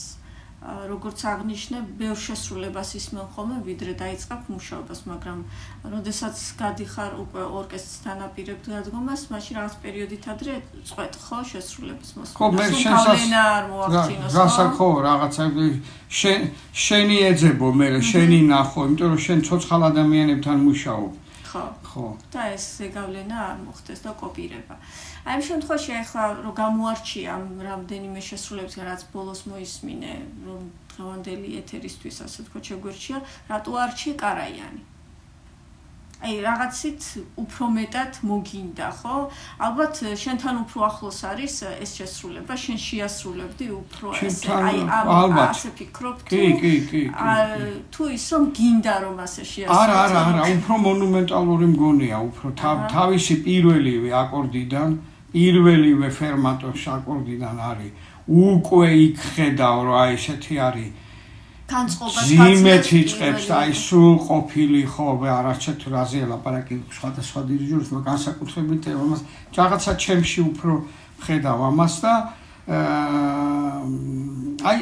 როგორც 0.59 1.19
აღნიშნე, 1.23 1.77
ბევრ 1.95 2.17
შესრულებას 2.19 2.89
ისმენ 2.99 3.25
ხოლმე, 3.31 3.57
ვიდრე 3.63 3.93
დაიწყებ 3.95 4.41
მუშაობას, 4.51 4.99
მაგრამ 5.07 5.39
როდესაც 5.87 6.35
გადიხარ 6.59 7.11
უკვე 7.23 7.43
ორკესტრთან 7.59 8.17
აპირებ 8.27 8.59
დადგომას, 8.67 9.21
მაშინ 9.31 9.53
რაღაც 9.55 9.75
პერიოდით 9.79 10.23
ადრე 10.33 10.53
წვეთ 10.83 11.13
ხო 11.15 11.39
შესრულების 11.51 12.09
მოსვლა. 12.19 12.35
ხო, 12.35 12.47
მე 12.59 12.65
შენს 12.75 14.35
გასახო 14.35 14.89
რაღაცა 15.07 15.43
შენ 16.19 16.39
შენი 16.75 17.17
ეძებო 17.31 17.67
მე 17.79 17.87
შენი 18.11 18.39
ნახო, 18.51 18.79
იმიტომ 18.89 19.09
რომ 19.15 19.19
შენ 19.25 19.39
ცოცხალ 19.47 19.81
ადამიანებთან 19.95 20.57
მუშაობ. 20.67 21.11
ხო. 21.49 21.63
ხო. 21.89 22.05
და 22.33 22.41
ეს 22.55 22.63
ზეგავლენა 22.79 23.37
არ 23.49 23.57
მოხდეს 23.65 23.99
და 24.05 24.11
კოპირება. 24.21 24.75
აი 25.25 25.33
ამ 25.37 25.41
შემთხვევაში 25.49 25.91
ახლა 26.01 26.23
რომ 26.45 26.53
გამოარჩია 26.61 27.29
ამ 27.37 27.45
რამდენიმე 27.69 28.19
შესრულებს 28.29 28.77
რაც 28.89 29.01
ბოლოს 29.13 29.41
მოისმინე 29.49 30.13
რომ 30.45 30.61
დღევანდელი 30.93 31.49
ეთერისთვის 31.61 32.17
ასე 32.27 32.39
თქო 32.47 32.57
შეგვერჩია 32.69 33.17
რატო 33.49 33.71
არჩი 33.85 34.09
კარაიანი 34.23 34.83
აი 36.19 36.35
რაღაცით 36.43 37.01
უფრო 37.39 37.65
მეტად 37.75 38.13
მოგინდა 38.29 38.87
ხო? 38.99 39.17
ალბათ 39.67 39.95
შენთან 40.23 40.55
უფრო 40.63 40.79
ახლოს 40.89 41.19
არის 41.31 41.53
ეს 41.83 41.91
შესრულება 41.99 42.53
შენ 42.63 42.77
შეასრულებდი 42.85 43.67
უფრო 43.81 44.07
ესე 44.27 44.51
აი 44.55 44.79
ამ 44.99 45.37
ასე 45.47 45.69
ფიქრობ 45.79 46.17
კი 46.27 46.41
კი 46.63 46.73
კი 46.89 47.03
თუ 47.95 48.03
ის 48.17 48.25
რომ 48.35 48.43
გინდა 48.59 48.95
რომ 49.05 49.15
ასე 49.25 49.43
შეასრულო 49.51 49.79
არა 49.79 49.95
არა 50.03 50.19
არა 50.29 50.43
უფრო 50.55 50.75
მონუმენტალური 50.87 51.67
მგონია 51.75 52.17
უფრო 52.29 52.47
თავისი 52.95 53.35
პირველივე 53.47 54.09
აკორდიდან 54.23 54.89
პირველივე 55.33 56.09
ფერმატოს 56.19 56.83
აკორდიდან 56.97 57.57
არის. 57.71 57.91
უკვე 58.29 58.87
იქ 59.09 59.17
ხედავ 59.33 59.87
აი 59.99 60.13
ესეთი 60.17 60.55
არის 60.67 60.89
განწყობა 61.69 62.21
ზიმეთ 62.29 62.87
იწყებს 62.99 63.45
აი 63.59 63.73
სულ 63.77 64.15
ყოფილი 64.25 64.81
ხო 64.93 65.07
არაჩეთ 65.37 65.79
რაზე 65.93 66.21
ლაპარაკი 66.31 66.75
სხვადასხვა 66.97 67.41
დირიჟორის 67.49 67.89
მაგრამ 67.93 68.07
განსაკუთრებით 68.09 68.83
ამას 68.93 69.21
რაღაცა 69.57 69.91
ჩემში 70.05 70.39
უფრო 70.49 70.73
ხედავ 71.25 71.59
ამას 71.69 71.95
და 72.03 72.13
აი 74.69 74.79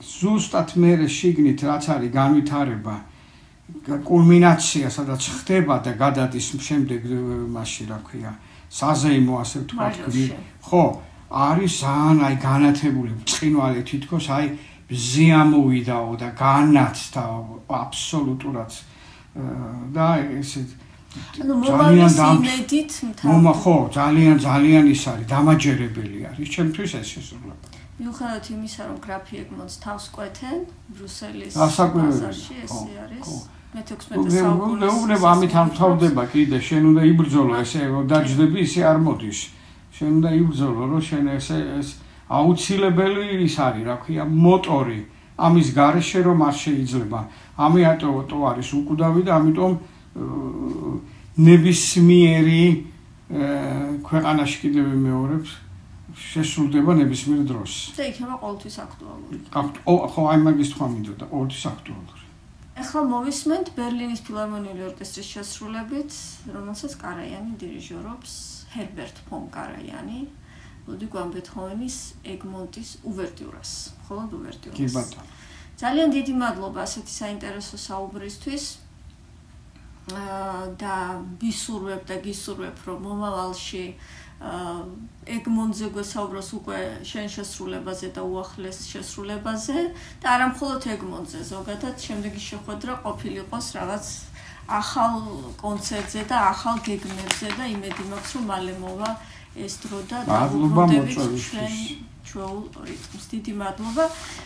ზუსტად 0.00 0.68
მე 0.80 0.92
შიგნით 1.08 1.60
რაც 1.68 1.84
არის 1.94 2.10
განვითარება 2.20 2.96
კულმინაცია 4.08 4.88
სადაც 4.90 5.22
ხდება 5.40 5.76
და 5.84 5.92
გადადის 5.94 6.46
შემდეგ 6.68 7.00
მასში 7.54 7.84
რა 7.90 7.98
ქვია 8.06 8.32
საზეიმო 8.70 9.34
ასე 9.42 9.56
ვთქვათ 9.64 9.94
ხო 10.68 10.84
არის 11.30 11.72
ძალიან 11.84 12.18
აი 12.26 12.34
განათებული 12.42 13.12
ბრწყინვალე 13.20 13.80
თითქოს 13.90 14.26
აი 14.36 14.46
ზიამოვიდაო 14.90 16.12
და 16.18 16.28
განაცდა 16.34 17.24
აბსოლუტურად. 17.68 18.72
და 19.94 20.06
ესე 20.42 20.66
ძალიან 21.10 22.10
დამედით 22.18 22.92
მომა 23.26 23.54
ხო 23.62 23.76
ძალიან 23.94 24.36
ძალიან 24.42 24.84
ის 24.94 25.02
არის 25.10 25.26
დამაჯერებელი 25.34 26.18
არის 26.30 26.46
ჩემთვის 26.54 26.90
ეს 27.00 27.06
შესრულება. 27.14 27.66
მიუხედავად 28.00 28.44
იმისა 28.54 28.82
რომ 28.90 28.98
გრაფი 29.06 29.34
ეგმონს 29.42 29.74
თავს 29.84 30.04
კვეთენ 30.14 30.58
ბრუსელის 30.94 31.54
ბაზარში 31.54 32.54
ესე 32.64 32.94
არის. 33.04 33.28
მე-16 33.74 34.30
საუკუნეში 34.34 34.82
მეუბნება 34.82 35.26
ამით 35.34 35.52
ამთავრდება 35.62 36.22
კიდე 36.34 36.58
შენ 36.68 36.82
უნდა 36.90 37.02
იბრძოლო 37.10 37.54
ესე 37.62 37.80
დაждები 38.12 38.58
ისე 38.66 38.80
არ 38.90 38.98
მოდის. 39.06 39.40
შენ 39.94 40.10
უნდა 40.18 40.30
იბრძოლო 40.40 40.82
რომ 40.90 41.02
შენ 41.10 41.24
ესე 41.38 41.58
ეს 41.78 41.88
აუცილებელი 42.30 43.42
ის 43.44 43.56
არის, 43.66 43.84
რა 43.88 43.96
ქვია, 44.02 44.24
მოტორი. 44.24 45.00
ამის 45.40 45.68
გარეშე 45.72 46.20
რომ 46.28 46.38
არ 46.48 46.54
შეიძლება. 46.62 47.20
ამიატო 47.66 48.08
არის 48.50 48.68
უკვდავი 48.76 49.22
და 49.24 49.32
ამიტომ 49.40 49.72
ნებისმიერი 51.48 52.64
ქვეყანაში 54.04 54.56
კიდევ 54.62 54.86
მეორებს 55.06 55.50
შესრულდება 56.10 56.92
ნებისმიერ 57.00 57.42
დროს. 57.50 57.72
ეს 57.94 57.98
იქნება 58.10 58.34
ყოველთვის 58.42 58.76
აქტუალური. 58.84 59.36
ხო, 60.12 60.22
აი 60.30 60.38
მაგის 60.44 60.68
თქვა 60.74 60.86
მინდოდა, 60.92 61.24
ყოველთვის 61.32 61.64
აქტუალური. 61.72 62.20
ახლა 62.80 63.00
მოვისმენთ 63.12 63.66
ბერლინის 63.76 64.20
ფილარმონიული 64.24 64.82
ორკესტრის 64.90 65.28
შესრულებით, 65.34 66.10
რომელსაც 66.54 66.92
კარაიანი 66.96 67.52
დირიჟორობს, 67.60 68.32
ჰერბერტ 68.74 69.16
ფონ 69.28 69.44
კარაიანი. 69.56 70.20
ლუდვიგ 70.90 71.12
ვან 71.16 71.28
ბეთჰოვენის 71.34 71.96
ეგმონტის 72.34 72.90
უვერტიურას, 73.06 73.72
მხოლოდ 74.02 74.30
უვერტიურას. 74.38 74.78
კი 74.78 74.86
ბატონო. 74.94 75.24
ძალიან 75.80 76.08
დიდი 76.12 76.32
მადლობა 76.42 76.78
ასეთი 76.84 77.12
საინტერესო 77.20 77.76
საუბრისთვის. 77.88 78.64
აა 80.10 80.74
და 80.80 80.96
ვისურვებ 81.40 82.02
და 82.08 82.16
გისურვებ, 82.24 82.76
რომ 82.86 82.98
მომავალში 83.06 83.84
აა 83.94 84.20
ეგმონტზე 84.40 85.86
გვესაუბროს 85.94 86.48
უკვე 86.56 86.78
შენ 87.04 87.26
შესრულებაზე 87.28 88.08
და 88.16 88.22
უახლეს 88.24 88.78
შესრულებაზე 88.88 89.76
და 90.24 90.26
არა 90.34 90.46
მხოლოდ 90.56 90.86
ეგმონტზე, 90.96 91.40
ზოგადად 91.52 91.96
შემდეგი 92.00 92.40
შეხვედრა 92.40 92.94
ყოფილიყოს 93.04 93.66
რაღაც 93.76 94.06
ახალ 94.80 95.20
კონცერტზე 95.60 96.22
და 96.32 96.36
ახალ 96.56 96.80
გეგმებზე 96.88 97.48
და 97.58 97.64
იმედი 97.74 98.02
მაქვს, 98.08 98.32
რომ 98.36 98.44
მალე 98.48 98.74
მოვა 98.80 99.10
ეს 99.56 99.74
დრო 99.82 99.98
და 100.10 100.18
დაუბრუნდებით 100.30 102.10
ჩვეულ 102.30 102.62
რიტმს. 102.86 103.24
დიდი 103.34 103.52
მადლობა. 103.58 104.04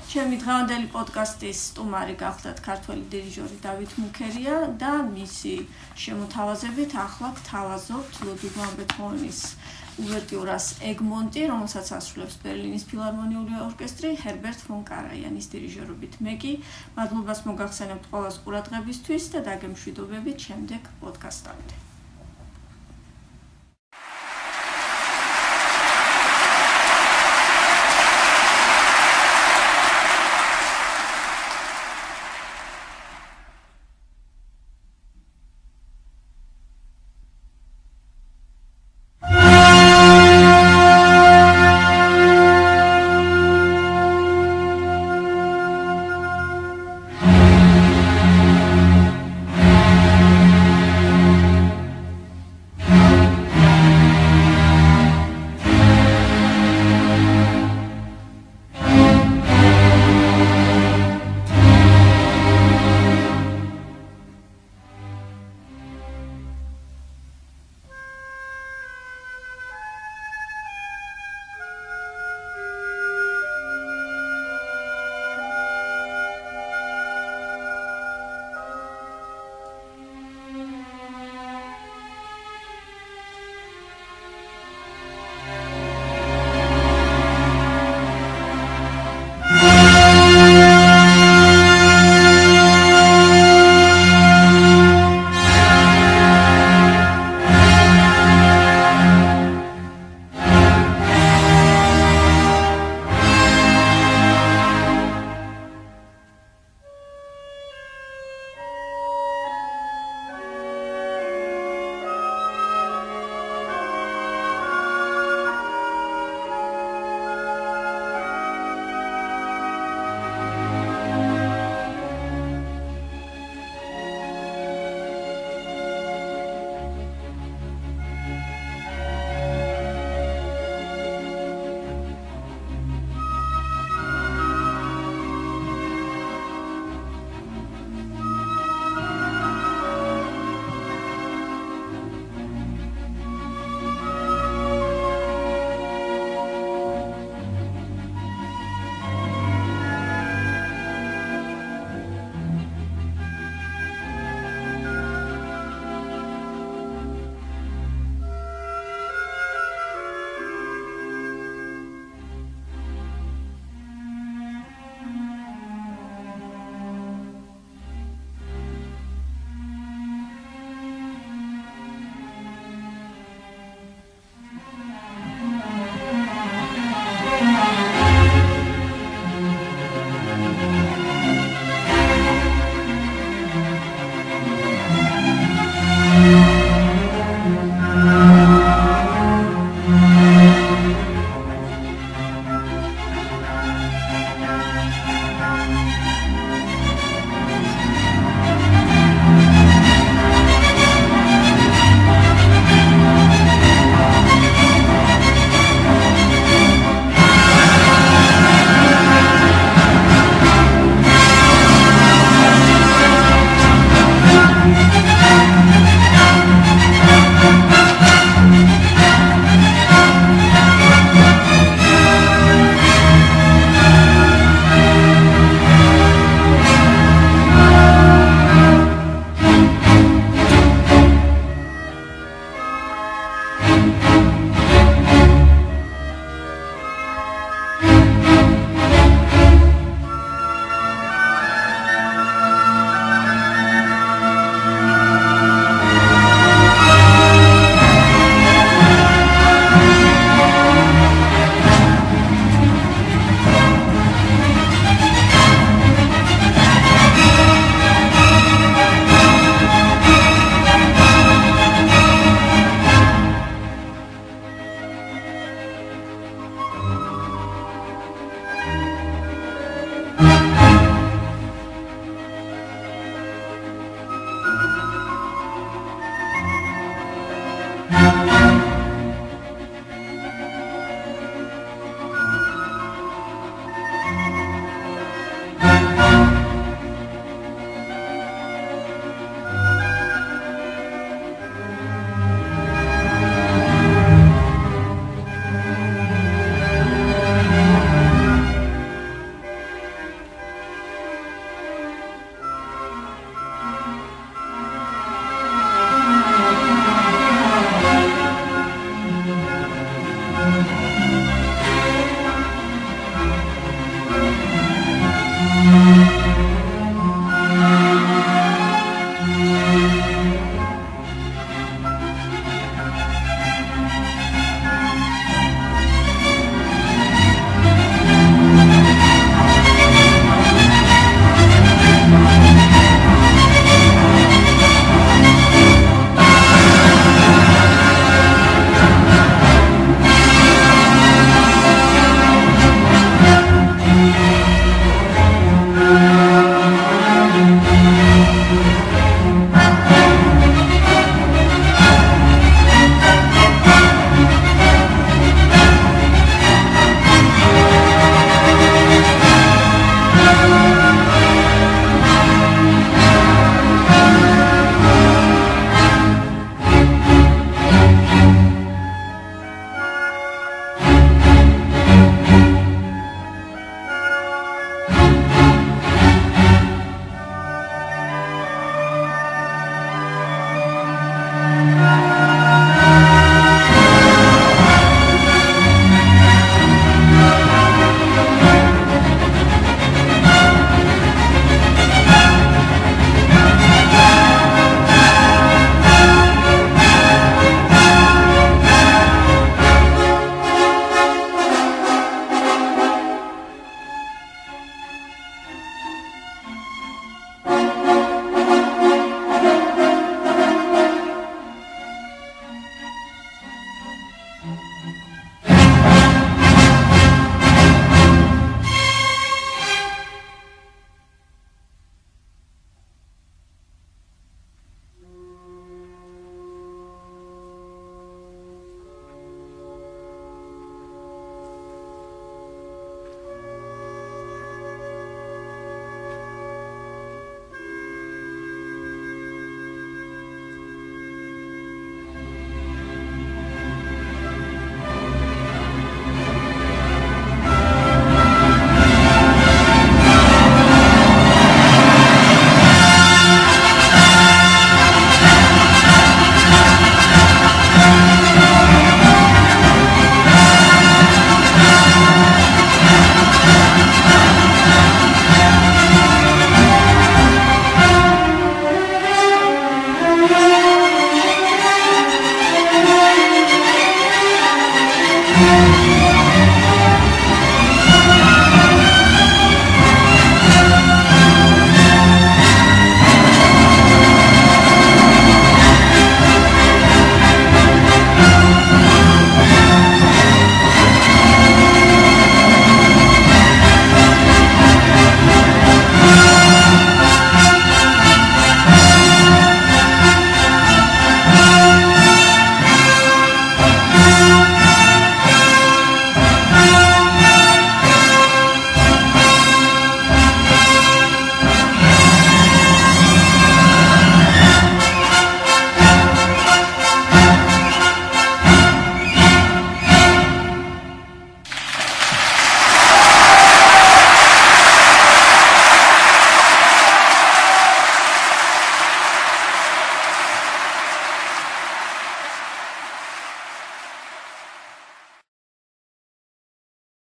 ჩემი 0.08 0.36
დღევანდელი 0.40 0.88
პოდკასტის 0.94 1.58
სტუმარი 1.68 2.14
გახლდათ 2.24 2.58
ქართველი 2.64 3.04
დირიჟორი 3.12 3.56
დავით 3.66 3.92
მუქერია 4.00 4.56
და 4.80 4.92
მისი 5.04 5.54
შემოთავაზებით 6.04 6.92
ახლა 7.06 7.28
გთავაზობთ 7.38 8.12
ლუდვიგ 8.24 8.56
ბეთჰოვენის 8.78 9.40
უვერტიურას 9.94 10.66
ეგმონტი, 10.90 11.42
რომელსაც 11.52 11.86
ასრულებს 11.98 12.40
ბერლინის 12.42 12.88
ფილარმონიული 12.90 13.54
ორკესტრი 13.68 14.10
ჰერბერტ 14.24 14.60
ფონ 14.66 14.82
კარაიანის 14.90 15.46
დირიჟორობით. 15.52 16.12
მე 16.24 16.34
კი 16.42 16.52
მადლობას 16.96 17.46
მოგახსენებთ 17.46 18.04
ყოველს 18.10 18.42
ყურადღებისთვის 18.42 19.24
და 19.36 19.46
დაგემშვიდობებით 19.48 20.38
შემდეგ 20.50 20.82
პოდკასტამდე. 21.04 21.83